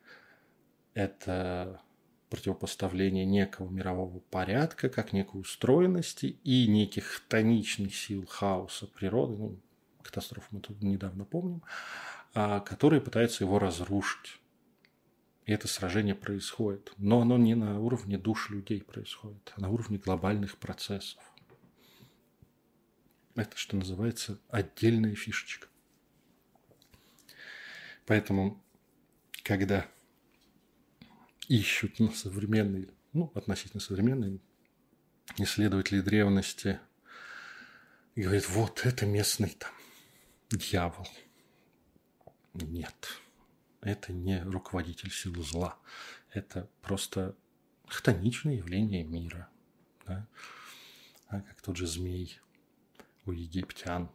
Это 0.93 1.81
противопоставление 2.29 3.25
некого 3.25 3.69
мирового 3.69 4.19
порядка, 4.19 4.89
как 4.89 5.13
некой 5.13 5.41
устроенности 5.41 6.37
и 6.43 6.67
неких 6.67 7.23
тоничных 7.27 7.95
сил 7.95 8.25
хаоса 8.25 8.87
природы, 8.87 9.37
ну, 9.37 9.59
катастрофу 10.01 10.47
мы 10.51 10.59
тут 10.61 10.81
недавно 10.81 11.25
помним, 11.25 11.63
а, 12.33 12.59
которые 12.59 13.01
пытаются 13.01 13.43
его 13.43 13.59
разрушить. 13.59 14.39
И 15.45 15.53
это 15.53 15.67
сражение 15.67 16.15
происходит. 16.15 16.93
Но 16.97 17.21
оно 17.21 17.37
не 17.37 17.55
на 17.55 17.79
уровне 17.79 18.17
душ 18.17 18.49
людей 18.49 18.81
происходит, 18.81 19.53
а 19.55 19.61
на 19.61 19.69
уровне 19.69 19.97
глобальных 19.97 20.57
процессов. 20.57 21.21
Это, 23.35 23.55
что 23.55 23.77
называется, 23.77 24.39
отдельная 24.49 25.15
фишечка. 25.15 25.67
Поэтому 28.05 28.61
когда 29.43 29.87
ищут 31.47 31.99
на 31.99 32.11
современные, 32.11 32.89
ну, 33.13 33.31
относительно 33.35 33.81
современные 33.81 34.39
исследователи 35.37 36.01
древности 36.01 36.79
и 38.15 38.21
говорят, 38.21 38.49
вот 38.49 38.85
это 38.85 39.05
местный 39.05 39.49
там 39.49 39.71
дьявол. 40.49 41.07
Нет, 42.53 43.21
это 43.81 44.13
не 44.13 44.41
руководитель 44.43 45.11
сил 45.11 45.35
зла. 45.43 45.77
Это 46.31 46.69
просто 46.81 47.35
хтоничное 47.87 48.55
явление 48.55 49.03
мира. 49.03 49.49
Да? 50.05 50.27
А 51.27 51.41
как 51.41 51.61
тот 51.61 51.77
же 51.77 51.87
змей 51.87 52.39
у 53.25 53.31
египтян 53.31 54.09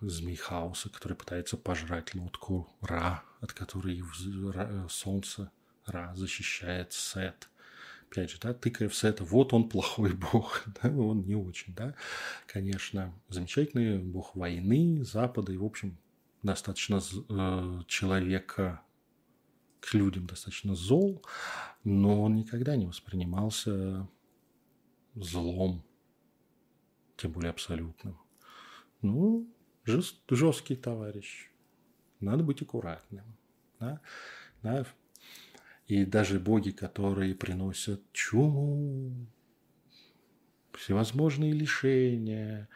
змей 0.00 0.36
хаоса, 0.36 0.88
который 0.88 1.16
пытается 1.16 1.56
пожрать 1.56 2.14
лодку 2.14 2.70
Ра, 2.80 3.22
от 3.40 3.52
которой 3.52 4.02
солнце 4.88 5.50
Ра 5.86 6.12
защищает 6.14 6.92
Сет. 6.92 7.48
Опять 8.10 8.30
же, 8.30 8.38
да, 8.40 8.52
тыкая 8.52 8.88
в 8.88 8.94
Сета, 8.94 9.24
вот 9.24 9.52
он 9.52 9.68
плохой 9.68 10.12
бог, 10.32 10.64
да, 10.82 10.90
он 10.90 11.22
не 11.22 11.36
очень, 11.36 11.74
да. 11.74 11.94
Конечно, 12.46 13.14
замечательный 13.28 13.98
бог 13.98 14.34
войны, 14.34 15.04
Запада 15.04 15.52
и, 15.52 15.56
в 15.56 15.64
общем, 15.64 15.96
достаточно 16.42 17.00
э, 17.28 17.82
человека 17.86 18.82
к 19.80 19.94
людям 19.94 20.26
достаточно 20.26 20.74
зол, 20.74 21.24
но 21.84 22.22
он 22.22 22.34
никогда 22.34 22.76
не 22.76 22.86
воспринимался 22.86 24.08
злом, 25.14 25.84
тем 27.16 27.32
более 27.32 27.50
абсолютным. 27.50 28.18
Ну, 29.02 29.48
жест, 29.84 30.20
жесткий 30.28 30.76
товарищ. 30.76 31.50
Надо 32.20 32.44
быть 32.44 32.60
аккуратным. 32.60 33.24
Да? 33.78 34.00
Да? 34.62 34.86
И 35.90 36.04
даже 36.04 36.38
боги, 36.38 36.70
которые 36.70 37.34
приносят 37.34 38.00
чуму, 38.12 39.26
всевозможные 40.72 41.52
лишения, 41.52 42.68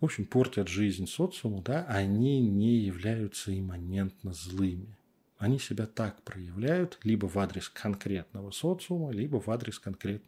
в 0.00 0.04
общем, 0.04 0.26
портят 0.26 0.68
жизнь 0.68 1.06
социуму, 1.06 1.62
да, 1.62 1.86
они 1.86 2.40
не 2.40 2.76
являются 2.76 3.58
имманентно 3.58 4.34
злыми. 4.34 4.98
Они 5.38 5.58
себя 5.58 5.86
так 5.86 6.22
проявляют 6.24 7.00
либо 7.02 7.26
в 7.26 7.38
адрес 7.38 7.70
конкретного 7.70 8.50
социума, 8.50 9.10
либо 9.12 9.40
в 9.40 9.50
адрес 9.50 9.78
конкрет, 9.78 10.22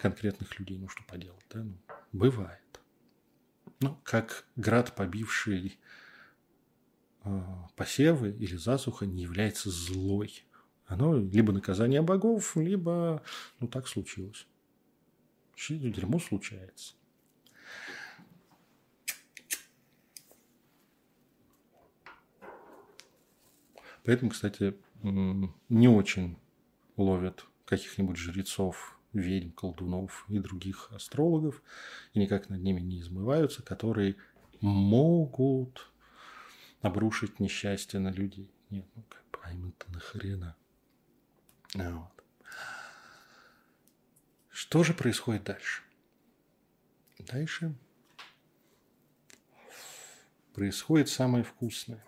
конкретных 0.00 0.58
людей. 0.60 0.78
Ну, 0.78 0.88
что 0.88 1.02
поделать, 1.02 1.44
да? 1.52 1.64
Ну, 1.64 1.76
бывает 2.12 2.60
ну, 3.80 3.98
как 4.04 4.46
град, 4.56 4.94
побивший 4.94 5.78
э, 7.24 7.42
посевы 7.74 8.30
или 8.30 8.56
засуха, 8.56 9.06
не 9.06 9.22
является 9.22 9.70
злой. 9.70 10.44
Оно 10.86 11.16
либо 11.16 11.52
наказание 11.52 12.00
богов, 12.02 12.56
либо, 12.56 13.22
ну, 13.60 13.68
так 13.68 13.88
случилось. 13.88 14.46
Дерьмо 15.68 16.18
случается. 16.18 16.94
Поэтому, 24.04 24.30
кстати, 24.30 24.76
не 25.02 25.88
очень 25.88 26.38
ловят 26.96 27.46
каких-нибудь 27.64 28.16
жрецов 28.16 28.96
ведьм, 29.12 29.50
колдунов 29.50 30.24
и 30.28 30.38
других 30.38 30.92
астрологов, 30.92 31.62
и 32.12 32.20
никак 32.20 32.48
над 32.48 32.62
ними 32.62 32.80
не 32.80 33.00
измываются, 33.00 33.62
которые 33.62 34.16
могут 34.60 35.90
обрушить 36.80 37.40
несчастье 37.40 37.98
на 37.98 38.12
людей. 38.12 38.50
Нет, 38.70 38.86
ну 38.94 39.02
как 39.08 39.24
бы, 39.32 39.38
а 39.42 39.52
им-то 39.52 39.90
нахрена. 39.90 40.56
Вот. 41.74 42.10
Что 44.50 44.82
же 44.84 44.94
происходит 44.94 45.44
дальше? 45.44 45.82
Дальше 47.18 47.74
происходит 50.54 51.08
самое 51.08 51.44
вкусное. 51.44 52.04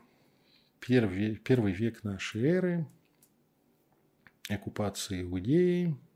Первый, 0.80 1.36
первый 1.36 1.72
век 1.72 2.04
нашей 2.04 2.42
эры, 2.44 2.86
оккупация 4.48 5.22
Иудеи– 5.22 5.96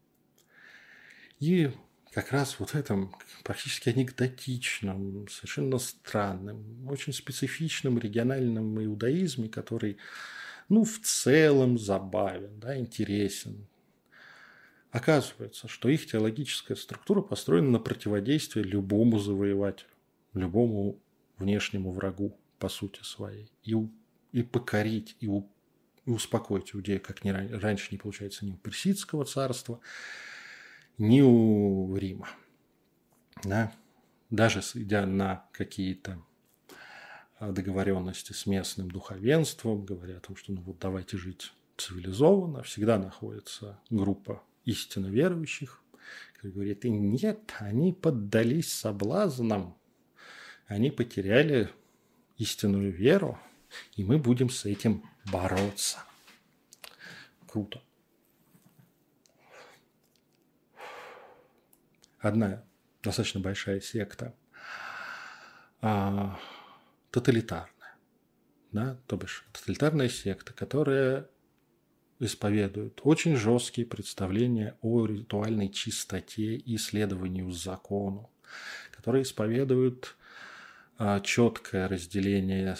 и 1.42 1.72
как 2.12 2.30
раз 2.30 2.60
вот 2.60 2.70
в 2.70 2.76
этом 2.76 3.12
практически 3.42 3.88
анекдотичном, 3.88 5.26
совершенно 5.26 5.76
странном, 5.78 6.86
очень 6.88 7.12
специфичном 7.12 7.98
региональном 7.98 8.80
иудаизме, 8.80 9.48
который, 9.48 9.98
ну, 10.72 10.84
в 10.84 11.00
целом 11.00 11.76
забавен, 11.76 12.58
да, 12.58 12.78
интересен. 12.78 13.66
Оказывается, 14.90 15.68
что 15.68 15.90
их 15.90 16.06
теологическая 16.06 16.78
структура 16.78 17.20
построена 17.20 17.72
на 17.72 17.78
противодействие 17.78 18.64
любому 18.64 19.18
завоевателю, 19.18 19.90
любому 20.32 20.98
внешнему 21.36 21.92
врагу, 21.92 22.38
по 22.58 22.70
сути 22.70 23.00
своей. 23.02 23.52
И, 23.64 23.74
и 24.32 24.42
покорить, 24.42 25.14
и, 25.20 25.26
у, 25.26 25.46
и 26.06 26.10
успокоить 26.10 26.74
иудеев, 26.74 27.02
как 27.02 27.22
не, 27.22 27.32
раньше 27.32 27.88
не 27.90 27.98
получается 27.98 28.46
ни 28.46 28.52
у 28.52 28.56
персидского 28.56 29.26
царства, 29.26 29.78
ни 30.96 31.20
у 31.20 31.94
Рима. 31.94 32.30
Да? 33.44 33.74
Даже 34.30 34.60
идя 34.74 35.04
на 35.04 35.44
какие-то 35.52 36.22
договоренности 37.50 38.32
с 38.32 38.46
местным 38.46 38.90
духовенством, 38.90 39.84
говоря 39.84 40.18
о 40.18 40.20
том, 40.20 40.36
что 40.36 40.52
ну 40.52 40.60
вот 40.62 40.78
давайте 40.78 41.16
жить 41.16 41.52
цивилизованно, 41.76 42.62
всегда 42.62 42.98
находится 42.98 43.80
группа 43.90 44.42
истинно 44.64 45.06
верующих, 45.06 45.82
который 46.34 46.52
говорит, 46.52 46.84
и 46.84 46.90
нет, 46.90 47.52
они 47.58 47.92
поддались 47.92 48.72
соблазнам, 48.72 49.76
они 50.66 50.90
потеряли 50.90 51.70
истинную 52.38 52.92
веру, 52.92 53.38
и 53.96 54.04
мы 54.04 54.18
будем 54.18 54.50
с 54.50 54.64
этим 54.64 55.02
бороться. 55.32 55.98
Круто. 57.48 57.82
Одна 62.18 62.62
достаточно 63.02 63.40
большая 63.40 63.80
секта 63.80 64.34
а, 65.80 66.38
тоталитарная. 67.12 67.70
Да, 68.72 68.98
то 69.06 69.16
бишь 69.16 69.46
тоталитарная 69.52 70.08
секта, 70.08 70.52
которая 70.52 71.28
исповедует 72.18 73.00
очень 73.04 73.36
жесткие 73.36 73.86
представления 73.86 74.76
о 74.80 75.06
ритуальной 75.06 75.68
чистоте 75.68 76.56
и 76.56 76.78
следованию 76.78 77.50
закону, 77.50 78.30
которые 78.92 79.22
исповедуют 79.22 80.16
а, 80.98 81.20
четкое 81.20 81.88
разделение 81.88 82.76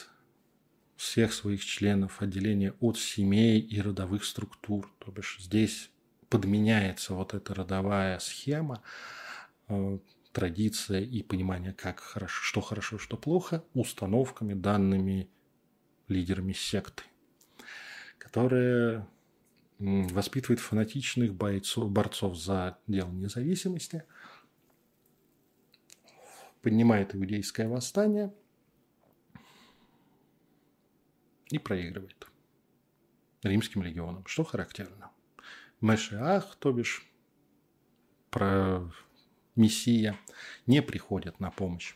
всех 0.97 1.33
своих 1.33 1.65
членов, 1.65 2.23
отделение 2.23 2.75
от 2.81 2.99
семей 2.99 3.61
и 3.61 3.81
родовых 3.81 4.25
структур. 4.25 4.91
То 4.99 5.11
бишь 5.11 5.39
здесь 5.41 5.91
подменяется 6.29 7.15
вот 7.15 7.35
эта 7.35 7.55
родовая 7.55 8.19
схема, 8.21 8.83
а, 9.69 9.99
традиция 10.33 11.01
и 11.01 11.23
понимание, 11.23 11.73
как 11.73 12.01
хорошо, 12.01 12.43
что 12.43 12.61
хорошо, 12.61 12.99
что 12.99 13.17
плохо, 13.17 13.65
установками, 13.75 14.55
данными 14.55 15.31
лидерами 16.09 16.53
секты, 16.53 17.05
которые 18.19 19.07
воспитывает 19.79 20.61
фанатичных 20.61 21.35
бойцов, 21.35 21.91
борцов 21.91 22.37
за 22.37 22.79
дело 22.87 23.11
независимости, 23.11 24.05
поднимает 26.63 27.15
иудейское 27.15 27.69
восстание 27.69 28.33
и 31.51 31.59
проигрывает 31.59 32.27
римским 33.43 33.83
легионам, 33.83 34.25
что 34.27 34.45
характерно. 34.45 35.11
Мешиах, 35.81 36.55
то 36.57 36.73
бишь 36.73 37.05
про 38.31 38.89
Мессия, 39.55 40.19
не 40.67 40.83
приходит 40.83 41.41
на 41.41 41.51
помощь 41.51 41.95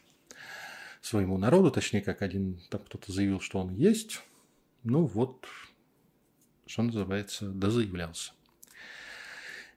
своему 1.00 1.38
народу, 1.38 1.70
точнее, 1.70 2.02
как 2.02 2.22
один 2.22 2.61
там 2.70 2.82
кто-то 2.84 3.12
заявил, 3.12 3.40
что 3.40 3.61
он 3.61 3.70
есть. 3.70 4.20
Ну 4.82 5.04
вот, 5.04 5.46
что 6.66 6.82
называется, 6.82 7.48
дозаявлялся. 7.48 8.32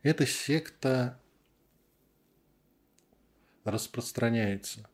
Эта 0.02 0.26
секта 0.26 1.20
распространяется, 3.64 4.90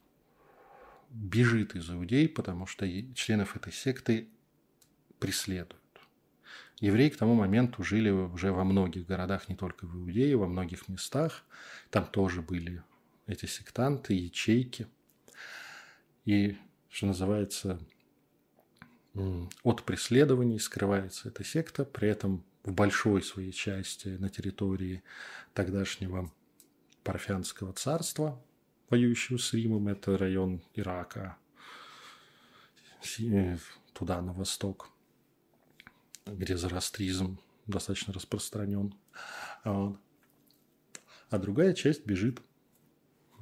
бежит 1.09 1.75
из 1.75 1.89
иудей, 1.89 2.27
потому 2.27 2.65
что 2.65 2.85
членов 3.13 3.55
этой 3.55 3.71
секты 3.71 4.27
преследуют. 5.19 5.84
Евреи 6.81 7.09
к 7.09 7.17
тому 7.17 7.35
моменту 7.35 7.83
жили 7.83 8.09
уже 8.09 8.51
во 8.51 8.63
многих 8.63 9.05
городах, 9.05 9.47
не 9.47 9.55
только 9.55 9.85
в 9.85 9.95
Иудее, 9.95 10.35
во 10.35 10.47
многих 10.47 10.89
местах. 10.89 11.43
Там 11.89 12.05
тоже 12.05 12.41
были 12.41 12.83
эти 13.27 13.45
сектанты, 13.45 14.13
ячейки. 14.13 14.87
И, 16.25 16.57
что 16.89 17.07
называется, 17.07 17.79
от 19.63 19.83
преследований 19.83 20.59
скрывается 20.59 21.29
эта 21.29 21.43
секта, 21.43 21.85
при 21.85 22.09
этом 22.09 22.43
в 22.63 22.73
большой 22.73 23.21
своей 23.21 23.51
части 23.51 24.09
на 24.09 24.29
территории 24.29 25.03
тогдашнего 25.53 26.31
Парфянского 27.03 27.71
царства, 27.73 28.41
воюющего 28.89 29.37
с 29.37 29.53
Римом, 29.53 29.87
это 29.87 30.17
район 30.17 30.61
Ирака, 30.73 31.37
э, 33.19 33.57
туда, 33.93 34.21
на 34.21 34.33
восток, 34.33 34.89
где 36.25 36.57
зороастризм 36.57 37.39
достаточно 37.67 38.13
распространен. 38.13 38.93
А, 39.63 39.95
другая 41.31 41.73
часть 41.73 42.05
бежит 42.05 42.41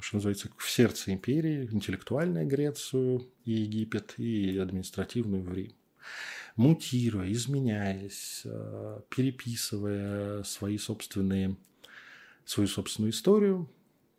что 0.03 0.17
называется, 0.17 0.49
в 0.57 0.69
сердце 0.69 1.13
империи, 1.13 1.69
интеллектуальную 1.71 2.45
Грецию 2.45 3.25
и 3.45 3.53
Египет, 3.53 4.15
и 4.17 4.57
административную 4.57 5.43
в 5.43 5.53
Рим. 5.53 5.71
Мутируя, 6.57 7.31
изменяясь, 7.31 8.41
э, 8.43 8.99
переписывая 9.09 10.43
свои 10.43 10.77
собственные, 10.77 11.55
свою 12.45 12.67
собственную 12.67 13.11
историю, 13.11 13.69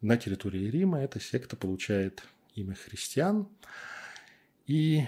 на 0.00 0.16
территории 0.16 0.70
Рима 0.70 1.00
эта 1.00 1.20
секта 1.20 1.54
получает 1.54 2.24
имя 2.54 2.74
христиан. 2.74 3.48
И 4.66 5.04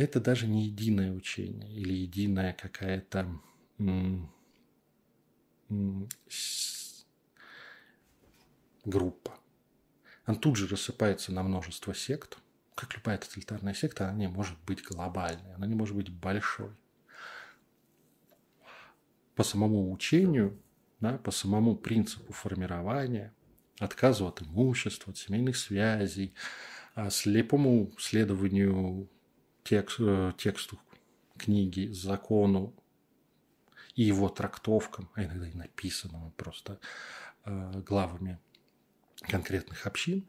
это 0.00 0.20
даже 0.20 0.46
не 0.46 0.64
единое 0.64 1.12
учение 1.12 1.70
или 1.72 1.92
единая 1.92 2.54
какая-то 2.54 3.28
группа. 8.84 9.38
Она 10.24 10.36
тут 10.38 10.56
же 10.56 10.68
рассыпается 10.68 11.32
на 11.32 11.42
множество 11.42 11.94
сект. 11.94 12.38
Как 12.74 12.94
любая 12.96 13.18
тоталитарная 13.18 13.74
секта, 13.74 14.08
она 14.08 14.18
не 14.18 14.28
может 14.28 14.58
быть 14.66 14.82
глобальной, 14.82 15.54
она 15.54 15.66
не 15.66 15.74
может 15.74 15.94
быть 15.94 16.10
большой. 16.10 16.70
По 19.34 19.42
самому 19.42 19.92
учению, 19.92 20.58
да, 21.00 21.18
по 21.18 21.30
самому 21.30 21.76
принципу 21.76 22.32
формирования, 22.32 23.34
отказу 23.78 24.26
от 24.26 24.42
имущества, 24.42 25.10
от 25.12 25.18
семейных 25.18 25.56
связей, 25.56 26.34
а 26.94 27.10
слепому 27.10 27.92
следованию 27.98 29.08
текст, 29.70 30.00
э, 30.00 30.32
тексту 30.36 30.80
книги, 31.38 31.92
закону 31.92 32.74
и 33.94 34.02
его 34.02 34.28
трактовкам, 34.28 35.08
а 35.14 35.22
иногда 35.22 35.46
и 35.46 35.54
написанному 35.54 36.32
просто 36.32 36.80
э, 37.44 37.80
главами 37.86 38.40
конкретных 39.20 39.86
общин, 39.86 40.26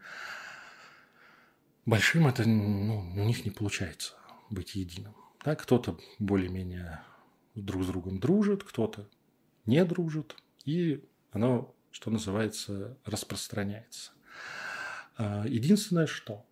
большим 1.88 2.28
это, 2.28 2.48
ну, 2.48 3.00
у 3.00 3.26
них 3.26 3.44
не 3.44 3.50
получается 3.50 4.14
быть 4.52 4.76
единым. 4.76 5.16
Да, 5.44 5.56
кто-то 5.56 5.98
более-менее 6.20 7.02
друг 7.56 7.84
с 7.84 7.88
другом 7.88 8.20
дружит, 8.20 8.64
кто-то 8.64 9.10
не 9.66 9.84
дружит, 9.86 10.36
и 10.66 11.04
оно, 11.32 11.74
что 11.90 12.12
называется, 12.12 12.96
распространяется. 13.06 14.12
А, 15.18 15.46
единственное, 15.48 16.06
что 16.06 16.46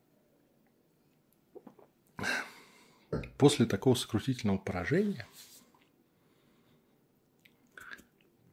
после 3.38 3.66
такого 3.66 3.96
сокрутительного 3.96 4.58
поражения 4.58 5.28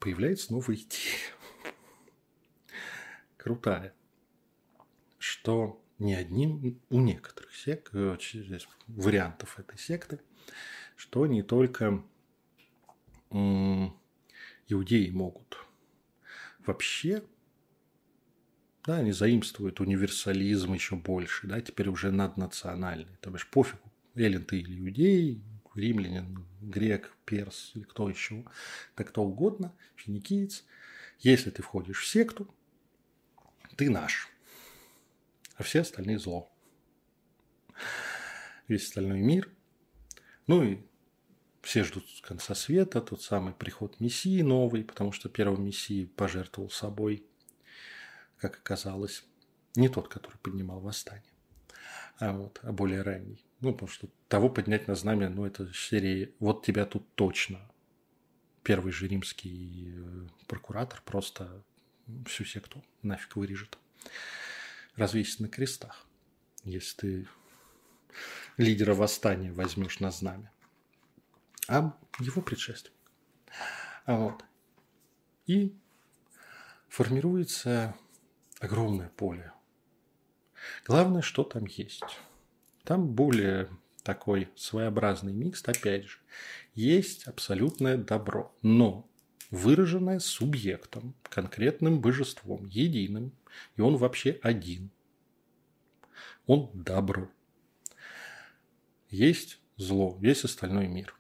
появляется 0.01 0.53
новая 0.53 0.77
идея 0.77 1.19
крутая, 3.37 3.95
что 5.19 5.83
не 5.99 6.15
одним, 6.15 6.81
у 6.91 7.01
некоторых 7.01 7.55
сект, 7.55 7.95
э, 7.95 8.17
вариантов 8.87 9.59
этой 9.59 9.79
секты, 9.79 10.21
что 10.97 11.27
не 11.27 11.43
только 11.43 12.05
иудеи 14.69 15.11
могут. 15.11 15.59
Вообще, 16.61 17.23
да, 18.85 18.97
они 18.97 19.13
заимствуют 19.13 19.81
универсализм 19.81 20.73
еще 20.75 20.97
больше, 20.97 21.47
да, 21.47 21.61
теперь 21.61 21.89
уже 21.89 22.11
наднациональный. 22.11 23.17
То 23.21 23.31
бишь 23.31 23.49
пофигу, 23.49 23.86
эллин 24.17 24.45
ты 24.45 24.59
или 24.59 24.79
иудей, 24.79 25.43
римлянин, 25.75 26.45
грек, 26.61 27.15
перс 27.25 27.73
или 27.75 27.85
кто 27.85 28.09
еще, 28.09 28.45
да 28.97 29.05
кто 29.05 29.23
угодно, 29.23 29.75
финикиец. 29.95 30.65
Если 31.21 31.51
ты 31.51 31.63
входишь 31.63 32.01
в 32.01 32.07
секту, 32.07 32.53
ты 33.77 33.91
наш, 33.91 34.29
а 35.57 35.63
все 35.63 35.81
остальные 35.81 36.19
зло. 36.19 36.51
Весь 38.69 38.85
остальной 38.85 39.21
мир. 39.21 39.51
Ну 40.47 40.63
и 40.63 40.79
все 41.63 41.85
ждут 41.85 42.05
конца 42.23 42.55
света, 42.55 43.01
тот 43.01 43.23
самый 43.23 43.53
приход 43.53 43.99
Мессии 44.01 44.41
новый, 44.43 44.85
потому 44.85 45.13
что 45.13 45.29
первый 45.29 45.59
Мессии 45.59 46.05
пожертвовал 46.05 46.71
собой, 46.71 47.27
как 48.39 48.59
оказалось, 48.59 49.25
не 49.75 49.89
тот, 49.89 50.09
который 50.09 50.39
поднимал 50.39 50.81
восстание, 50.81 51.33
а, 52.19 52.33
вот, 52.33 52.61
а 52.63 52.73
более 52.73 53.03
ранний. 53.03 53.46
Ну, 53.61 53.73
потому 53.73 53.89
что 53.89 54.09
того 54.29 54.49
поднять 54.49 54.87
на 54.87 54.95
знамя, 54.95 55.29
ну, 55.31 55.47
это 55.47 55.73
серии 55.73 56.35
«Вот 56.41 56.65
тебя 56.65 56.85
тут 56.85 57.07
точно». 57.15 57.61
Первый 58.63 58.93
же 58.93 59.07
римский 59.07 59.95
э, 59.97 60.27
прокуратор 60.47 61.01
просто 61.05 61.63
всю 62.27 62.45
секту 62.45 62.85
нафиг 63.03 63.37
вырежет. 63.37 63.79
Развесить 64.97 65.41
на 65.41 65.49
крестах, 65.49 66.07
если 66.65 66.97
ты 66.97 67.29
лидера 68.57 68.95
восстания 68.95 69.53
возьмешь 69.53 70.01
на 70.01 70.11
знамя. 70.11 70.51
а 71.69 71.97
его 72.19 72.43
предшественник. 72.43 72.97
А 74.05 74.17
вот. 74.17 74.45
И 75.47 75.77
формируется 76.89 77.95
огромное 78.61 79.11
поле. 79.11 79.53
Главное, 80.87 81.23
что 81.23 81.45
там 81.45 81.67
есть. 81.67 82.19
Там 82.87 83.09
более 83.09 83.69
такой 84.05 84.49
своеобразный 84.55 85.33
микс, 85.33 85.61
опять 85.67 86.05
же. 86.05 86.19
Есть 86.73 87.27
абсолютное 87.27 87.97
добро, 87.97 88.57
но 88.63 89.11
выраженное 89.51 90.21
субъектом, 90.21 91.17
конкретным 91.25 92.01
божеством, 92.01 92.65
единым, 92.67 93.33
и 93.75 93.81
он 93.81 93.97
вообще 93.97 94.39
один. 94.41 94.93
Он 96.47 96.71
добро. 96.75 97.29
Есть 99.11 99.59
зло, 99.77 100.17
весь 100.21 100.45
остальной 100.45 100.87
мир. 100.87 101.13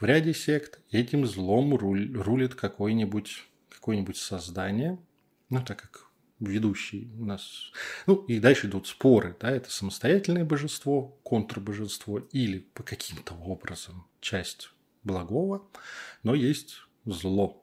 В 0.00 0.04
ряде 0.04 0.34
сект 0.34 0.80
этим 0.90 1.26
злом 1.26 1.76
рулит 1.76 2.56
какое-нибудь 2.56 3.46
какое 3.68 4.04
создание, 4.16 4.98
ну, 5.48 5.64
так 5.64 5.80
как 5.80 6.10
ведущий 6.46 7.10
у 7.18 7.24
нас... 7.24 7.72
Ну, 8.06 8.16
и 8.26 8.38
дальше 8.38 8.66
идут 8.66 8.86
споры, 8.86 9.36
да, 9.40 9.50
это 9.50 9.70
самостоятельное 9.70 10.44
божество, 10.44 11.18
контрбожество 11.24 12.18
или 12.32 12.58
по 12.74 12.82
каким-то 12.82 13.34
образом 13.34 14.06
часть 14.20 14.70
благого, 15.04 15.66
но 16.22 16.34
есть 16.34 16.76
зло. 17.04 17.62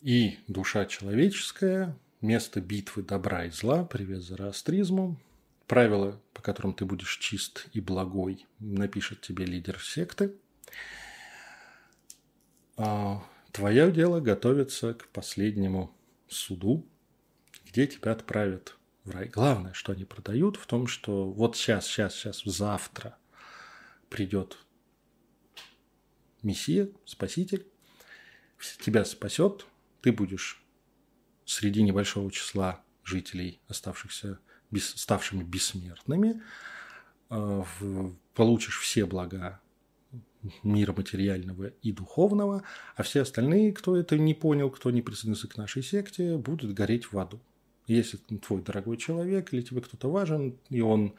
И 0.00 0.38
душа 0.48 0.86
человеческая, 0.86 1.96
место 2.20 2.60
битвы 2.60 3.02
добра 3.02 3.44
и 3.44 3.50
зла, 3.50 3.84
привет 3.84 4.22
зороастризму, 4.22 5.20
правила, 5.66 6.20
по 6.32 6.42
которым 6.42 6.74
ты 6.74 6.84
будешь 6.84 7.18
чист 7.18 7.68
и 7.72 7.80
благой, 7.80 8.46
напишет 8.58 9.20
тебе 9.20 9.44
лидер 9.44 9.80
секты. 9.80 10.34
А 12.76 13.22
твое 13.52 13.92
дело 13.92 14.20
готовиться 14.20 14.94
к 14.94 15.08
последнему 15.08 15.94
суду, 16.32 16.88
где 17.66 17.86
тебя 17.86 18.12
отправят 18.12 18.76
в 19.04 19.10
рай. 19.10 19.28
Главное, 19.28 19.72
что 19.72 19.92
они 19.92 20.04
продают, 20.04 20.56
в 20.56 20.66
том, 20.66 20.86
что 20.86 21.30
вот 21.30 21.56
сейчас, 21.56 21.86
сейчас, 21.86 22.14
сейчас, 22.14 22.42
завтра 22.44 23.16
придет 24.08 24.58
Мессия, 26.42 26.88
Спаситель, 27.04 27.66
тебя 28.80 29.04
спасет, 29.04 29.66
ты 30.00 30.12
будешь 30.12 30.62
среди 31.44 31.82
небольшого 31.82 32.30
числа 32.30 32.84
жителей, 33.04 33.60
оставшихся, 33.68 34.38
ставшими 34.76 35.42
бессмертными, 35.42 36.42
э, 37.30 37.62
получишь 38.34 38.80
все 38.80 39.06
блага 39.06 39.61
мира 40.62 40.92
материального 40.92 41.68
и 41.82 41.92
духовного, 41.92 42.62
а 42.96 43.02
все 43.02 43.22
остальные, 43.22 43.72
кто 43.72 43.96
это 43.96 44.18
не 44.18 44.34
понял, 44.34 44.70
кто 44.70 44.90
не 44.90 45.02
присоединился 45.02 45.48
к 45.48 45.56
нашей 45.56 45.82
секте, 45.82 46.36
будут 46.36 46.74
гореть 46.74 47.12
в 47.12 47.18
аду. 47.18 47.40
Если 47.86 48.16
твой 48.16 48.62
дорогой 48.62 48.96
человек 48.96 49.52
или 49.52 49.60
тебе 49.60 49.80
кто-то 49.80 50.10
важен, 50.10 50.56
и 50.70 50.80
он 50.80 51.14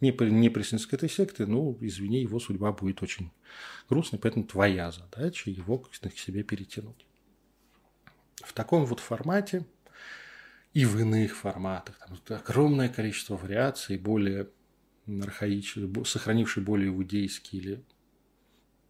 не, 0.00 0.10
не 0.30 0.48
присоединился 0.48 0.88
к 0.88 0.94
этой 0.94 1.08
секте, 1.08 1.46
ну, 1.46 1.76
извини, 1.80 2.20
его 2.20 2.40
судьба 2.40 2.72
будет 2.72 3.02
очень 3.02 3.30
грустной, 3.88 4.20
поэтому 4.20 4.44
твоя 4.44 4.90
задача 4.90 5.50
его 5.50 5.78
к 5.78 5.94
себе 5.94 6.42
перетянуть. 6.42 7.06
В 8.36 8.52
таком 8.52 8.84
вот 8.84 9.00
формате 9.00 9.64
и 10.74 10.84
в 10.84 10.98
иных 10.98 11.36
форматах, 11.36 11.98
там 11.98 12.18
огромное 12.36 12.88
количество 12.88 13.36
вариаций, 13.36 13.98
более 13.98 14.48
архаические, 15.22 15.90
сохранившие 16.04 16.62
более 16.62 16.88
иудейские 16.88 17.62
или 17.62 17.84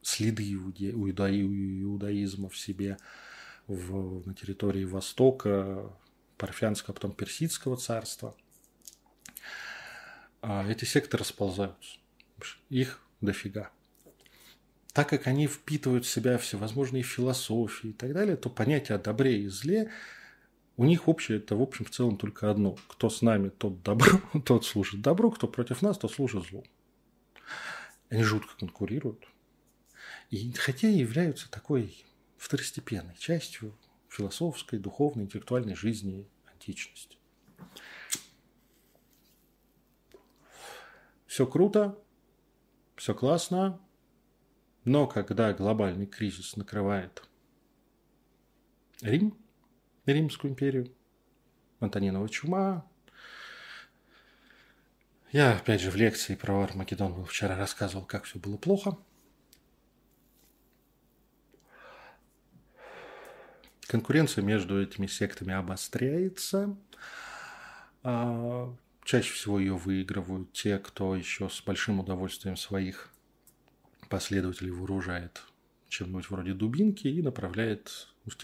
следы 0.02 0.52
иудаизма 0.52 2.48
в 2.48 2.56
себе 2.56 2.96
в, 3.66 4.26
на 4.26 4.34
территории 4.34 4.84
Востока, 4.84 5.92
Парфянского, 6.36 6.92
а 6.92 6.94
потом 6.94 7.12
Персидского 7.12 7.76
царства. 7.76 8.36
А 10.40 10.66
эти 10.68 10.84
секты 10.84 11.16
расползаются. 11.16 11.98
Их 12.70 13.00
дофига. 13.20 13.70
Так 14.92 15.08
как 15.10 15.26
они 15.26 15.46
впитывают 15.46 16.04
в 16.04 16.10
себя 16.10 16.38
всевозможные 16.38 17.02
философии 17.02 17.90
и 17.90 17.92
так 17.92 18.12
далее, 18.12 18.36
то 18.36 18.48
понятие 18.48 18.96
о 18.96 18.98
добре 18.98 19.42
и 19.42 19.48
зле 19.48 19.90
у 20.78 20.84
них 20.84 21.08
общее 21.08 21.38
это 21.38 21.56
в 21.56 21.62
общем 21.62 21.84
в 21.84 21.90
целом 21.90 22.16
только 22.16 22.50
одно. 22.50 22.76
Кто 22.86 23.10
с 23.10 23.20
нами, 23.20 23.48
тот 23.48 23.82
добро, 23.82 24.20
тот 24.44 24.64
служит 24.64 25.02
добро, 25.02 25.30
кто 25.30 25.48
против 25.48 25.82
нас, 25.82 25.98
тот 25.98 26.12
служит 26.12 26.46
злу. 26.46 26.64
Они 28.10 28.22
жутко 28.22 28.56
конкурируют. 28.56 29.26
И 30.30 30.52
хотя 30.52 30.88
являются 30.88 31.50
такой 31.50 32.04
второстепенной 32.36 33.16
частью 33.16 33.74
философской, 34.08 34.78
духовной, 34.78 35.24
интеллектуальной 35.24 35.74
жизни 35.74 36.28
античности. 36.46 37.18
Все 41.26 41.46
круто, 41.46 41.98
все 42.96 43.14
классно, 43.14 43.80
но 44.84 45.06
когда 45.06 45.52
глобальный 45.52 46.06
кризис 46.06 46.56
накрывает 46.56 47.22
Рим, 49.00 49.36
Римскую 50.04 50.52
империю, 50.52 50.92
Антонинова 51.80 52.28
чума, 52.28 52.86
я, 55.30 55.56
опять 55.56 55.82
же, 55.82 55.90
в 55.90 55.96
лекции 55.96 56.34
про 56.34 56.62
Армагеддон 56.62 57.24
вчера 57.26 57.56
рассказывал, 57.56 58.04
как 58.04 58.24
все 58.24 58.38
было 58.38 58.56
плохо– 58.56 58.98
Конкуренция 63.88 64.44
между 64.44 64.80
этими 64.80 65.06
сектами 65.06 65.54
обостряется. 65.54 66.76
А, 68.02 68.76
чаще 69.02 69.32
всего 69.32 69.58
ее 69.58 69.76
выигрывают 69.76 70.52
те, 70.52 70.78
кто 70.78 71.16
еще 71.16 71.48
с 71.48 71.62
большим 71.62 71.98
удовольствием 71.98 72.58
своих 72.58 73.10
последователей 74.10 74.72
вооружает 74.72 75.42
чем-нибудь 75.88 76.28
вроде 76.28 76.52
дубинки 76.52 77.08
и 77.08 77.22
направляет 77.22 78.08
в 78.26 78.36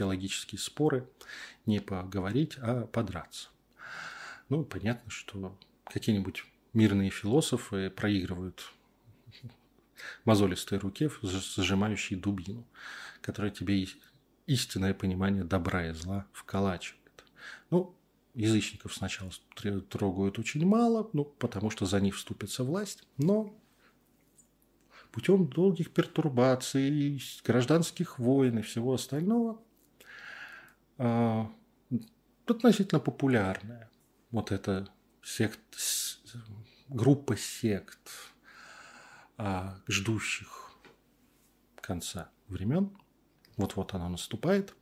споры 0.56 1.06
не 1.66 1.78
поговорить, 1.78 2.56
а 2.62 2.86
подраться. 2.86 3.50
Ну, 4.48 4.64
понятно, 4.64 5.10
что 5.10 5.58
какие-нибудь 5.84 6.46
мирные 6.72 7.10
философы 7.10 7.90
проигрывают 7.90 8.72
мозолистой 10.24 10.78
руке, 10.78 11.10
зажимающей 11.20 12.16
дубину, 12.16 12.66
которая 13.20 13.50
тебе 13.50 13.86
истинное 14.46 14.94
понимание 14.94 15.44
добра 15.44 15.86
и 15.86 15.92
зла 15.92 16.26
вколачивает. 16.32 17.24
Ну, 17.70 17.94
язычников 18.34 18.94
сначала 18.94 19.30
трогают 19.88 20.38
очень 20.38 20.66
мало, 20.66 21.08
ну, 21.12 21.24
потому 21.24 21.70
что 21.70 21.86
за 21.86 22.00
них 22.00 22.16
вступится 22.16 22.64
власть, 22.64 23.06
но 23.16 23.54
путем 25.12 25.46
долгих 25.46 25.92
пертурбаций, 25.92 27.22
гражданских 27.44 28.18
войн 28.18 28.58
и 28.58 28.62
всего 28.62 28.94
остального 28.94 29.62
э, 30.98 31.44
относительно 32.46 33.00
популярная 33.00 33.90
вот 34.30 34.50
эта 34.50 34.88
сект, 35.22 35.60
группа 36.88 37.36
сект, 37.36 38.10
э, 39.38 39.70
ждущих 39.88 40.72
конца 41.80 42.30
времен– 42.48 42.90
вот-вот 43.56 43.94
она 43.94 44.08
наступает. 44.08 44.74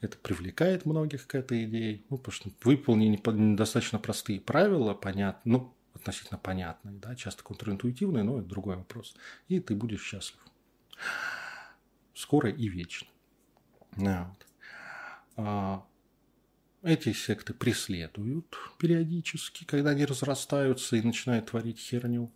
Это 0.00 0.16
привлекает 0.16 0.86
многих 0.86 1.26
к 1.26 1.34
этой 1.34 1.64
идее. 1.64 2.04
Ну, 2.08 2.18
потому 2.18 2.32
что 2.32 2.50
выполнены 2.62 3.18
достаточно 3.56 3.98
простые 3.98 4.40
правила, 4.40 4.94
понятно, 4.94 5.40
ну, 5.44 5.74
относительно 5.94 6.38
понятные, 6.38 6.94
да, 6.98 7.16
часто 7.16 7.42
контринтуитивные, 7.42 8.22
но 8.22 8.38
это 8.38 8.48
другой 8.48 8.76
вопрос. 8.76 9.16
И 9.48 9.58
ты 9.60 9.74
будешь 9.74 10.02
счастлив. 10.02 10.40
Скоро 12.14 12.50
и 12.50 12.68
вечно. 12.68 13.08
Вот. 13.96 14.46
А, 15.36 15.86
эти 16.82 17.12
секты 17.12 17.54
преследуют 17.54 18.56
периодически, 18.78 19.64
когда 19.64 19.90
они 19.90 20.04
разрастаются 20.04 20.96
и 20.96 21.02
начинают 21.02 21.46
творить 21.46 21.78
херню. 21.78 22.32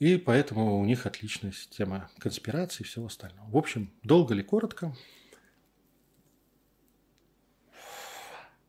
И 0.00 0.16
поэтому 0.16 0.80
у 0.80 0.84
них 0.86 1.04
отличная 1.04 1.52
система 1.52 2.10
конспирации 2.18 2.82
и 2.82 2.86
всего 2.86 3.06
остального. 3.06 3.50
В 3.50 3.56
общем, 3.56 3.92
долго 4.02 4.34
ли, 4.34 4.42
коротко. 4.42 4.96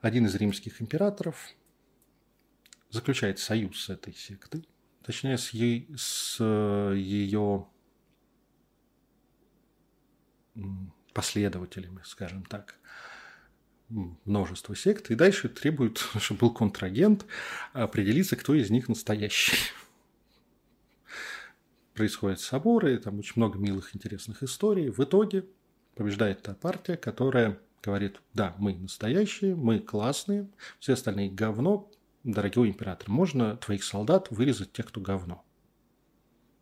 Один 0.02 0.26
из 0.26 0.36
римских 0.36 0.82
императоров 0.82 1.54
заключает 2.90 3.40
союз 3.40 3.80
с 3.80 3.90
этой 3.90 4.14
сектой, 4.14 4.68
точнее, 5.04 5.38
с, 5.38 5.52
ей, 5.52 5.90
с 5.96 6.44
ее 6.44 7.66
последователями, 11.14 12.02
скажем 12.04 12.44
так, 12.44 12.76
множество 13.88 14.76
сект, 14.76 15.12
и 15.12 15.16
дальше 15.16 15.48
требует, 15.48 15.98
чтобы 16.20 16.42
был 16.42 16.54
контрагент, 16.54 17.26
определиться, 17.72 18.36
кто 18.36 18.54
из 18.54 18.70
них 18.70 18.90
настоящий. 18.90 19.56
Происходят 21.94 22.40
соборы, 22.40 22.98
там 22.98 23.20
очень 23.20 23.34
много 23.36 23.60
милых, 23.60 23.96
интересных 23.96 24.44
историй. 24.44 24.90
В 24.90 25.00
итоге 25.00 25.46
побеждает 25.96 26.42
та 26.42 26.54
партия, 26.54 26.98
которая 26.98 27.60
говорит, 27.84 28.22
да, 28.34 28.56
мы 28.58 28.74
настоящие, 28.74 29.56
мы 29.56 29.80
классные, 29.80 30.50
все 30.80 30.94
остальные 30.94 31.32
говно, 31.32 31.92
дорогой 32.24 32.70
император, 32.70 33.10
можно 33.10 33.58
твоих 33.58 33.84
солдат 33.84 34.30
вырезать 34.30 34.72
тех, 34.72 34.88
кто 34.88 35.02
говно. 35.02 35.44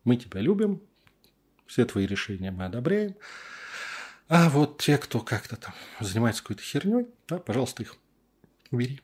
Мы 0.04 0.16
тебя 0.16 0.40
любим, 0.40 0.82
все 1.66 1.84
твои 1.84 2.06
решения 2.06 2.50
мы 2.50 2.64
одобряем, 2.64 3.14
а 4.28 4.48
вот 4.48 4.78
те, 4.78 4.96
кто 4.96 5.20
как-то 5.20 5.56
там 5.56 5.74
занимается 6.00 6.42
какой-то 6.42 6.62
херней, 6.62 7.06
да, 7.28 7.38
пожалуйста, 7.38 7.82
их 7.82 7.96
убери. 8.70 9.00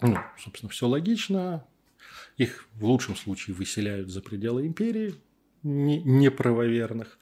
Ну, 0.00 0.16
собственно, 0.38 0.70
все 0.70 0.86
логично. 0.86 1.66
Их 2.36 2.68
в 2.74 2.84
лучшем 2.84 3.16
случае 3.16 3.56
выселяют 3.56 4.10
за 4.10 4.22
пределы 4.22 4.66
империи, 4.66 5.16
неправоверных, 5.68 7.18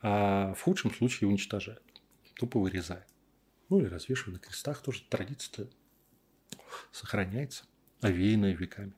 а 0.00 0.54
в 0.54 0.60
худшем 0.62 0.92
случае 0.92 1.28
уничтожают. 1.28 1.82
Тупо 2.34 2.58
вырезают. 2.58 3.06
Ну 3.68 3.78
или 3.78 3.86
развешивают 3.86 4.42
на 4.42 4.46
крестах. 4.46 4.82
Тоже 4.82 5.02
традиция 5.08 5.68
сохраняется, 6.90 7.64
овеянная 8.00 8.54
веками. 8.54 8.94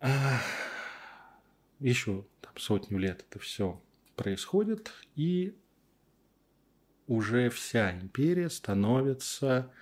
А 0.00 0.40
еще 1.78 2.26
там, 2.40 2.56
сотню 2.56 2.98
лет 2.98 3.24
это 3.28 3.38
все 3.38 3.82
происходит, 4.14 4.92
и 5.14 5.58
уже 7.06 7.50
вся 7.50 7.98
империя 7.98 8.50
становится 8.50 9.72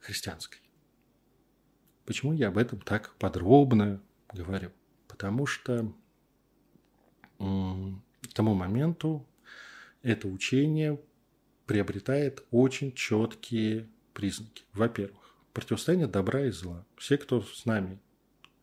христианской. 0.00 0.60
Почему 2.06 2.32
я 2.32 2.48
об 2.48 2.58
этом 2.58 2.80
так 2.80 3.14
подробно 3.16 4.02
говорю? 4.32 4.72
Потому 5.20 5.44
что 5.44 5.92
к 7.36 8.32
тому 8.32 8.54
моменту 8.54 9.26
это 10.00 10.26
учение 10.28 10.98
приобретает 11.66 12.42
очень 12.50 12.94
четкие 12.94 13.86
признаки. 14.14 14.64
Во-первых, 14.72 15.36
противостояние 15.52 16.06
добра 16.06 16.46
и 16.46 16.50
зла. 16.50 16.86
Все, 16.96 17.18
кто 17.18 17.42
с 17.42 17.66
нами, 17.66 18.00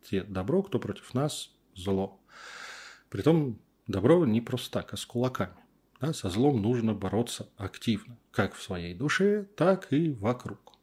те 0.09 0.23
добро, 0.23 0.63
кто 0.63 0.79
против 0.79 1.13
нас, 1.13 1.51
зло. 1.75 2.19
Притом 3.11 3.59
добро 3.85 4.25
не 4.25 4.41
просто 4.41 4.71
так, 4.71 4.95
а 4.95 4.97
с 4.97 5.05
кулаками. 5.05 5.53
Да, 6.01 6.11
со 6.11 6.27
злом 6.27 6.59
нужно 6.63 6.95
бороться 6.95 7.47
активно, 7.57 8.17
как 8.31 8.55
в 8.55 8.63
своей 8.63 8.95
душе, 8.95 9.47
так 9.55 9.93
и 9.93 10.09
вокруг. 10.09 10.73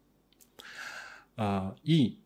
А, 1.36 1.74
и 1.82 2.23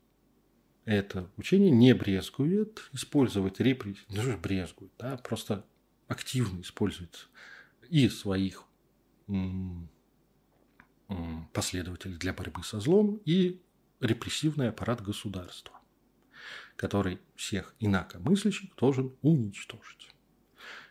это 0.88 1.30
учение 1.36 1.70
не 1.70 1.94
брезгует 1.94 2.88
использовать 2.92 3.60
репрессии, 3.60 4.06
ну 4.08 4.22
что 4.22 4.38
брезгует, 4.38 4.90
да, 4.98 5.18
просто 5.18 5.66
активно 6.06 6.62
использует 6.62 7.28
и 7.90 8.08
своих 8.08 8.64
последователей 11.52 12.16
для 12.16 12.32
борьбы 12.32 12.64
со 12.64 12.80
злом, 12.80 13.20
и 13.26 13.60
репрессивный 14.00 14.70
аппарат 14.70 15.02
государства, 15.02 15.78
который 16.76 17.20
всех 17.36 17.74
инакомыслящих 17.80 18.74
должен 18.76 19.14
уничтожить. 19.20 20.10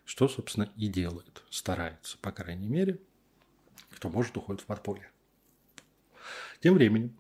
Что, 0.06 0.28
собственно, 0.28 0.72
и 0.78 0.88
делает, 0.88 1.44
старается, 1.50 2.20
по 2.20 2.32
крайней 2.32 2.70
мере, 2.70 3.00
кто 3.90 4.10
может, 4.10 4.38
уходит 4.38 4.62
в 4.62 4.66
подполье. 4.66 5.10
Тем 6.60 6.76
временем 6.76 7.18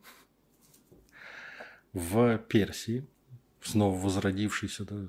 в 1.97 2.37
Персии, 2.37 3.03
снова 3.59 3.97
возродившейся, 3.97 4.85
да, 4.85 5.07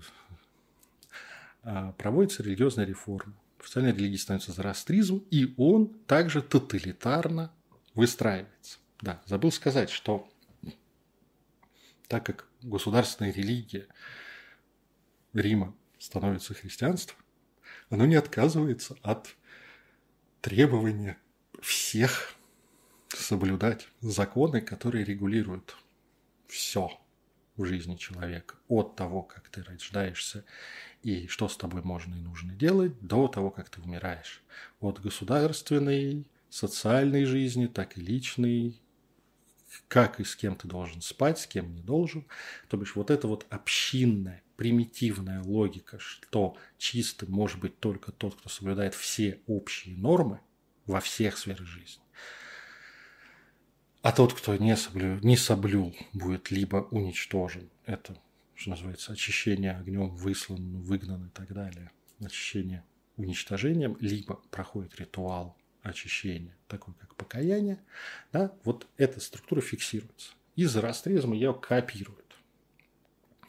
а, 1.62 1.92
проводится 1.92 2.42
религиозная 2.42 2.86
реформа. 2.86 3.34
Официальной 3.60 3.92
религией 3.92 4.16
становится 4.16 4.52
зороастризм, 4.52 5.22
и 5.30 5.52
он 5.58 5.88
также 6.06 6.40
тоталитарно 6.40 7.52
выстраивается. 7.94 8.78
Да, 9.02 9.20
забыл 9.26 9.52
сказать, 9.52 9.90
что 9.90 10.26
так 12.08 12.24
как 12.24 12.48
государственная 12.62 13.34
религия 13.34 13.86
Рима 15.34 15.74
становится 15.98 16.54
христианством, 16.54 17.18
оно 17.90 18.06
не 18.06 18.14
отказывается 18.14 18.96
от 19.02 19.36
требования 20.40 21.18
всех 21.60 22.32
соблюдать 23.08 23.88
законы, 24.00 24.62
которые 24.62 25.04
регулируют 25.04 25.76
все 26.48 26.90
в 27.56 27.64
жизни 27.64 27.96
человека. 27.96 28.56
От 28.68 28.96
того, 28.96 29.22
как 29.22 29.48
ты 29.48 29.62
рождаешься 29.62 30.44
и 31.02 31.26
что 31.26 31.48
с 31.48 31.56
тобой 31.56 31.82
можно 31.82 32.14
и 32.14 32.20
нужно 32.20 32.54
делать, 32.54 32.98
до 33.00 33.28
того, 33.28 33.50
как 33.50 33.68
ты 33.68 33.80
умираешь. 33.80 34.42
От 34.80 35.00
государственной, 35.00 36.26
социальной 36.50 37.24
жизни, 37.24 37.66
так 37.66 37.98
и 37.98 38.00
личной, 38.00 38.80
как 39.88 40.20
и 40.20 40.24
с 40.24 40.34
кем 40.34 40.56
ты 40.56 40.66
должен 40.66 41.02
спать, 41.02 41.38
с 41.38 41.46
кем 41.46 41.74
не 41.74 41.82
должен. 41.82 42.26
То 42.68 42.76
бишь 42.76 42.96
вот 42.96 43.10
эта 43.10 43.28
вот 43.28 43.46
общинная, 43.50 44.42
примитивная 44.56 45.42
логика, 45.42 45.98
что 45.98 46.56
чистым 46.78 47.30
может 47.30 47.60
быть 47.60 47.78
только 47.78 48.12
тот, 48.12 48.36
кто 48.36 48.48
соблюдает 48.48 48.94
все 48.94 49.40
общие 49.46 49.96
нормы 49.96 50.40
во 50.86 51.00
всех 51.00 51.36
сферах 51.38 51.66
жизни. 51.66 52.02
А 54.00 54.12
тот, 54.12 54.32
кто 54.32 54.54
не 54.56 54.76
соблюл, 54.76 55.18
не 55.22 55.36
соблюл, 55.36 55.94
будет 56.12 56.50
либо 56.50 56.88
уничтожен. 56.90 57.68
Это, 57.84 58.16
что 58.54 58.70
называется, 58.70 59.12
очищение 59.12 59.72
огнем, 59.72 60.08
выслан, 60.10 60.82
выгнан 60.82 61.26
и 61.26 61.30
так 61.30 61.52
далее. 61.52 61.90
Очищение 62.20 62.84
уничтожением, 63.16 63.96
либо 64.00 64.36
проходит 64.50 64.94
ритуал 64.96 65.56
очищения, 65.82 66.56
такой 66.68 66.94
как 66.94 67.16
покаяние. 67.16 67.80
Да, 68.32 68.52
вот 68.62 68.86
эта 68.96 69.18
структура 69.20 69.60
фиксируется. 69.60 70.32
Из 70.54 70.70
зороастризма 70.70 71.34
ее 71.34 71.52
копируют, 71.52 72.36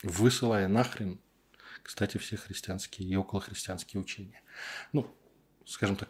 высылая 0.02 0.68
нахрен, 0.68 1.20
кстати, 1.84 2.18
все 2.18 2.38
христианские 2.38 3.08
и 3.08 3.16
околохристианские 3.16 4.02
учения. 4.02 4.42
Ну, 4.94 5.08
скажем 5.66 5.96
так, 5.96 6.10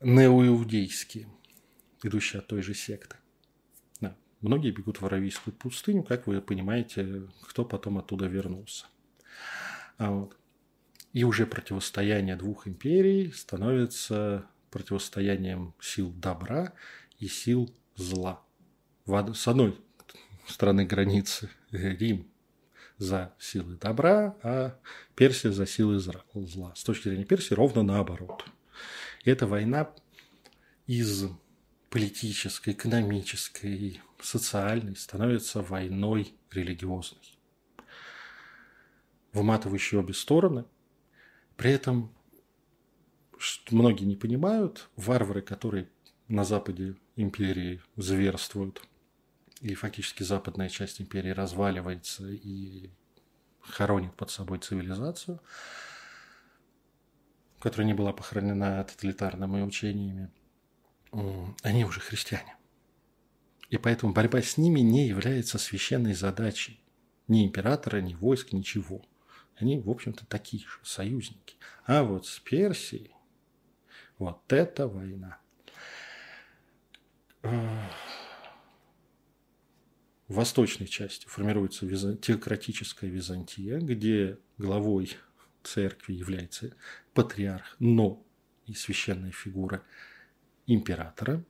неоиудейские– 0.00 1.28
идущие 2.02 2.40
от 2.40 2.46
той 2.46 2.62
же 2.62 2.74
секты. 2.74 3.16
Да. 4.00 4.16
Многие 4.40 4.70
бегут 4.70 5.00
в 5.00 5.06
Аравийскую 5.06 5.54
пустыню, 5.54 6.02
как 6.02 6.26
вы 6.26 6.40
понимаете, 6.40 7.22
кто 7.42 7.64
потом 7.64 7.98
оттуда 7.98 8.26
вернулся. 8.26 8.86
А 9.98 10.10
вот. 10.10 10.36
И 11.12 11.24
уже 11.24 11.46
противостояние 11.46 12.36
двух 12.36 12.66
империй 12.66 13.32
становится 13.32 14.46
противостоянием 14.70 15.74
сил 15.78 16.10
добра 16.10 16.72
и 17.18 17.28
сил 17.28 17.74
зла. 17.96 18.42
С 19.06 19.46
одной 19.46 19.78
стороны 20.46 20.86
границы 20.86 21.50
Рим 21.70 22.28
за 22.96 23.34
силы 23.38 23.76
добра, 23.76 24.36
а 24.42 24.78
Персия 25.14 25.50
за 25.50 25.66
силы 25.66 25.98
зла. 25.98 26.72
С 26.74 26.84
точки 26.84 27.08
зрения 27.08 27.24
Персии 27.24 27.54
ровно 27.54 27.82
наоборот. 27.82 28.44
И 29.24 29.30
эта 29.30 29.46
война 29.46 29.90
из 30.86 31.26
политической, 31.92 32.70
экономической, 32.70 34.00
социальной 34.18 34.96
становится 34.96 35.60
войной 35.60 36.34
религиозной, 36.50 37.38
выматывающей 39.34 39.98
обе 39.98 40.14
стороны. 40.14 40.64
При 41.58 41.70
этом, 41.70 42.14
что 43.36 43.76
многие 43.76 44.04
не 44.04 44.16
понимают, 44.16 44.88
варвары, 44.96 45.42
которые 45.42 45.86
на 46.28 46.44
западе 46.44 46.96
империи 47.16 47.82
зверствуют, 47.96 48.82
и 49.60 49.74
фактически 49.74 50.22
западная 50.22 50.70
часть 50.70 50.98
империи 51.02 51.30
разваливается 51.30 52.26
и 52.26 52.90
хоронит 53.60 54.14
под 54.14 54.30
собой 54.30 54.60
цивилизацию, 54.60 55.40
которая 57.60 57.86
не 57.86 57.94
была 57.94 58.14
похоронена 58.14 58.82
тоталитарными 58.82 59.60
учениями– 59.60 60.30
они 61.62 61.84
уже 61.84 62.00
христиане. 62.00 62.56
И 63.70 63.78
поэтому 63.78 64.12
борьба 64.12 64.42
с 64.42 64.56
ними 64.56 64.80
не 64.80 65.06
является 65.06 65.58
священной 65.58 66.14
задачей 66.14 66.82
ни 67.28 67.46
императора, 67.46 68.00
ни 68.00 68.14
войск, 68.14 68.52
ничего. 68.52 69.04
Они, 69.56 69.78
в 69.78 69.88
общем-то, 69.88 70.26
такие 70.26 70.62
же 70.62 70.78
союзники. 70.82 71.56
А 71.86 72.02
вот 72.02 72.26
с 72.26 72.38
Персией 72.40 73.14
вот 74.18 74.40
эта 74.52 74.88
война. 74.88 75.38
В 77.42 77.88
восточной 80.28 80.86
части 80.86 81.26
формируется 81.26 81.86
теократическая 82.16 83.10
Византия, 83.10 83.78
где 83.78 84.38
главой 84.58 85.16
церкви 85.62 86.14
является 86.14 86.74
патриарх, 87.12 87.76
но 87.78 88.24
и 88.66 88.74
священная 88.74 89.32
фигура– 89.32 89.82
императора. 90.66 91.44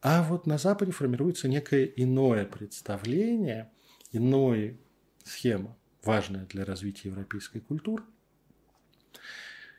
А 0.00 0.22
вот 0.22 0.46
на 0.46 0.58
Западе 0.58 0.92
формируется 0.92 1.48
некое 1.48 1.84
иное 1.84 2.44
представление, 2.44 3.72
иная 4.12 4.76
схема 5.24 5.76
важное 6.02 6.44
для 6.46 6.64
развития 6.64 7.08
европейской 7.08 7.60
культуры. 7.60 8.04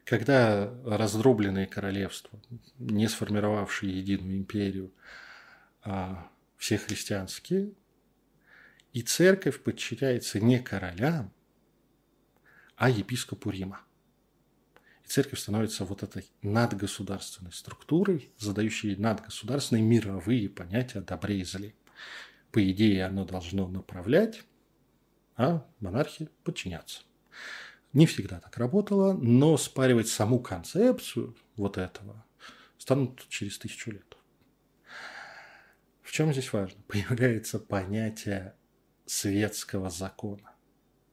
Когда 0.04 0.74
раздробленные 0.86 1.68
королевства, 1.68 2.40
не 2.78 3.08
сформировавшие 3.08 3.98
единую 3.98 4.38
империю, 4.38 4.92
а 5.82 6.32
все 6.58 6.78
христианские, 6.78 7.74
и 8.94 9.02
церковь 9.02 9.62
подчиняется 9.62 10.40
не 10.40 10.60
королям, 10.60 11.32
а 12.76 12.90
епископу 12.90 13.50
Рима. 13.50 13.85
И 15.06 15.08
церковь 15.08 15.40
становится 15.40 15.86
вот 15.86 16.02
этой 16.02 16.26
надгосударственной 16.42 17.52
структурой, 17.52 18.32
задающей 18.40 18.96
надгосударственные 18.96 19.84
мировые 19.84 20.50
понятия 20.50 21.00
о 21.00 21.04
добре 21.04 21.42
и 21.42 21.44
зле. 21.44 21.76
По 22.52 22.72
идее, 22.72 23.06
оно 23.06 23.24
должно 23.24 23.68
направлять, 23.68 24.44
а 25.38 25.66
монархи 25.80 26.30
подчиняться. 26.44 27.02
Не 27.94 28.08
всегда 28.08 28.40
так 28.40 28.58
работало, 28.58 29.14
но 29.14 29.58
спаривать 29.58 30.08
саму 30.08 30.40
концепцию 30.40 31.36
вот 31.56 31.78
этого 31.78 32.26
станут 32.78 33.28
через 33.30 33.60
тысячу 33.60 33.92
лет. 33.92 34.18
В 36.02 36.12
чем 36.12 36.32
здесь 36.32 36.52
важно? 36.52 36.82
Появляется 36.88 37.60
понятие 37.60 38.56
светского 39.06 39.92
закона. 39.92 40.52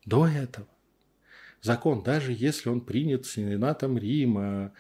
До 0.07 0.27
этого 0.27 0.69
закон, 1.63 2.03
даже 2.03 2.33
если 2.33 2.69
он 2.69 2.83
принят 2.83 3.25
сенатом 3.25 3.97
Рима, 3.97 4.73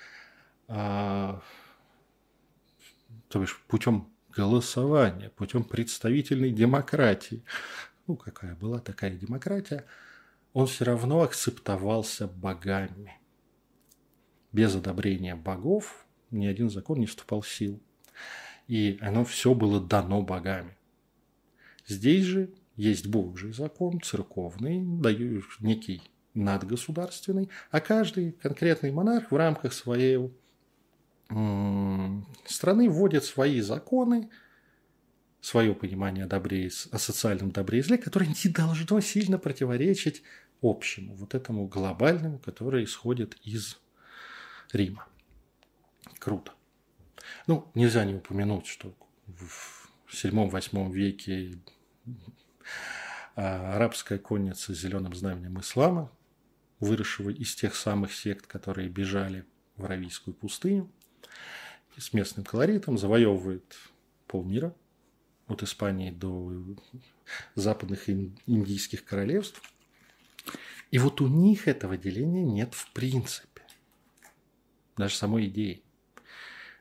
а, 0.69 1.43
то 3.29 3.41
бишь 3.41 3.59
путем 3.69 4.13
голосования, 4.29 5.31
путем 5.31 5.65
представительной 5.65 6.51
демократии, 6.51 7.43
ну 8.07 8.17
какая 8.17 8.55
была 8.55 8.79
такая 8.79 9.13
демократия– 9.13 9.87
он 10.53 10.67
все 10.67 10.85
равно 10.85 11.23
акцептовался 11.23 12.27
богами. 12.27 13.19
Без 14.53 14.75
одобрения 14.75 15.35
богов 15.35 16.07
ни 16.31 16.47
один 16.47 16.69
закон 16.69 16.99
не 16.99 17.07
вступал 17.07 17.41
в 17.41 17.49
силу. 17.49 17.81
И 18.69 18.99
оно 19.01 19.25
все 19.25 19.55
было 19.55 19.81
дано 19.81 20.23
богами. 20.23 20.77
Здесь 21.87 22.25
же 22.25 22.55
есть 22.77 23.07
Божий 23.07 23.53
закон, 23.53 24.01
церковный, 24.01 24.83
дающий 25.01 25.43
некий 25.61 26.03
надгосударственный, 26.35 27.51
а 27.71 27.81
каждый 27.81 28.33
конкретный 28.33 28.91
монарх 28.91 29.31
в 29.31 29.37
рамках 29.37 29.73
своей 29.73 30.33
страны 32.47 32.91
вводит 32.91 33.25
свои 33.25 33.61
законы, 33.61 34.31
свое 35.41 35.75
понимание 35.75 36.25
о 36.25 36.29
добре, 36.29 36.71
о 36.91 36.99
социальном 36.99 37.51
добре 37.51 37.79
и 37.81 37.83
зле, 37.83 37.99
которое 37.99 38.27
не 38.27 38.51
должно 38.51 39.01
сильно 39.01 39.39
противоречить 39.39 40.23
общему, 40.61 41.15
вот 41.15 41.35
этому 41.35 41.67
глобальному, 41.67 42.39
которое 42.39 42.85
исходит 42.85 43.37
из 43.43 43.81
Рима. 44.73 45.07
Круто. 46.19 46.53
Ну, 47.47 47.71
нельзя 47.75 48.05
не 48.05 48.15
упомянуть, 48.15 48.67
что 48.67 48.95
в 49.27 49.91
7-8 50.09 50.93
веке 50.93 51.59
а, 53.35 53.75
арабская 53.75 54.19
конница 54.19 54.75
с 54.75 54.79
зеленым 54.79 55.15
знаменем 55.15 55.59
ислама, 55.61 56.11
выросшего 56.83 57.31
из 57.31 57.55
тех 57.55 57.77
самых 57.77 58.13
сект, 58.13 58.47
которые 58.47 58.89
бежали 58.89 59.47
в 59.77 59.85
Аравийскую 59.85 60.35
пустыню, 60.35 60.91
с 61.97 62.13
местным 62.13 62.45
колоритом 62.45 62.99
завоевывает 62.99 63.79
полмира, 64.27 64.75
от 65.47 65.63
Испании 65.63 66.11
до 66.11 66.53
западных 67.55 68.09
индийских 68.09 69.05
королевств. 69.05 69.63
И 70.91 70.99
вот 70.99 71.21
у 71.21 71.29
них 71.29 71.69
этого 71.69 71.97
деления 71.97 72.45
нет 72.45 72.75
в 72.75 72.91
принципе. 72.93 73.63
Даже 74.97 75.15
самой 75.15 75.47
идеи. 75.47 75.83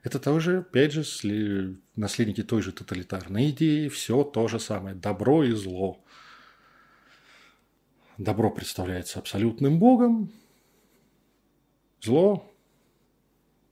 Это 0.02 0.18
тоже, 0.18 0.58
опять 0.58 0.92
же, 0.92 1.76
наследники 1.94 2.42
той 2.42 2.62
же 2.62 2.72
тоталитарной 2.72 3.50
идеи. 3.50 3.88
Все 3.88 4.24
то 4.24 4.48
же 4.48 4.58
самое. 4.58 4.96
Добро 4.96 5.44
и 5.44 5.52
зло. 5.52 6.02
Добро 8.18 8.50
представляется 8.50 9.18
абсолютным 9.18 9.78
богом. 9.78 10.30
Зло 12.00 12.48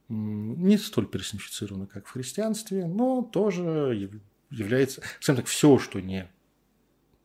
не 0.08 0.76
столь 0.76 1.06
персонифицировано, 1.06 1.86
как 1.86 2.06
в 2.06 2.10
христианстве, 2.10 2.86
но 2.86 3.22
тоже 3.22 4.10
является, 4.50 5.02
скажем 5.20 5.42
так, 5.42 5.46
все, 5.46 5.78
что 5.78 6.00
не 6.00 6.28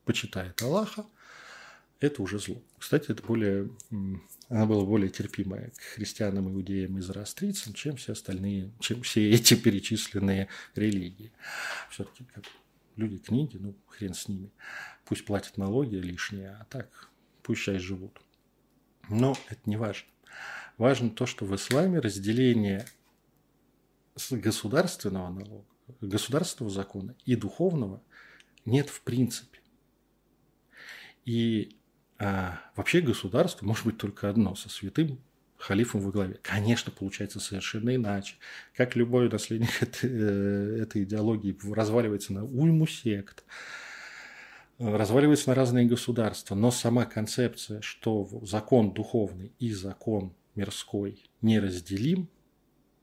почитает 0.03 0.61
Аллаха, 0.61 1.05
это 1.99 2.21
уже 2.21 2.37
зло. 2.37 2.61
Кстати, 2.77 3.09
это 3.09 3.23
более, 3.23 3.69
она 4.49 4.65
была 4.67 4.85
более 4.85 5.09
терпимая 5.09 5.71
к 5.71 5.81
христианам, 5.95 6.49
иудеям 6.49 6.97
и 6.99 7.01
зороастрийцам, 7.01 7.73
чем 7.73 7.95
все 7.95 8.11
остальные, 8.11 8.71
чем 8.79 9.01
все 9.01 9.31
эти 9.31 9.55
перечисленные 9.55 10.47
религии. 10.75 11.31
Все-таки 11.89 12.25
люди 12.95 13.17
книги, 13.17 13.57
ну, 13.57 13.76
хрен 13.88 14.13
с 14.13 14.27
ними. 14.27 14.51
Пусть 15.05 15.26
платят 15.26 15.57
налоги 15.57 15.95
лишние, 15.95 16.51
а 16.59 16.65
так 16.65 17.09
пусть 17.43 17.61
сейчас 17.61 17.81
живут. 17.81 18.22
Но 19.09 19.35
это 19.49 19.61
не 19.65 19.77
важно. 19.77 20.09
Важно 20.77 21.09
то, 21.09 21.26
что 21.26 21.45
в 21.45 21.55
исламе 21.55 21.99
разделение 21.99 22.85
государственного 24.31 25.30
налога 25.30 25.65
государственного 26.01 26.73
закона 26.73 27.15
и 27.26 27.35
духовного 27.35 28.01
нет 28.65 28.89
в 28.89 29.01
принципе. 29.01 29.59
И 31.26 31.77
а, 32.17 32.59
вообще 32.76 33.01
государство 33.01 33.65
может 33.65 33.85
быть 33.85 33.97
только 33.97 34.30
одно, 34.30 34.55
со 34.55 34.69
святым 34.69 35.19
халифом 35.65 36.01
во 36.01 36.11
главе. 36.11 36.39
Конечно, 36.43 36.91
получается 36.91 37.39
совершенно 37.39 37.95
иначе. 37.95 38.35
Как 38.75 38.95
любой 38.95 39.29
наследник 39.29 39.69
этой, 39.81 40.09
э, 40.11 40.81
этой 40.83 41.03
идеологии 41.03 41.57
разваливается 41.73 42.33
на 42.33 42.45
уйму 42.45 42.85
сект, 42.85 43.43
разваливается 44.77 45.49
на 45.49 45.55
разные 45.55 45.87
государства, 45.87 46.53
но 46.53 46.69
сама 46.69 47.05
концепция, 47.05 47.81
что 47.81 48.29
закон 48.43 48.93
духовный 48.93 49.53
и 49.57 49.71
закон 49.73 50.35
мирской 50.53 51.23
неразделим, 51.41 52.29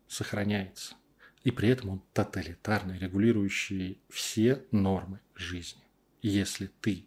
сохраняется. 0.07 0.95
И 1.43 1.51
при 1.51 1.69
этом 1.69 1.91
он 1.91 2.03
тоталитарный, 2.13 2.97
регулирующий 2.97 3.99
все 4.09 4.63
нормы 4.71 5.19
жизни. 5.35 5.83
И 6.21 6.29
если 6.29 6.71
ты 6.81 7.07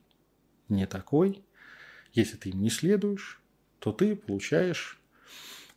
не 0.67 0.85
такой, 0.85 1.45
если 2.11 2.35
ты 2.35 2.49
им 2.49 2.61
не 2.61 2.69
следуешь, 2.69 3.41
то 3.79 3.93
ты 3.93 4.17
получаешь 4.17 4.99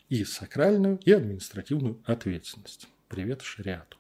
и 0.09 0.25
сакральную, 0.25 0.99
и 1.05 1.13
административную 1.13 2.03
ответственность. 2.05 2.89
Привет 3.09 3.43
шариату. 3.43 3.99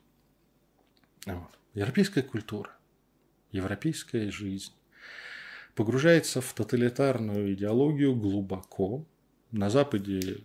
Вот. 1.26 1.59
Европейская 1.74 2.22
культура, 2.22 2.70
европейская 3.52 4.30
жизнь 4.30 4.72
погружается 5.74 6.40
в 6.40 6.52
тоталитарную 6.55 7.55
идеологию 7.55 8.14
глубоко. 8.14 9.06
На 9.51 9.70
Западе 9.70 10.44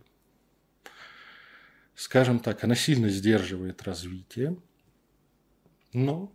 скажем 1.94 2.40
так, 2.40 2.64
она 2.64 2.74
сильно 2.74 3.08
сдерживает 3.08 3.82
развитие, 3.82 4.56
но 5.92 6.32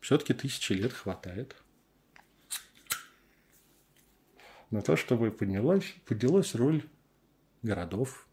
все-таки 0.00 0.34
тысячи 0.34 0.72
лет 0.72 0.92
хватает 0.92 1.56
на 4.70 4.82
то, 4.82 4.96
чтобы 4.96 5.30
поднялась, 5.30 5.94
поднялась 6.06 6.54
роль 6.54 6.84
городов. 7.62 8.26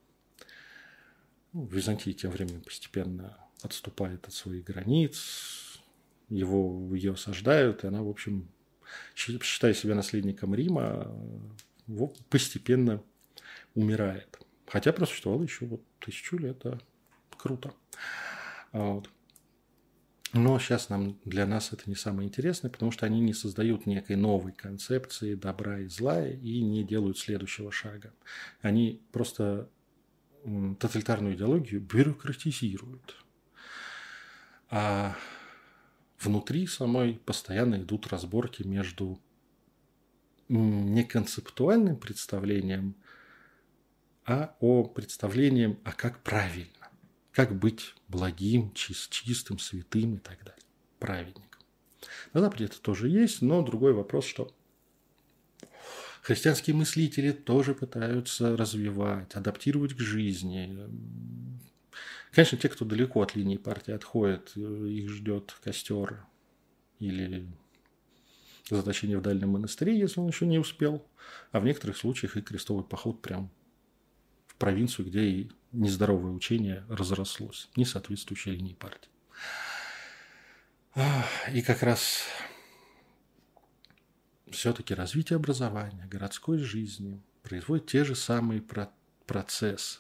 Ну, 1.54 1.66
Византия 1.66 2.14
тем 2.14 2.32
временем 2.32 2.62
постепенно 2.62 3.38
отступает 3.62 4.28
от 4.28 4.34
своих 4.34 4.64
границ, 4.64 5.80
его, 6.30 6.96
ее 6.96 7.14
осаждают, 7.14 7.84
и 7.84 7.88
она, 7.88 8.04
в 8.04 8.10
общем, 8.10 8.50
считая 9.16 9.74
себя 9.74 9.96
наследником 9.96 10.54
Рима, 10.54 11.12
постепенно 12.30 13.04
умирает. 13.74 14.40
Хотя 14.68 14.94
просуществовало 14.94 15.44
еще 15.44 15.66
вот 15.66 15.82
тысячу 16.00 16.38
лет, 16.38 16.60
да. 16.64 16.80
Круто. 17.38 17.74
А 18.72 18.94
вот. 18.94 19.10
Но 20.32 20.60
сейчас 20.60 20.90
нам, 20.90 21.20
для 21.26 21.48
нас 21.48 21.74
это 21.74 21.90
не 21.90 21.96
самое 21.96 22.28
интересное, 22.28 22.70
потому 22.70 22.92
что 22.92 23.08
они 23.08 23.20
не 23.20 23.34
создают 23.34 23.88
некой 23.88 24.16
новой 24.16 24.52
концепции 24.52 25.34
добра 25.34 25.80
и 25.80 25.88
зла 25.88 26.28
и 26.28 26.62
не 26.62 26.84
делают 26.84 27.18
следующего 27.18 27.72
шага. 27.72 28.14
Они 28.62 29.02
просто 29.12 29.70
тоталитарную 30.80 31.36
идеологию 31.36 31.82
бюрократизируют. 31.82 33.16
А 34.70 35.16
внутри 36.20 36.68
самой 36.68 37.16
постоянно 37.26 37.76
идут 37.76 38.08
разборки 38.08 38.64
между 38.64 39.20
неконцептуальным 40.48 41.98
представлением 41.98 42.96
а 44.30 44.56
о 44.60 44.84
представлении, 44.84 45.80
а 45.84 45.92
как 45.92 46.22
правильно, 46.22 46.90
как 47.32 47.58
быть 47.58 47.96
благим, 48.08 48.72
чист, 48.74 49.12
чистым, 49.12 49.58
святым 49.58 50.16
и 50.16 50.20
так 50.20 50.38
далее, 50.44 50.64
праведником. 51.00 51.60
На 52.34 52.42
Западе 52.42 52.66
это 52.66 52.80
тоже 52.80 53.10
есть, 53.10 53.42
но 53.42 53.64
другой 53.64 53.94
вопрос, 53.94 54.26
что 54.26 54.54
Христианские 56.22 56.76
мыслители 56.76 57.32
тоже 57.32 57.74
пытаются 57.74 58.56
развивать, 58.56 59.34
адаптировать 59.36 59.94
к 59.94 60.00
жизни. 60.00 60.78
Конечно, 62.32 62.58
те, 62.58 62.70
кто 62.70 62.86
далеко 62.86 63.22
от 63.22 63.36
линии 63.36 63.58
партии 63.58 63.92
отходят, 63.92 64.56
их 64.56 65.10
ждет 65.10 65.56
костер 65.64 66.24
или 67.00 67.48
заточение 68.70 69.18
в 69.18 69.22
дальнем 69.22 69.50
монастыре, 69.50 69.98
если 69.98 70.20
он 70.20 70.28
еще 70.28 70.46
не 70.46 70.60
успел, 70.60 71.04
а 71.52 71.60
в 71.60 71.66
некоторых 71.66 71.98
случаях 71.98 72.38
и 72.38 72.42
крестовый 72.42 72.84
поход 72.84 73.22
прям 73.22 73.50
в 74.46 74.56
провинцию, 74.56 75.08
где 75.08 75.22
и 75.22 75.52
нездоровое 75.72 76.32
учение 76.32 76.86
разрослось, 76.90 77.70
не 77.76 77.86
соответствующее 77.86 78.56
линии 78.56 78.74
партии. 78.74 79.10
И 81.54 81.62
как 81.62 81.82
раз 81.82 82.24
все-таки 84.52 84.94
развитие 84.94 85.38
образования, 85.38 86.08
городской 86.10 86.58
жизни 86.58 87.22
производит 87.44 87.88
те 87.88 88.04
же 88.04 88.16
самые 88.16 88.64
процессы. 89.26 90.00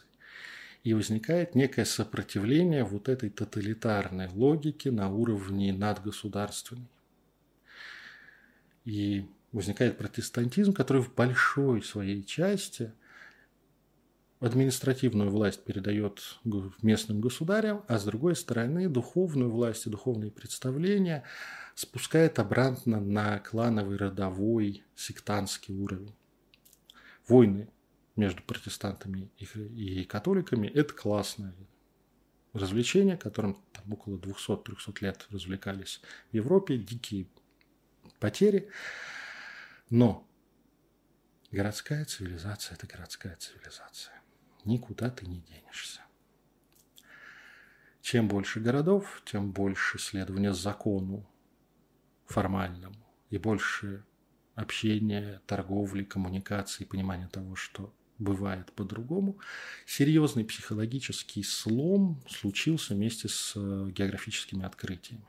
И 0.83 0.93
возникает 0.93 1.55
некое 1.55 1.83
сопротивление 1.85 2.83
вот 2.85 3.09
этой 3.09 3.29
тоталитарной 3.29 4.29
логике 4.29 4.91
на 4.91 5.09
уровне 5.09 5.73
надгосударственной. 5.73 6.87
И 8.85 9.25
возникает 9.51 9.97
протестантизм, 9.97 10.73
который 10.73 11.01
в 11.01 11.13
большой 11.13 11.83
своей 11.83 12.23
части 12.23 12.93
административную 14.39 15.29
власть 15.29 15.63
передает 15.65 16.39
местным 16.81 17.19
государям, 17.19 17.83
а 17.87 17.97
с 17.99 18.05
другой 18.05 18.35
стороны 18.35 18.87
духовную 18.87 19.51
власть 19.51 19.85
и 19.85 19.89
духовные 19.89 20.31
представления 20.31 21.23
спускает 21.75 22.39
обратно 22.39 22.99
на 22.99 23.39
клановый, 23.39 23.97
родовой, 23.97 24.83
сектантский 24.95 25.75
уровень. 25.75 26.15
Войны 27.27 27.69
между 28.15 28.41
протестантами 28.43 29.29
и 29.37 30.03
католиками– 30.05 30.67
это 30.73 30.93
классное 30.93 31.53
развлечение, 32.53 33.17
которым 33.17 33.63
там 33.71 33.93
около 33.93 34.17
200-300 34.17 34.97
лет 35.01 35.27
развлекались 35.29 36.01
в 36.31 36.35
Европе, 36.35 36.77
дикие 36.77 37.27
потери. 38.19 38.69
Но 39.89 40.27
городская 41.51 42.05
цивилизация– 42.05 42.75
это 42.77 42.87
городская 42.87 43.35
цивилизация. 43.35 44.18
Никуда 44.65 45.09
ты 45.09 45.25
не 45.25 45.39
денешься. 45.39 46.01
Чем 48.01 48.27
больше 48.27 48.59
городов, 48.59 49.21
тем 49.25 49.51
больше 49.51 49.99
следования 49.99 50.53
закону 50.53 51.25
формальному 52.25 52.95
и 53.29 53.37
больше 53.37 54.03
общения, 54.55 55.41
торговли, 55.45 56.03
коммуникации, 56.03 56.85
понимания 56.85 57.27
того, 57.27 57.55
что 57.55 57.93
бывает 58.17 58.71
по-другому. 58.73 59.39
Серьезный 59.85 60.43
психологический 60.43 61.43
слом 61.43 62.21
случился 62.27 62.93
вместе 62.93 63.29
с 63.29 63.53
э, 63.55 63.89
географическими 63.91 64.65
открытиями. 64.65 65.25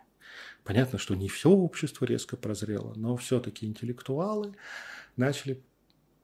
Понятно, 0.65 0.99
что 0.99 1.15
не 1.15 1.29
все 1.29 1.51
общество 1.51 2.05
резко 2.05 2.37
прозрело, 2.37 2.95
но 2.95 3.17
все-таки 3.17 3.67
интеллектуалы 3.67 4.55
начали 5.17 5.63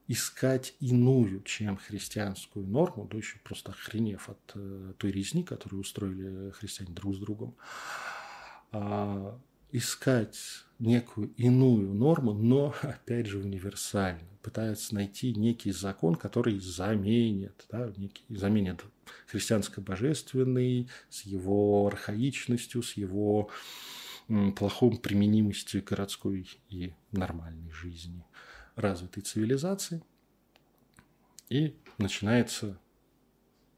искать 0.07 0.73
иную, 0.79 1.41
чем 1.43 1.77
христианскую 1.77 2.65
норму, 2.65 3.07
да 3.11 3.17
еще 3.17 3.37
просто 3.43 3.71
охренев 3.71 4.29
от 4.29 4.51
э, 4.55 4.93
той 4.97 5.11
резни, 5.11 5.43
которую 5.43 5.81
устроили 5.81 6.51
христиане 6.51 6.93
друг 6.93 7.15
с 7.15 7.19
другом, 7.19 7.55
а, 8.71 9.37
искать 9.71 10.37
некую 10.79 11.33
иную 11.35 11.93
норму, 11.93 12.33
но, 12.33 12.73
опять 12.81 13.27
же, 13.27 13.39
универсальную. 13.39 14.27
Пытаются 14.41 14.95
найти 14.95 15.33
некий 15.33 15.71
закон, 15.71 16.15
который 16.15 16.57
заменит, 16.59 17.65
да, 17.69 17.91
некий, 17.97 18.23
заменит 18.29 18.85
христианско-божественный 19.27 20.87
с 21.09 21.23
его 21.23 21.85
архаичностью, 21.85 22.81
с 22.81 22.93
его 22.93 23.49
плохой 24.55 24.97
применимостью 24.97 25.83
городской 25.83 26.49
и 26.69 26.93
нормальной 27.11 27.71
жизни 27.71 28.23
развитой 28.77 29.23
цивилизации. 29.23 30.01
И 31.49 31.75
начинается 31.97 32.79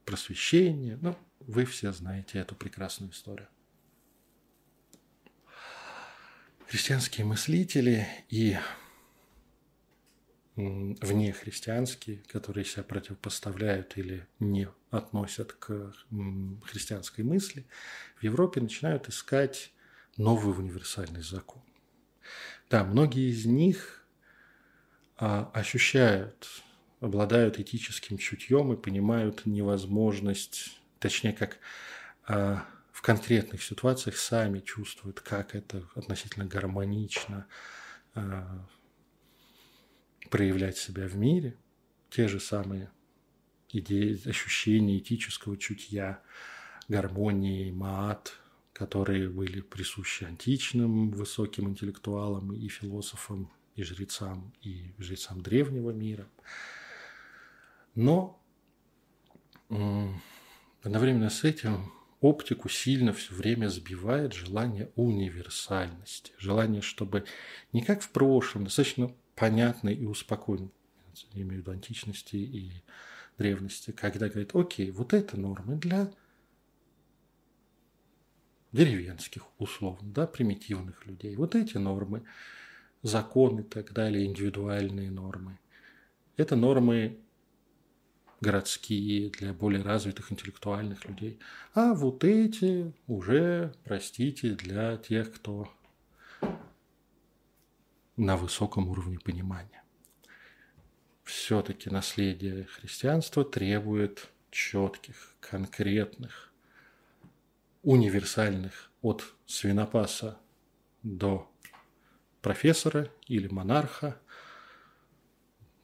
просвещение. 0.05 0.99
Ну, 1.01 1.17
вы 1.39 1.65
все 1.65 1.91
знаете 1.91 2.39
эту 2.39 2.53
прекрасную 2.55 3.11
историю. 3.11 3.47
Христианские 6.67 7.25
мыслители 7.25 8.07
и 8.29 8.57
вне 10.55 11.31
христианские, 11.31 12.17
которые 12.27 12.65
себя 12.65 12.83
противопоставляют 12.83 13.97
или 13.97 14.27
не 14.39 14.67
относят 14.91 15.53
к 15.53 15.93
христианской 16.65 17.23
мысли, 17.23 17.65
в 18.17 18.23
Европе 18.23 18.59
начинают 18.61 19.07
искать 19.07 19.71
новый 20.17 20.57
универсальный 20.57 21.21
закон. 21.21 21.61
Да, 22.69 22.83
многие 22.83 23.29
из 23.31 23.45
них 23.45 23.98
ощущают, 25.19 26.47
обладают 26.99 27.59
этическим 27.59 28.17
чутьем 28.17 28.73
и 28.73 28.77
понимают 28.77 29.45
невозможность, 29.45 30.79
точнее, 30.99 31.33
как 31.33 31.57
а, 32.27 32.65
в 32.91 33.01
конкретных 33.01 33.63
ситуациях 33.63 34.17
сами 34.17 34.59
чувствуют, 34.59 35.19
как 35.21 35.55
это 35.55 35.83
относительно 35.95 36.45
гармонично 36.45 37.47
а, 38.15 38.65
проявлять 40.29 40.77
себя 40.77 41.07
в 41.07 41.15
мире. 41.15 41.57
Те 42.09 42.27
же 42.27 42.39
самые 42.39 42.89
идеи, 43.69 44.19
ощущения 44.27 44.97
этического 44.97 45.57
чутья, 45.57 46.21
гармонии, 46.87 47.71
маат– 47.71 48.33
которые 48.79 49.27
были 49.27 49.59
присущи 49.59 50.23
античным 50.23 51.11
высоким 51.11 51.67
интеллектуалам 51.67 52.53
и 52.53 52.69
философам, 52.69 53.51
и 53.79 53.83
жрецам, 53.83 54.53
и 54.61 54.93
жрецам 54.97 55.41
древнего 55.41 55.91
мира. 55.91 56.27
Но 57.95 58.39
одновременно 60.83 61.29
с 61.29 61.43
этим 61.43 61.91
оптику 62.21 62.67
сильно 62.69 63.13
все 63.13 63.33
время 63.33 63.69
сбивает 63.69 64.33
желание 64.33 64.91
универсальности, 64.95 66.33
желание, 66.37 66.81
чтобы 66.81 67.25
не 67.71 67.81
как 67.81 68.01
в 68.01 68.09
прошлом, 68.09 68.65
достаточно 68.65 69.13
понятно 69.35 69.89
и 69.89 70.05
успокоен, 70.05 70.71
я 71.33 71.41
имею 71.43 71.55
в 71.55 71.61
виду 71.61 71.71
античности 71.71 72.35
и 72.35 72.73
древности, 73.37 73.91
когда 73.91 74.27
говорит, 74.27 74.53
окей, 74.53 74.91
вот 74.91 75.13
это 75.13 75.37
нормы 75.37 75.77
для 75.77 76.11
деревенских 78.71 79.43
условно, 79.57 80.11
да, 80.11 80.27
примитивных 80.27 81.05
людей. 81.05 81.35
Вот 81.35 81.55
эти 81.55 81.77
нормы, 81.77 82.23
законы 83.01 83.61
и 83.61 83.63
так 83.63 83.93
далее, 83.93 84.25
индивидуальные 84.25 85.11
нормы. 85.11 85.59
Это 86.37 86.55
нормы 86.55 87.19
городские, 88.41 89.29
для 89.29 89.53
более 89.53 89.81
развитых 89.81 90.31
интеллектуальных 90.31 91.05
людей. 91.05 91.39
А 91.73 91.93
вот 91.93 92.23
эти 92.23 92.93
уже, 93.07 93.73
простите, 93.83 94.51
для 94.51 94.97
тех, 94.97 95.33
кто 95.33 95.69
на 98.15 98.37
высоком 98.37 98.89
уровне 98.89 99.19
понимания. 99.19 99.83
Все-таки 101.23 101.89
наследие 101.89 102.65
христианства 102.65 103.45
требует 103.45 104.29
четких, 104.51 105.35
конкретных, 105.39 106.51
универсальных 107.83 108.91
от 109.01 109.23
свинопаса 109.45 110.37
до 111.03 111.49
профессора 112.41 113.11
или 113.27 113.47
монарха, 113.47 114.19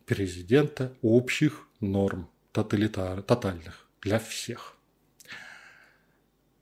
президента, 0.06 0.96
общих 1.02 1.68
норм, 1.80 2.30
тоталитар, 2.52 3.22
тотальных 3.22 3.88
для 4.02 4.20
всех. 4.20 4.78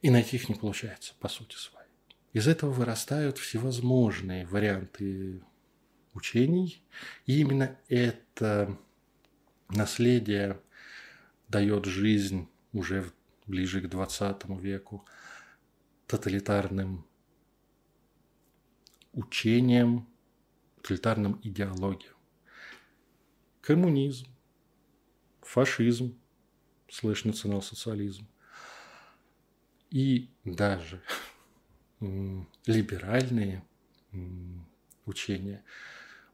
И 0.01 0.09
найти 0.09 0.37
их 0.37 0.49
не 0.49 0.55
получается, 0.55 1.13
по 1.19 1.29
сути 1.29 1.55
своей. 1.55 1.87
Из 2.33 2.47
этого 2.47 2.71
вырастают 2.71 3.37
всевозможные 3.37 4.45
варианты 4.45 5.43
учений, 6.13 6.83
и 7.25 7.39
именно 7.39 7.77
это 7.89 8.77
наследие 9.69 10.59
дает 11.47 11.85
жизнь 11.85 12.49
уже 12.71 13.11
ближе 13.45 13.81
к 13.81 13.89
20 13.89 14.45
веку 14.59 15.05
тоталитарным 16.07 17.05
учением, 19.13 20.07
тоталитарным 20.77 21.39
идеологиям. 21.43 22.15
Коммунизм, 23.61 24.27
фашизм, 25.41 26.19
слэш 26.89 27.23
национал-социализм 27.23 28.27
и 29.89 30.29
даже 30.43 31.01
либеральные 32.65 33.63
учения 35.05 35.63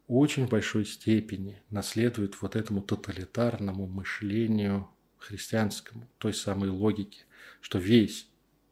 очень 0.07 0.47
большой 0.47 0.85
степени 0.85 1.61
наследует 1.69 2.41
вот 2.41 2.55
этому 2.55 2.81
тоталитарному 2.81 3.85
мышлению 3.85 4.89
христианскому, 5.17 6.09
той 6.17 6.33
самой 6.33 6.69
логике, 6.69 7.25
что 7.61 7.77
весь 7.77 8.27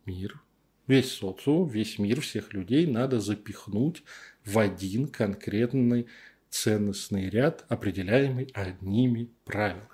мир, 0.05 0.41
весь 0.87 1.11
социум, 1.11 1.67
весь 1.67 1.99
мир 1.99 2.21
всех 2.21 2.53
людей 2.53 2.87
надо 2.87 3.19
запихнуть 3.19 4.03
в 4.45 4.57
один 4.57 5.07
конкретный 5.07 6.07
ценностный 6.49 7.29
ряд, 7.29 7.65
определяемый 7.69 8.45
одними 8.53 9.29
правилами. 9.45 9.87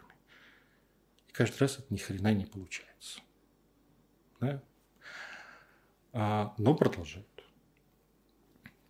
И 1.27 1.31
каждый 1.31 1.59
раз 1.59 1.79
это 1.79 1.91
ни 1.93 1.97
хрена 1.97 2.33
не 2.33 2.45
получается. 2.45 3.21
Да? 4.39 4.63
А, 6.13 6.53
но 6.57 6.75
продолжают. 6.75 7.27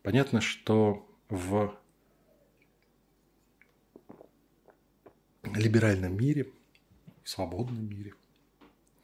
Понятно, 0.02 0.42
что 0.42 1.08
в 1.30 1.74
либеральном 5.42 6.16
мире, 6.16 6.52
в 7.22 7.28
свободном 7.28 7.88
мире, 7.88 8.12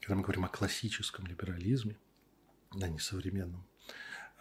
когда 0.00 0.16
мы 0.16 0.22
говорим 0.22 0.44
о 0.44 0.48
классическом 0.48 1.26
либерализме, 1.26 1.96
а 2.72 2.88
не 2.88 2.98
современном, 2.98 3.66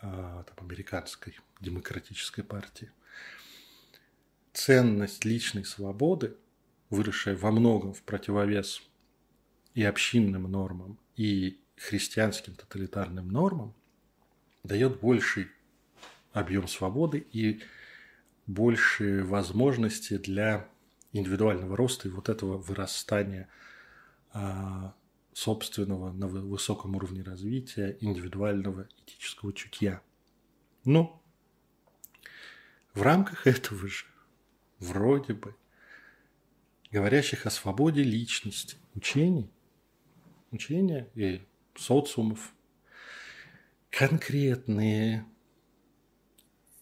а, 0.02 0.44
там, 0.44 0.66
американской 0.66 1.38
демократической 1.60 2.44
партии, 2.44 2.92
ценность 4.54 5.26
личной 5.26 5.66
свободы, 5.66 6.36
выросшая 6.90 7.36
во 7.36 7.52
многом 7.52 7.94
в 7.94 8.02
противовес 8.04 8.82
и 9.74 9.84
общинным 9.84 10.44
нормам, 10.52 11.00
и 11.16 11.60
христианским 11.76 12.56
тоталитарным 12.56 13.30
нормам, 13.30 13.74
дает 14.64 15.00
больший 15.00 15.48
объем 16.34 16.68
свободы 16.68 17.26
и 17.32 17.62
большие 18.48 19.24
возможности 19.24 20.18
для 20.18 20.68
индивидуального 21.14 21.76
роста 21.76 22.08
и 22.08 22.12
вот 22.12 22.30
этого 22.30 22.58
вырастания 22.58 23.48
а, 24.32 24.94
собственного 25.40 26.12
на 26.12 26.28
высоком 26.28 26.98
уровне 26.98 27.22
развития 27.22 27.98
индивидуального 28.02 28.90
этического 29.06 29.54
чутья. 29.54 30.02
Но 30.84 31.24
в 32.94 33.02
рамках 33.02 33.48
этого 33.48 33.88
же 33.88 34.06
вроде 34.80 35.34
бы 35.34 35.56
говорящих 36.92 37.46
о 37.46 37.50
свободе 37.52 38.04
личности, 38.04 38.76
учений, 38.96 39.50
учения 40.52 41.10
и 41.16 41.42
социумов, 41.74 42.54
конкретные 43.92 45.26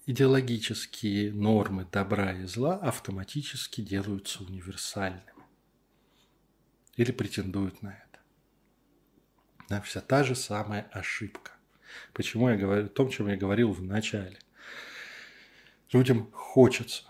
идеологические 0.07 1.31
нормы 1.31 1.85
добра 1.91 2.33
и 2.33 2.45
зла 2.45 2.77
автоматически 2.77 3.81
делаются 3.81 4.43
универсальными 4.43 5.43
или 6.95 7.11
претендуют 7.11 7.83
на 7.83 7.89
это. 7.89 8.06
Да, 9.69 9.81
вся 9.81 10.01
та 10.01 10.23
же 10.23 10.35
самая 10.35 10.87
ошибка. 10.91 11.51
Почему 12.13 12.49
я 12.49 12.57
говорю 12.57 12.85
о 12.85 12.89
том, 12.89 13.09
чем 13.09 13.27
я 13.27 13.35
говорил 13.35 13.71
в 13.71 13.81
начале. 13.81 14.37
Людям 15.91 16.29
хочется, 16.31 17.03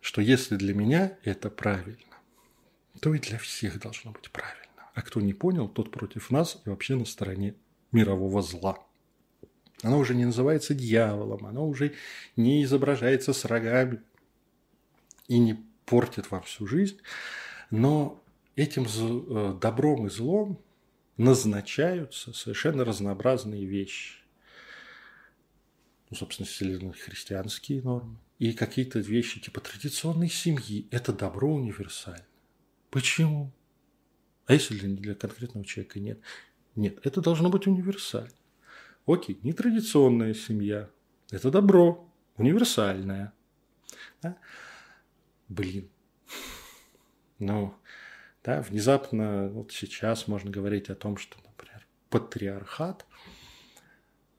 что 0.00 0.20
если 0.20 0.56
для 0.56 0.74
меня 0.74 1.18
это 1.24 1.50
правильно, 1.50 1.98
то 3.00 3.14
и 3.14 3.18
для 3.18 3.38
всех 3.38 3.80
должно 3.80 4.12
быть 4.12 4.30
правильно. 4.30 4.60
А 4.94 5.02
кто 5.02 5.20
не 5.20 5.32
понял, 5.32 5.68
тот 5.68 5.90
против 5.90 6.30
нас 6.30 6.60
и 6.64 6.68
вообще 6.68 6.96
на 6.96 7.04
стороне 7.04 7.54
мирового 7.92 8.42
зла. 8.42 8.78
Оно 9.82 9.98
уже 9.98 10.14
не 10.14 10.26
называется 10.26 10.74
дьяволом, 10.74 11.46
оно 11.46 11.66
уже 11.66 11.94
не 12.36 12.62
изображается 12.64 13.32
с 13.32 13.44
рогами 13.46 14.00
и 15.28 15.38
не 15.38 15.64
портит 15.86 16.30
вам 16.30 16.42
всю 16.42 16.66
жизнь. 16.66 16.98
Но 17.70 18.22
этим 18.56 18.84
э, 18.84 19.58
добром 19.58 20.06
и 20.06 20.10
злом 20.10 20.60
назначаются 21.20 22.32
совершенно 22.32 22.82
разнообразные 22.82 23.66
вещи. 23.66 24.20
Ну, 26.08 26.16
собственно, 26.16 26.46
христианские 26.94 27.82
нормы. 27.82 28.16
И 28.38 28.54
какие-то 28.54 29.00
вещи 29.00 29.38
типа 29.38 29.60
традиционной 29.60 30.30
семьи. 30.30 30.88
Это 30.90 31.12
добро 31.12 31.54
универсально. 31.54 32.24
Почему? 32.88 33.52
А 34.46 34.54
если 34.54 34.74
для 34.78 35.14
конкретного 35.14 35.66
человека 35.66 36.00
нет? 36.00 36.20
Нет, 36.74 36.98
это 37.04 37.20
должно 37.20 37.50
быть 37.50 37.66
универсально. 37.66 38.30
Окей, 39.06 39.38
нетрадиционная 39.42 40.32
семья. 40.32 40.88
Это 41.30 41.50
добро, 41.50 42.10
универсальное. 42.38 43.34
Да? 44.22 44.38
Блин. 45.48 45.90
Ну, 47.38 47.74
да, 48.42 48.62
внезапно, 48.62 49.48
вот 49.48 49.72
сейчас 49.72 50.26
можно 50.26 50.50
говорить 50.50 50.88
о 50.88 50.94
том, 50.94 51.16
что, 51.16 51.36
например, 51.44 51.86
патриархат 52.08 53.06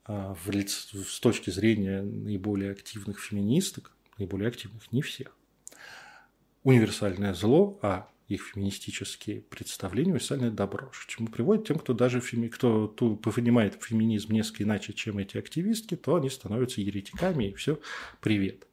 а, 0.06 0.34
в 0.34 0.50
лиц, 0.50 0.90
с 0.94 1.20
точки 1.20 1.50
зрения 1.52 2.02
наиболее 2.02 2.72
активных 2.72 3.20
феминисток, 3.20 3.96
наиболее 4.18 4.48
активных, 4.48 4.92
не 4.92 5.02
всех, 5.02 5.38
универсальное 6.64 7.34
зло, 7.34 7.80
а 7.82 8.10
их 8.28 8.44
феминистические 8.54 9.42
представления, 9.42 10.12
универсальное 10.12 10.52
добро, 10.52 10.88
к 10.88 11.06
чему 11.08 11.28
приводит 11.28 11.68
тем, 11.68 11.78
кто 11.78 11.94
даже 11.94 12.22
феми... 12.22 12.48
кто 12.48 12.88
понимает 12.88 13.82
феминизм 13.84 14.34
несколько 14.34 14.64
иначе, 14.64 14.94
чем 14.94 15.18
эти 15.18 15.38
активистки, 15.38 15.96
то 15.96 16.16
они 16.16 16.30
становятся 16.30 16.82
еретиками, 16.82 17.50
и 17.50 17.54
все, 17.54 17.80
привет. 18.22 18.68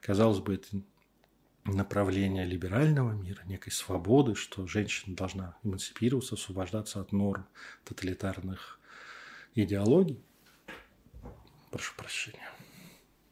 Казалось 0.00 0.38
бы, 0.38 0.54
это 0.54 0.80
направление 1.64 2.44
либерального 2.44 3.12
мира, 3.12 3.42
некой 3.44 3.72
свободы, 3.72 4.34
что 4.34 4.66
женщина 4.66 5.14
должна 5.14 5.56
эмансипироваться, 5.62 6.34
освобождаться 6.34 7.00
от 7.00 7.12
норм 7.12 7.46
тоталитарных 7.84 8.80
идеологий. 9.54 10.22
Прошу 11.70 11.94
прощения. 11.96 12.48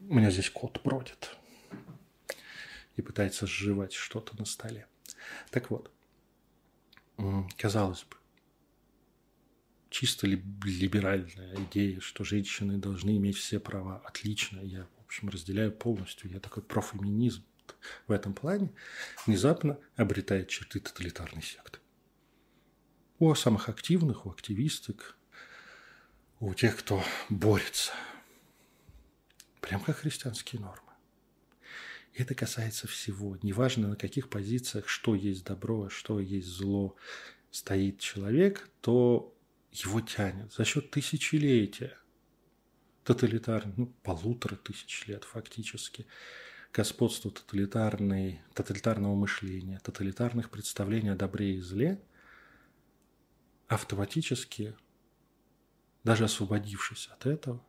У 0.01 0.15
меня 0.15 0.31
здесь 0.31 0.51
кот 0.51 0.81
бродит 0.85 1.37
и 2.97 3.03
пытается 3.03 3.47
сживать 3.47 3.93
что-то 3.93 4.37
на 4.39 4.45
столе. 4.45 4.87
Так 5.51 5.71
вот, 5.71 5.91
казалось 7.57 8.05
бы, 8.05 8.17
чисто 9.91 10.27
либеральная 10.27 11.57
идея, 11.65 12.01
что 12.01 12.23
женщины 12.23 12.79
должны 12.79 13.17
иметь 13.17 13.37
все 13.37 13.59
права. 13.59 14.03
Отлично, 14.05 14.61
я, 14.61 14.85
в 14.99 15.05
общем, 15.05 15.29
разделяю 15.31 15.73
полностью. 15.73 16.31
Я 16.31 16.39
такой 16.41 16.63
профеминизм 16.63 17.45
в 18.07 18.13
этом 18.13 18.35
плане 18.35 18.73
внезапно 19.27 19.79
обретает 19.97 20.49
черты 20.49 20.81
тоталитарной 20.81 21.43
секты. 21.43 21.79
У 23.19 23.35
самых 23.35 23.69
активных, 23.69 24.27
у 24.27 24.31
активисток, 24.31 25.17
у 26.41 26.55
тех, 26.55 26.77
кто 26.77 27.03
борется. 27.29 27.93
Прям 29.61 29.81
как 29.81 29.99
христианские 29.99 30.61
нормы. 30.61 30.93
Это 32.15 32.35
касается 32.35 32.87
всего. 32.87 33.37
Неважно, 33.43 33.89
на 33.89 33.97
каких 33.97 34.29
позициях, 34.29 34.89
что 34.89 35.15
есть 35.15 35.45
добро, 35.45 35.89
что 35.89 36.21
есть 36.21 36.49
зло, 36.49 36.97
стоит 37.51 38.01
человек, 38.01 38.69
то 38.81 39.35
его 39.73 40.01
тянет 40.01 40.53
за 40.53 40.65
счет 40.65 40.91
тысячелетия, 40.91 41.97
тоталитарных, 43.05 43.77
ну, 43.77 43.87
полутора 44.03 44.57
тысяч 44.57 45.07
лет 45.07 45.25
фактически, 45.25 46.07
господства 46.73 47.31
тоталитарной, 47.31 48.41
тоталитарного 48.55 49.15
мышления, 49.15 49.81
тоталитарных 49.83 50.51
представлений 50.51 51.11
о 51.11 51.17
добре 51.17 51.57
и 51.57 51.61
зле, 51.61 52.01
автоматически, 53.67 54.77
даже 56.05 56.25
освободившись 56.25 57.09
от 57.09 57.27
этого, 57.27 57.65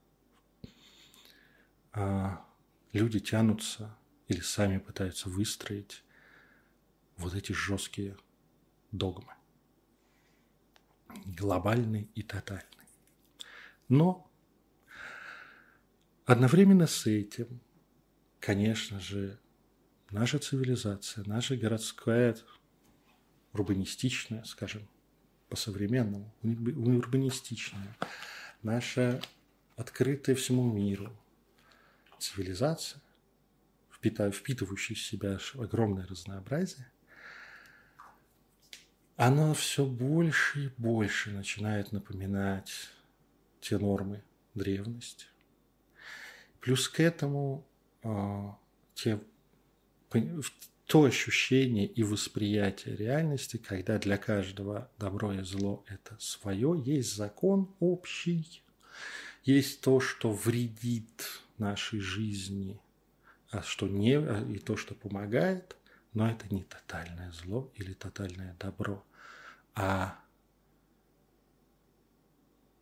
а, 1.92 2.46
люди 2.94 3.20
тянутся 3.20 3.96
или 4.28 4.42
сами 4.42 4.78
пытаются 4.78 5.30
выстроить 5.30 6.04
вот 7.18 7.34
эти 7.34 7.52
жесткие 7.52 8.18
догмы. 8.92 9.34
Глобальный 11.26 12.10
и 12.16 12.22
тотальный. 12.22 12.66
Но 13.88 14.32
одновременно 16.26 16.86
с 16.86 17.08
этим, 17.08 17.60
конечно 18.40 19.00
же, 19.00 19.40
наша 20.12 20.40
цивилизация, 20.40 21.24
наша 21.26 21.56
городская, 21.56 22.38
урбанистичная, 23.54 24.44
скажем, 24.44 24.88
по-современному, 25.50 26.34
урбанистичная, 26.44 27.98
наша 28.62 29.22
открытая 29.76 30.36
всему 30.36 30.72
миру 30.72 31.12
цивилизация 32.20 33.02
впитывающий 34.02 34.96
в 34.96 35.02
себя 35.02 35.38
огромное 35.56 36.08
разнообразие, 36.08 36.90
оно 39.18 39.54
все 39.54 39.86
больше 39.86 40.68
и 40.68 40.72
больше 40.78 41.32
начинает 41.32 41.92
напоминать 41.92 42.72
те 43.60 43.78
нормы 43.78 44.24
древности. 44.54 45.26
Плюс 46.62 46.88
к 46.88 47.02
этому 47.02 47.68
те, 48.94 49.20
то 50.90 51.04
ощущение 51.04 51.86
и 51.86 52.02
восприятие 52.02 52.96
реальности, 52.96 53.58
когда 53.58 54.00
для 54.00 54.18
каждого 54.18 54.90
добро 54.98 55.34
и 55.34 55.44
зло– 55.44 55.84
это 55.88 56.18
свое, 56.20 56.82
есть 56.84 57.16
закон 57.16 57.70
общий, 57.80 58.64
есть 59.44 59.82
то, 59.82 60.00
что 60.00 60.32
вредит 60.32 61.44
нашей 61.60 62.00
жизни, 62.00 62.80
а 63.52 63.62
что 63.62 63.88
не, 63.88 64.18
а, 64.18 64.44
и 64.50 64.58
то, 64.58 64.78
что 64.78 64.96
помогает, 64.96 65.76
но 66.14 66.30
это 66.30 66.52
не 66.54 66.64
тотальное 66.64 67.32
зло 67.34 67.72
или 67.76 67.94
тотальное 67.94 68.56
добро, 68.60 69.06
а 69.76 70.20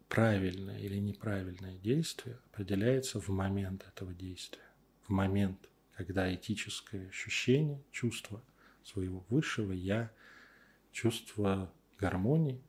правильное 0.07 0.80
или 0.80 0.98
неправильное 0.98 1.76
действие 1.76 2.39
определяется 2.52 3.19
в 3.19 3.27
момент 3.27 3.85
этого 3.85 4.14
действия, 4.14 4.66
в 5.08 5.10
момент– 5.10 5.70
когда 5.98 6.32
этическое 6.34 7.10
ощущение, 7.10 7.84
чувство 7.92 8.44
своего 8.84 9.26
высшего 9.30 9.72
«я», 9.72 10.14
чувство 10.92 11.74
гармонии 11.98 12.62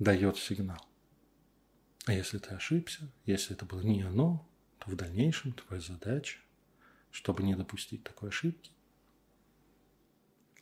дает 0.00 0.36
сигнал. 0.36 0.84
А 2.06 2.12
если 2.12 2.38
ты 2.38 2.50
ошибся, 2.50 3.08
если 3.26 3.54
это 3.54 3.64
было 3.64 3.80
не 3.80 4.02
оно, 4.02 4.48
то 4.78 4.90
в 4.90 4.96
дальнейшем 4.96 5.52
твоя 5.52 5.80
задача, 5.80 6.40
чтобы 7.12 7.44
не 7.44 7.54
допустить 7.54 8.02
такой 8.02 8.30
ошибки, 8.30 8.72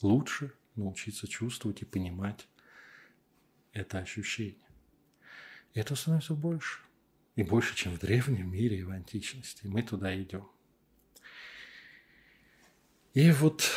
лучше 0.02 0.52
научиться 0.74 1.26
чувствовать 1.26 1.80
и 1.80 1.86
понимать 1.86 2.46
это 3.72 3.98
ощущение. 3.98 4.68
И 5.72 5.80
это 5.80 5.94
становится 5.94 6.34
больше. 6.34 6.80
И 7.36 7.42
больше, 7.42 7.76
чем 7.76 7.92
в 7.92 8.00
древнем 8.00 8.50
мире 8.50 8.78
и 8.78 8.82
в 8.82 8.90
античности. 8.90 9.66
Мы 9.66 9.82
туда 9.82 10.18
идем. 10.20 10.48
И 13.12 13.30
вот, 13.30 13.70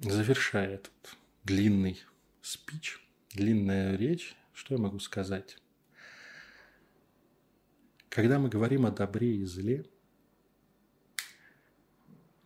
завершая 0.00 0.74
этот 0.74 1.16
длинный 1.44 2.02
спич, 2.40 2.98
длинная 3.32 3.96
речь, 3.96 4.34
что 4.54 4.74
я 4.74 4.80
могу 4.80 4.98
сказать? 4.98 5.58
Когда 8.08 8.38
мы 8.38 8.48
говорим 8.48 8.86
о 8.86 8.90
добре 8.90 9.36
и 9.36 9.44
зле, 9.44 9.86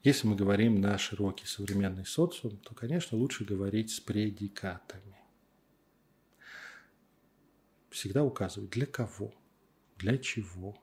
если 0.02 0.28
мы 0.28 0.36
говорим 0.36 0.80
на 0.80 0.96
широкий 0.98 1.46
современный 1.46 2.06
социум, 2.06 2.56
то, 2.58 2.74
конечно, 2.74 3.18
лучше 3.18 3.44
говорить 3.44 3.90
с 3.90 3.98
предикатами 3.98 5.15
всегда 7.96 8.22
указывать, 8.22 8.70
для 8.70 8.86
кого, 8.86 9.34
для 9.96 10.18
чего, 10.18 10.76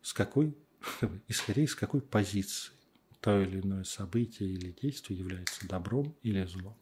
с 0.00 0.12
какой, 0.12 0.56
исходя 1.28 1.62
из 1.62 1.74
какой 1.74 2.00
позиции 2.00 2.72
то 3.20 3.40
или 3.40 3.60
иное 3.60 3.84
событие 3.84 4.50
или 4.50 4.70
действие 4.70 5.18
является 5.18 5.66
добром 5.66 6.14
или 6.22 6.44
злом. 6.44 6.76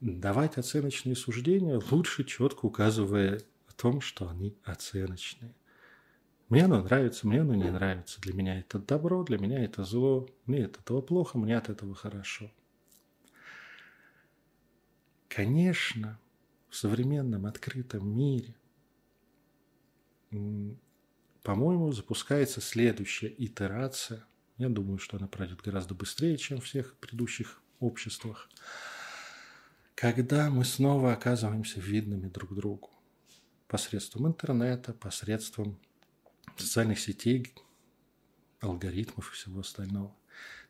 Давать 0.00 0.58
оценочные 0.58 1.14
суждения 1.14 1.80
лучше 1.92 2.24
четко 2.24 2.66
указывая 2.66 3.40
о 3.68 3.72
том, 3.72 4.00
что 4.00 4.28
они 4.28 4.56
оценочные. 4.64 5.54
Мне 6.48 6.64
оно 6.64 6.82
нравится, 6.82 7.26
мне 7.28 7.40
оно 7.42 7.54
не 7.54 7.70
нравится. 7.70 8.20
Для 8.20 8.34
меня 8.34 8.58
это 8.58 8.80
добро, 8.80 9.22
для 9.22 9.38
меня 9.38 9.64
это 9.64 9.84
зло. 9.84 10.28
Мне 10.44 10.66
от 10.66 10.78
этого 10.78 11.00
плохо, 11.00 11.38
мне 11.38 11.56
от 11.56 11.70
этого 11.70 11.94
хорошо. 11.94 12.50
Конечно, 15.28 16.18
в 16.74 16.76
современном 16.76 17.46
открытом 17.46 18.04
мире, 18.18 18.52
по-моему, 21.44 21.92
запускается 21.92 22.60
следующая 22.60 23.32
итерация. 23.38 24.26
Я 24.58 24.68
думаю, 24.68 24.98
что 24.98 25.16
она 25.16 25.28
пройдет 25.28 25.60
гораздо 25.62 25.94
быстрее, 25.94 26.36
чем 26.36 26.60
в 26.60 26.64
всех 26.64 26.96
предыдущих 26.96 27.62
обществах. 27.78 28.50
Когда 29.94 30.50
мы 30.50 30.64
снова 30.64 31.12
оказываемся 31.12 31.78
видными 31.78 32.26
друг 32.26 32.52
другу 32.56 32.90
посредством 33.68 34.26
интернета, 34.26 34.94
посредством 34.94 35.78
социальных 36.56 36.98
сетей, 36.98 37.54
алгоритмов 38.58 39.30
и 39.30 39.34
всего 39.34 39.60
остального. 39.60 40.12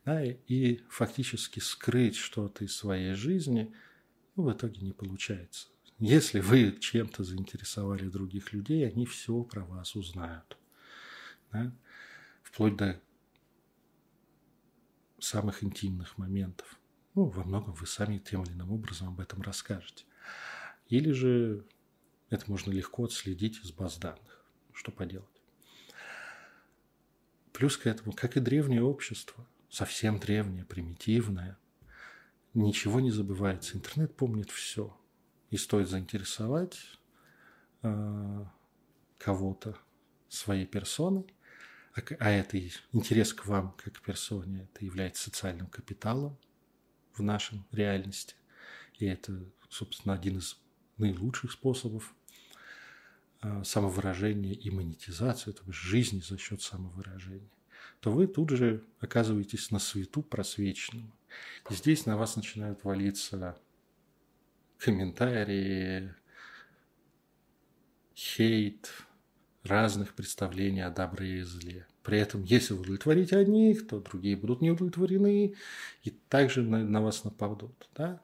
Да, 0.05 0.23
и, 0.23 0.37
и 0.49 0.85
фактически 0.91 1.61
скрыть 1.61 2.17
что-то 2.17 2.63
из 2.63 2.77
своей 2.77 3.15
жизни 3.15 3.75
ну, 4.37 4.43
в 4.43 4.53
итоге 4.53 4.83
не 4.83 4.93
получается. 4.93 5.69
Если 6.07 6.41
вы 6.41 6.77
чем-то 6.79 7.25
заинтересовали 7.25 8.11
других 8.11 8.53
людей, 8.53 8.87
они 8.87 9.07
все 9.07 9.43
про 9.43 9.65
вас 9.65 9.97
узнают. 9.97 10.59
Да? 11.51 11.75
Вплоть 12.43 12.77
до 12.77 13.01
самых 15.19 15.65
интимных 15.65 16.19
моментов. 16.19 16.79
Ну, 17.15 17.25
во 17.25 17.43
многом 17.43 17.73
вы 17.73 17.87
сами 17.87 18.19
тем 18.19 18.43
или 18.43 18.53
иным 18.53 18.71
образом 18.71 19.09
об 19.09 19.21
этом 19.21 19.41
расскажете. 19.41 20.05
Или 20.89 21.11
же 21.13 21.65
это 22.29 22.51
можно 22.51 22.71
легко 22.71 23.05
отследить 23.05 23.65
из 23.65 23.73
баз 23.73 23.97
данных. 23.97 24.45
Что 24.75 24.93
поделать? 24.93 25.41
Плюс 27.55 27.79
к 27.79 27.87
этому, 27.87 28.13
как 28.13 28.37
и 28.37 28.41
древнее 28.41 28.83
общество, 28.83 29.49
совсем 29.71 30.19
древнее, 30.19 30.67
примитивное, 30.67 31.57
ничего 32.53 33.01
не 33.01 33.11
забывается. 33.11 33.79
Интернет 33.79 34.15
помнит 34.15 34.51
все 34.51 34.95
и 35.55 35.57
стоит 35.57 35.89
заинтересовать 35.89 36.81
э, 37.83 38.45
кого-то 39.19 39.79
своей 40.29 40.67
персоной, 40.67 41.33
а, 41.95 42.01
а 42.19 42.31
это 42.31 42.59
интерес 42.93 43.33
к 43.33 43.47
вам 43.47 43.73
как 43.79 43.95
к 43.95 44.01
персоне, 44.01 44.65
это 44.65 44.85
является 44.85 45.23
социальным 45.23 45.69
капиталом 45.69 46.37
в 47.13 47.23
нашем 47.23 47.65
реальности. 47.71 48.35
И 48.99 49.07
это, 49.07 49.45
собственно, 49.69 50.15
один 50.15 50.39
из 50.39 50.59
наилучших 50.97 51.53
способов 51.53 52.13
э, 53.43 53.63
самовыражения 53.63 54.55
и 54.55 54.71
монетизации, 54.71 55.53
то 55.53 55.63
есть 55.67 55.79
жизни 55.79 56.19
за 56.19 56.37
счет 56.37 56.63
самовыражения 56.63 57.49
то 58.01 58.11
вы 58.11 58.27
тут 58.27 58.51
же 58.51 58.85
оказываетесь 59.01 59.71
на 59.71 59.79
свету 59.79 60.21
просвеченным. 60.23 61.11
И 61.71 61.75
здесь 61.75 62.05
на 62.05 62.19
вас 62.19 62.37
начинают 62.37 62.85
валиться 62.85 63.64
комментарии, 64.79 66.15
хейт, 68.17 68.91
разных 69.65 70.15
представлений 70.15 70.83
о 70.83 70.91
добре 70.91 71.39
и 71.39 71.43
зле. 71.43 71.87
При 72.03 72.19
этом, 72.19 72.45
если 72.45 72.75
вы 72.75 72.81
удовлетворите 72.81 73.37
одних, 73.37 73.87
то 73.87 73.99
другие 73.99 74.37
будут 74.37 74.61
не 74.61 74.71
удовлетворены 74.71 75.55
и 76.03 76.11
также 76.29 76.63
на, 76.63 76.85
на 76.85 77.01
вас 77.01 77.25
нападут. 77.25 77.89
Да? 77.95 78.21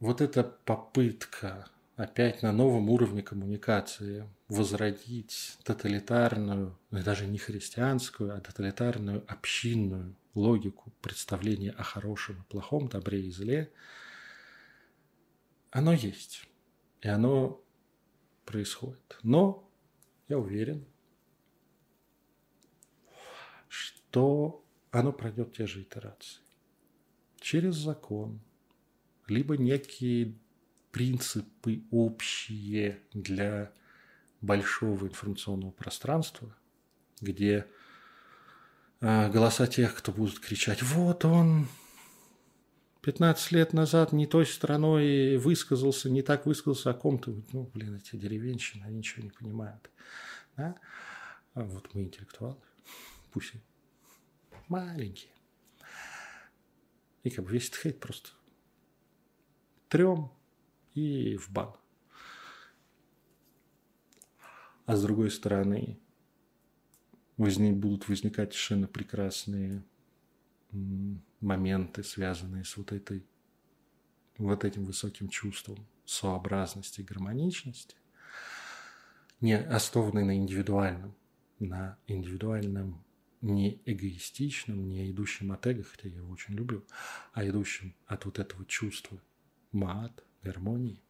Вот 0.00 0.22
эта 0.22 0.42
попытка 0.42 1.68
опять 1.96 2.42
на 2.42 2.52
новом 2.52 2.88
уровне 2.88 3.22
коммуникации 3.22 4.26
возродить 4.48 5.58
тоталитарную, 5.62 6.78
ну 6.90 7.02
даже 7.02 7.26
не 7.26 7.36
христианскую, 7.36 8.34
а 8.34 8.40
тоталитарную 8.40 9.22
общинную 9.28 10.16
логику 10.34 10.90
представления 11.02 11.72
о 11.72 11.82
хорошем 11.82 12.36
и 12.36 12.50
плохом, 12.50 12.88
добре 12.88 13.20
и 13.20 13.30
зле– 13.30 13.70
оно 15.70 15.92
есть, 15.92 16.46
и 17.00 17.08
оно 17.08 17.62
происходит. 18.44 19.18
Но 19.22 19.68
я 20.28 20.38
уверен, 20.38 20.84
что 23.68 24.64
оно 24.90 25.12
пройдет 25.12 25.54
те 25.54 25.66
же 25.66 25.82
итерации. 25.82 26.40
Через 27.40 27.76
закон, 27.76 28.40
либо 29.26 29.56
некие 29.56 30.34
принципы 30.90 31.82
общие 31.90 33.00
для 33.12 33.72
большого 34.40 35.06
информационного 35.06 35.70
пространства, 35.70 36.54
где 37.20 37.66
э, 39.00 39.30
голоса 39.30 39.66
тех, 39.66 39.94
кто 39.94 40.12
будут 40.12 40.40
кричать 40.40 40.82
«Вот 40.82 41.24
он, 41.24 41.68
15 43.02 43.52
лет 43.52 43.72
назад 43.72 44.12
не 44.12 44.26
той 44.26 44.46
стороной 44.46 45.36
высказался, 45.38 46.10
не 46.10 46.22
так 46.22 46.46
высказался 46.46 46.90
о 46.90 46.94
ком-то. 46.94 47.34
Ну, 47.52 47.70
блин, 47.72 47.96
эти 47.96 48.16
деревенщины, 48.16 48.84
они 48.84 48.98
ничего 48.98 49.22
не 49.22 49.30
понимают. 49.30 49.90
Да? 50.56 50.76
А 51.54 51.62
вот 51.62 51.94
мы 51.94 52.02
интеллектуалы, 52.02 52.56
пусть 53.32 53.54
маленькие. 54.68 55.32
И 57.22 57.30
как 57.30 57.44
бы 57.44 57.52
весь 57.52 57.68
этот 57.68 57.80
хейт 57.80 58.00
просто 58.00 58.30
трем 59.88 60.30
и 60.94 61.36
в 61.36 61.50
бан. 61.50 61.74
А 64.86 64.96
с 64.96 65.02
другой 65.02 65.30
стороны, 65.30 65.98
возник, 67.36 67.76
будут 67.76 68.08
возникать 68.08 68.52
совершенно 68.52 68.86
прекрасные 68.86 69.84
моменты, 71.40 72.02
связанные 72.02 72.64
с 72.64 72.76
вот 72.76 72.92
этой 72.92 73.24
вот 74.38 74.64
этим 74.64 74.84
высоким 74.84 75.28
чувством 75.28 75.86
сообразности 76.04 77.00
и 77.00 77.04
гармоничности, 77.04 77.96
не 79.40 79.56
основанный 79.56 80.24
на 80.24 80.36
индивидуальном, 80.36 81.14
на 81.58 81.98
индивидуальном 82.06 83.04
не 83.40 83.80
эгоистичном, 83.86 84.86
не 84.86 85.10
идущем 85.10 85.52
от 85.52 85.66
эго, 85.66 85.82
хотя 85.82 86.08
я 86.08 86.16
его 86.16 86.30
очень 86.30 86.54
люблю, 86.54 86.84
а 87.32 87.46
идущем 87.46 87.94
от 88.06 88.24
вот 88.26 88.38
этого 88.38 88.66
чувства 88.66 89.20
мат, 89.72 90.24
гармонии. 90.42 91.02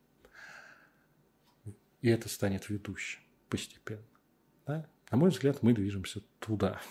И 2.03 2.09
это 2.09 2.29
станет 2.29 2.69
ведущим 2.71 3.21
постепенно. 3.49 4.05
Да? 4.67 4.89
На 5.11 5.19
мой 5.19 5.31
взгляд, 5.31 5.63
мы 5.63 5.75
движемся 5.75 6.21
туда. 6.39 6.81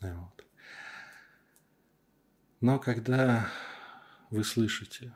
Вот. 0.00 0.44
Но 2.62 2.78
когда 2.78 3.50
вы 4.30 4.44
слышите 4.44 5.12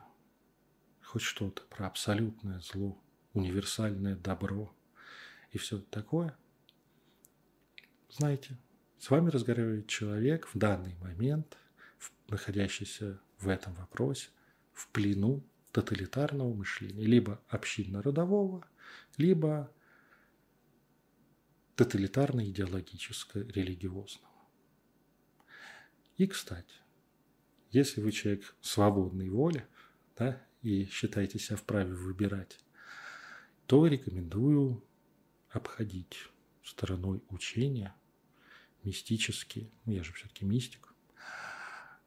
хоть 1.01 1.21
что-то 1.21 1.63
про 1.63 1.87
абсолютное 1.87 2.59
зло, 2.59 3.01
универсальное 3.31 4.17
добро 4.17 4.75
и 5.51 5.57
все 5.57 5.79
такое, 5.79 6.37
знаете, 8.09 8.57
с 8.99 9.09
вами 9.09 9.29
разговаривает 9.29 9.87
человек 9.87 10.49
в 10.53 10.57
данный 10.57 10.95
момент, 10.95 11.57
находящийся 12.27 13.21
в 13.37 13.47
этом 13.47 13.73
вопросе, 13.75 14.27
в 14.73 14.89
плену 14.89 15.41
тоталитарного 15.71 16.53
мышления, 16.53 17.05
либо 17.05 17.41
общинно-родового, 17.47 18.67
либо 19.15 19.71
тоталитарно-идеологическо-религиозного. 21.77 24.33
И, 26.17 26.27
кстати, 26.27 26.75
если 27.71 28.01
вы 28.01 28.11
человек 28.11 28.55
свободной 28.61 29.29
воли 29.29 29.65
да, 30.17 30.41
и 30.61 30.85
считаете 30.85 31.39
себя 31.39 31.57
вправе 31.57 31.93
выбирать, 31.93 32.59
то 33.65 33.85
рекомендую 33.85 34.83
обходить 35.49 36.17
стороной 36.63 37.21
учения 37.29 37.95
мистические, 38.83 39.69
ну 39.85 39.93
я 39.93 40.03
же 40.03 40.13
все-таки 40.13 40.45
мистик, 40.45 40.93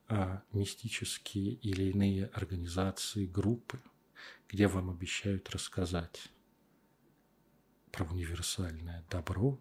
а 0.09 0.43
мистические 0.53 1.53
или 1.53 1.91
иные 1.91 2.27
организации, 2.27 3.27
группы, 3.27 3.79
где 4.49 4.67
вам 4.67 4.91
обещают 4.91 5.51
рассказать 5.51 6.31
про 7.93 8.05
универсальное 8.07 9.05
добро, 9.11 9.61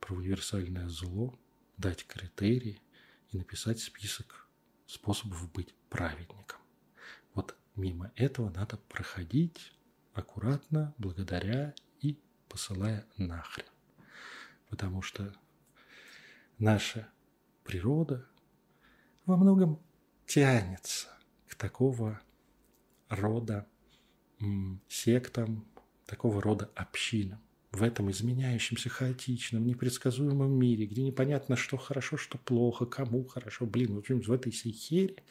про 0.00 0.14
универсальное 0.14 0.88
зло, 0.88 1.38
дать 1.76 2.06
критерии 2.06 2.80
и 3.30 3.38
написать 3.38 3.80
список 3.80 4.43
способов 4.86 5.50
быть 5.52 5.74
праведником. 5.88 6.60
Вот 7.34 7.56
мимо 7.76 8.12
этого 8.16 8.50
надо 8.50 8.76
проходить 8.76 9.72
аккуратно, 10.12 10.94
благодаря 10.98 11.74
и 12.00 12.20
посылая 12.48 13.06
нахрен. 13.16 13.66
Потому 14.68 15.02
что 15.02 15.34
наша 16.58 17.08
природа 17.64 18.26
во 19.26 19.36
многом 19.36 19.80
тянется 20.26 21.08
к 21.48 21.54
такого 21.54 22.20
рода 23.08 23.66
сектам, 24.88 25.66
такого 26.06 26.42
рода 26.42 26.70
общинам 26.74 27.43
в 27.74 27.82
этом 27.82 28.10
изменяющемся, 28.10 28.88
хаотичном, 28.88 29.66
непредсказуемом 29.66 30.52
мире, 30.52 30.86
где 30.86 31.02
непонятно, 31.02 31.56
что 31.56 31.76
хорошо, 31.76 32.16
что 32.16 32.38
плохо, 32.38 32.86
кому 32.86 33.24
хорошо. 33.24 33.66
Блин, 33.66 33.94
вот 33.94 34.08
в 34.08 34.32
этой 34.32 34.52
всей 34.52 34.72
хере 34.72 35.22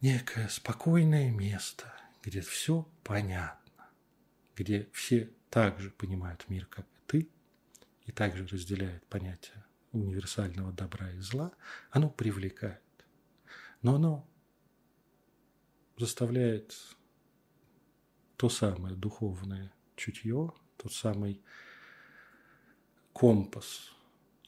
некое 0.00 0.48
спокойное 0.48 1.30
место, 1.30 1.92
где 2.22 2.40
все 2.40 2.88
понятно, 3.02 3.88
где 4.56 4.88
все 4.92 5.30
также 5.50 5.90
понимают 5.90 6.44
мир, 6.48 6.66
как 6.66 6.86
и 6.86 6.98
ты, 7.06 7.28
и 8.06 8.12
также 8.12 8.46
разделяют 8.46 9.04
понятие 9.06 9.64
универсального 9.92 10.72
добра 10.72 11.10
и 11.12 11.18
зла, 11.18 11.52
оно 11.90 12.10
привлекает. 12.10 12.80
Но 13.82 13.96
оно 13.96 14.28
заставляет 15.96 16.74
то 18.36 18.48
самое 18.48 18.96
духовное 18.96 19.72
чутье, 19.96 20.52
тот 20.76 20.92
самый 20.92 21.40
компас 23.12 23.90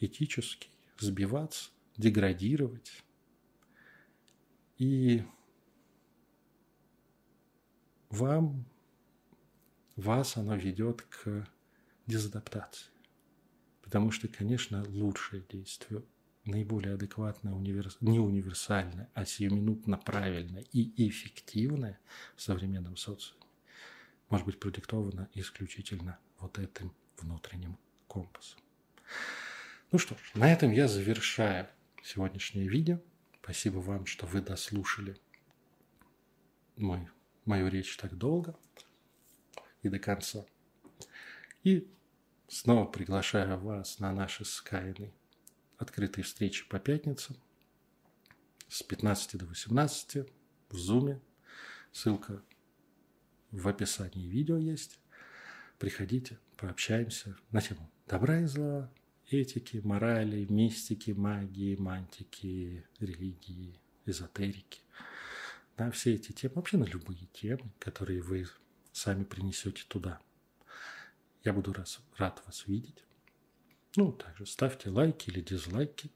этический, 0.00 0.70
сбиваться, 0.98 1.70
деградировать. 1.96 3.02
И 4.78 5.22
вам, 8.10 8.66
вас 9.96 10.36
оно 10.36 10.56
ведет 10.56 11.02
к 11.02 11.48
дезадаптации. 12.06 12.90
Потому 13.82 14.10
что, 14.10 14.28
конечно, 14.28 14.84
лучшее 14.88 15.44
действие, 15.48 16.02
наиболее 16.44 16.94
адекватное, 16.94 17.52
универс... 17.52 17.96
не 18.00 18.18
универсальное, 18.18 19.10
а 19.14 19.24
сиюминутно 19.24 19.96
правильное 19.96 20.64
и 20.72 21.08
эффективное 21.08 21.98
в 22.34 22.42
современном 22.42 22.96
социуме 22.96 23.45
может 24.28 24.46
быть 24.46 24.58
продиктовано 24.58 25.28
исключительно 25.34 26.18
вот 26.38 26.58
этим 26.58 26.92
внутренним 27.18 27.78
компасом. 28.08 28.60
Ну 29.92 29.98
что 29.98 30.14
ж, 30.14 30.32
на 30.34 30.52
этом 30.52 30.72
я 30.72 30.88
завершаю 30.88 31.68
сегодняшнее 32.02 32.68
видео. 32.68 33.00
Спасибо 33.42 33.78
вам, 33.78 34.06
что 34.06 34.26
вы 34.26 34.40
дослушали 34.40 35.16
мой, 36.76 37.08
мою 37.44 37.68
речь 37.68 37.96
так 37.96 38.16
долго 38.16 38.58
и 39.82 39.88
до 39.88 39.98
конца. 39.98 40.44
И 41.62 41.88
снова 42.48 42.86
приглашаю 42.86 43.58
вас 43.58 43.98
на 43.98 44.12
наши 44.12 44.44
скайны 44.44 45.12
открытые 45.78 46.24
встречи 46.24 46.68
по 46.68 46.78
пятницам 46.78 47.36
с 48.68 48.82
15 48.82 49.38
до 49.38 49.46
18 49.46 50.28
в 50.70 50.76
Зуме. 50.76 51.20
Ссылка 51.92 52.42
в 53.50 53.68
описании 53.68 54.26
видео 54.26 54.56
есть. 54.58 54.98
Приходите, 55.78 56.38
пообщаемся 56.56 57.36
на 57.50 57.60
тему 57.60 57.90
добра 58.06 58.40
и 58.40 58.46
зла, 58.46 58.90
этики, 59.30 59.78
морали, 59.78 60.46
мистики, 60.48 61.10
магии, 61.10 61.76
мантики, 61.76 62.86
религии, 63.00 63.80
эзотерики. 64.04 64.80
На 65.76 65.90
все 65.90 66.14
эти 66.14 66.32
темы, 66.32 66.54
вообще 66.56 66.78
на 66.78 66.84
любые 66.84 67.26
темы, 67.32 67.70
которые 67.78 68.22
вы 68.22 68.46
сами 68.92 69.24
принесете 69.24 69.84
туда. 69.88 70.20
Я 71.44 71.52
буду 71.52 71.72
раз, 71.72 72.00
рад 72.16 72.42
вас 72.46 72.66
видеть. 72.66 73.04
Ну, 73.96 74.12
также 74.12 74.46
ставьте 74.46 74.90
лайки 74.90 75.30
или 75.30 75.40
дизлайки, 75.40 76.10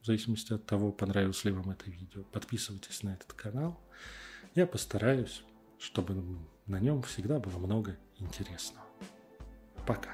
в 0.00 0.06
зависимости 0.06 0.52
от 0.52 0.66
того, 0.66 0.92
понравилось 0.92 1.44
ли 1.44 1.52
вам 1.52 1.70
это 1.70 1.90
видео. 1.90 2.24
Подписывайтесь 2.24 3.02
на 3.02 3.14
этот 3.14 3.32
канал. 3.32 3.80
Я 4.54 4.66
постараюсь, 4.66 5.42
чтобы 5.78 6.14
на 6.68 6.78
нем 6.78 7.02
всегда 7.02 7.40
было 7.40 7.58
много 7.58 7.96
интересного. 8.18 8.86
Пока. 9.86 10.10